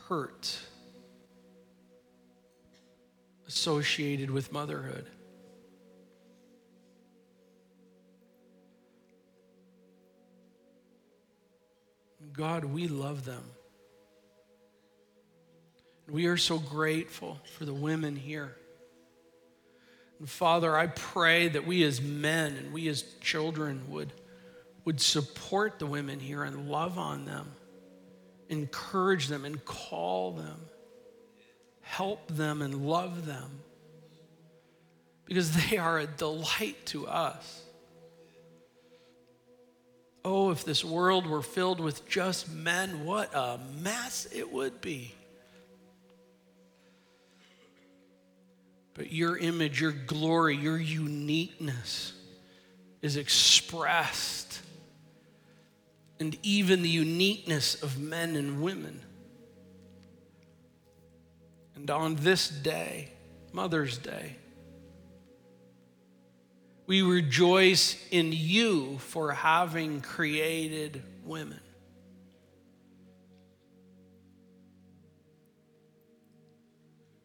hurt 0.09 0.59
associated 3.47 4.31
with 4.31 4.51
motherhood. 4.51 5.11
God, 12.37 12.65
we 12.65 12.89
love 12.89 13.25
them. 13.25 13.45
We 16.09 16.27
are 16.27 16.37
so 16.37 16.59
grateful 16.59 17.41
for 17.57 17.65
the 17.65 17.73
women 17.73 18.17
here. 18.17 18.55
And 20.19 20.29
Father, 20.29 20.77
I 20.77 20.89
pray 20.89 21.49
that 21.49 21.67
we 21.67 21.83
as 21.85 22.03
men 22.03 22.57
and 22.57 22.73
we 22.73 22.89
as 22.89 23.03
children 23.21 23.83
would, 23.89 24.13
would 24.85 25.01
support 25.01 25.79
the 25.79 25.87
women 25.87 26.21
here 26.21 26.45
and 26.45 26.69
love 26.69 26.99
on 26.99 27.25
them, 27.25 27.53
encourage 28.49 29.29
them 29.29 29.45
and 29.45 29.65
call 29.65 30.33
them, 30.33 30.61
help 31.81 32.29
them 32.29 32.63
and 32.63 32.87
love 32.87 33.27
them, 33.27 33.63
because 35.25 35.71
they 35.71 35.79
are 35.79 35.99
a 36.01 36.07
delight 36.07 36.85
to 36.87 37.07
us. 37.07 37.64
Oh, 40.25 40.51
if 40.51 40.65
this 40.65 40.83
world 40.83 41.27
were 41.27 41.43
filled 41.43 41.81
with 41.81 42.09
just 42.09 42.51
men, 42.51 43.05
what 43.05 43.35
a 43.35 43.59
mess 43.83 44.27
it 44.33 44.51
would 44.51 44.81
be. 44.81 45.15
But 48.95 49.13
your 49.13 49.37
image, 49.37 49.81
your 49.81 49.93
glory, 49.93 50.57
your 50.57 50.79
uniqueness 50.79 52.13
is 53.03 53.17
expressed, 53.17 54.61
and 56.19 56.39
even 56.43 56.81
the 56.83 56.89
uniqueness 56.89 57.83
of 57.83 57.99
men 57.99 58.37
and 58.37 58.63
women. 58.63 59.03
And 61.75 61.91
on 61.91 62.15
this 62.15 62.49
day, 62.49 63.11
Mother's 63.53 63.99
Day, 63.99 64.37
we 66.87 67.03
rejoice 67.03 67.97
in 68.11 68.33
you 68.33 68.99
for 68.99 69.33
having 69.33 70.01
created 70.01 71.03
women. 71.25 71.61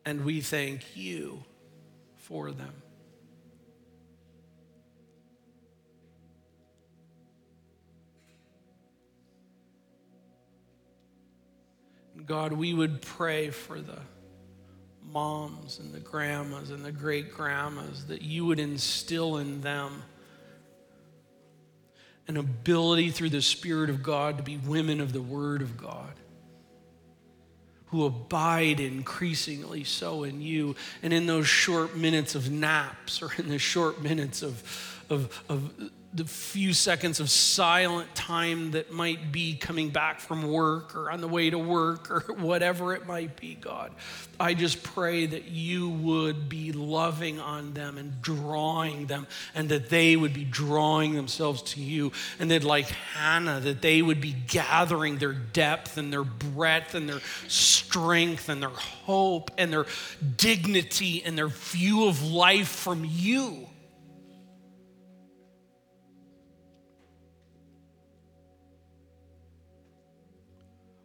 And 0.06 0.24
we 0.24 0.42
thank 0.42 0.96
you 0.96 1.44
for 2.16 2.52
them. 2.52 2.74
God, 12.26 12.54
we 12.54 12.74
would 12.74 13.02
pray 13.02 13.50
for 13.50 13.80
the 13.82 14.00
moms 15.12 15.80
and 15.80 15.94
the 15.94 16.00
grandmas 16.00 16.72
and 16.72 16.84
the 16.84 16.92
great 16.92 17.34
grandmas 17.34 18.06
that 18.06 18.22
you 18.22 18.46
would 18.46 18.60
instill 18.60 19.38
in 19.38 19.62
them 19.62 20.04
an 22.28 22.38
ability 22.38 23.10
through 23.10 23.30
the 23.30 23.42
Spirit 23.42 23.90
of 23.90 24.04
God 24.04 24.38
to 24.38 24.44
be 24.44 24.58
women 24.58 25.02
of 25.02 25.14
the 25.14 25.22
Word 25.22 25.62
of 25.62 25.78
God 25.78 26.14
who 27.88 28.06
abide 28.06 28.80
increasingly 28.80 29.84
so 29.84 30.24
in 30.24 30.42
you. 30.42 30.76
And 31.02 31.12
in 31.12 31.26
those 31.26 31.48
short 31.48 31.98
minutes 31.98 32.36
of 32.36 32.52
naps 32.52 33.22
or 33.22 33.32
in 33.38 33.50
the 33.50 33.58
short 33.58 34.02
minutes 34.04 34.44
of, 34.44 35.06
of, 35.10 35.44
of 35.50 35.74
the 36.12 36.26
few 36.26 36.74
seconds 36.74 37.20
of 37.20 37.30
silent 37.30 38.14
time 38.16 38.72
that 38.72 38.92
might 38.92 39.32
be 39.32 39.56
coming 39.56 39.90
back 39.90 40.20
from 40.20 40.52
work 40.52 40.96
or 40.96 41.12
on 41.12 41.22
the 41.22 41.28
way 41.28 41.52
to 41.52 41.58
work 41.60 42.10
or 42.10 42.20
whatever 42.38 42.96
it 42.96 43.06
might 43.06 43.40
be, 43.40 43.54
God. 43.54 43.92
I 44.40 44.56
just 44.56 44.82
pray 44.82 45.28
that 45.28 45.50
you 45.50 45.90
would 45.90 46.50
be 46.50 46.72
loving 46.72 47.40
on 47.40 47.74
them 47.74 47.98
and 47.98 48.22
drawing 48.22 49.06
them, 49.06 49.28
and 49.54 49.70
that 49.70 49.90
they 49.90 50.16
would 50.16 50.34
be 50.34 50.46
drawing 50.46 51.14
themselves 51.14 51.62
to 51.74 51.82
you. 51.82 52.12
And 52.40 52.50
that, 52.50 52.64
like 52.64 52.88
Hannah, 52.88 53.60
that 53.60 53.82
they 53.82 54.02
would 54.02 54.22
be 54.22 54.34
gathering 54.48 55.18
their 55.18 55.34
depth 55.34 55.98
and 55.98 56.12
their 56.12 56.24
breadth 56.24 56.96
and 56.96 57.08
their 57.08 57.20
strength 57.48 58.50
and 58.50 58.62
their 58.62 58.70
hope 58.70 59.52
and 59.58 59.72
their 59.72 59.86
dignity 60.38 61.22
and 61.24 61.38
their 61.38 61.50
view 61.50 62.08
of 62.08 62.24
life 62.24 62.70
from 62.70 63.06
you. 63.06 63.68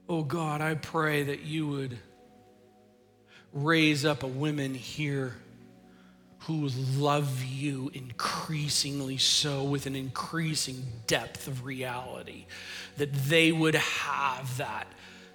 Oh 0.06 0.22
God, 0.22 0.60
I 0.60 0.74
pray 0.74 1.22
that 1.24 1.44
you 1.44 1.66
would 1.66 1.98
raise 3.54 4.04
up 4.04 4.22
a 4.22 4.26
women 4.26 4.74
here 4.74 5.34
who 6.40 6.68
love 6.98 7.42
you 7.42 7.90
increasingly 7.94 9.16
so 9.16 9.64
with 9.64 9.86
an 9.86 9.96
increasing 9.96 10.84
depth 11.06 11.48
of 11.48 11.64
reality 11.64 12.44
that 12.98 13.14
they 13.14 13.50
would 13.50 13.76
have 13.76 14.58
that 14.58 14.86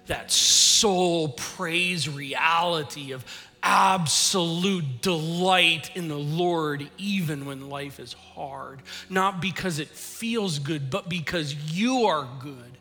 that 0.06 0.30
soul 0.30 1.30
praise 1.30 2.08
reality 2.08 3.12
of 3.12 3.24
absolute 3.62 5.02
delight 5.02 5.90
in 5.96 6.08
the 6.08 6.18
Lord 6.18 6.88
even 6.96 7.44
when 7.44 7.68
life 7.68 8.00
is 8.00 8.12
hard. 8.12 8.80
Not 9.08 9.42
because 9.42 9.80
it 9.80 9.88
feels 9.88 10.60
good 10.60 10.90
but 10.90 11.08
because 11.08 11.54
you 11.54 12.06
are 12.06 12.28
good 12.40 12.78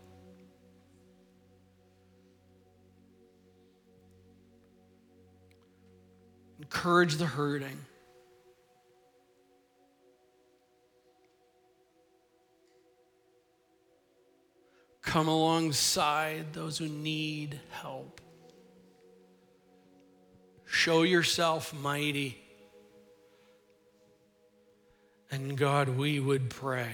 encourage 6.70 7.15
the 7.15 7.26
hurting. 7.26 7.80
Come 15.01 15.28
alongside 15.28 16.53
those 16.53 16.78
who 16.78 16.88
need 16.88 17.59
help. 17.72 18.22
Show 20.65 21.01
yourself 21.01 21.74
mighty. 21.74 22.39
And 25.32 25.57
God, 25.57 25.89
we 25.89 26.20
would 26.20 26.51
pray 26.51 26.91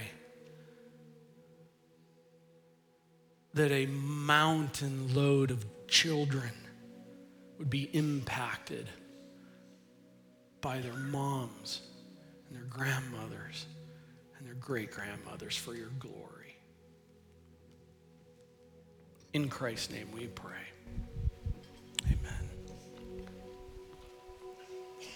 that 3.52 3.70
a 3.70 3.84
mountain 3.86 5.14
load 5.14 5.50
of 5.50 5.66
children 5.86 6.50
would 7.58 7.68
be 7.68 7.82
impacted 7.92 8.88
by 10.66 10.78
their 10.80 10.94
moms 10.94 11.82
and 12.48 12.58
their 12.58 12.64
grandmothers 12.64 13.66
and 14.36 14.44
their 14.44 14.54
great 14.54 14.90
grandmothers 14.90 15.56
for 15.56 15.76
your 15.76 15.90
glory. 16.00 16.56
In 19.32 19.48
Christ's 19.48 19.92
name 19.92 20.10
we 20.12 20.26
pray. 20.26 20.65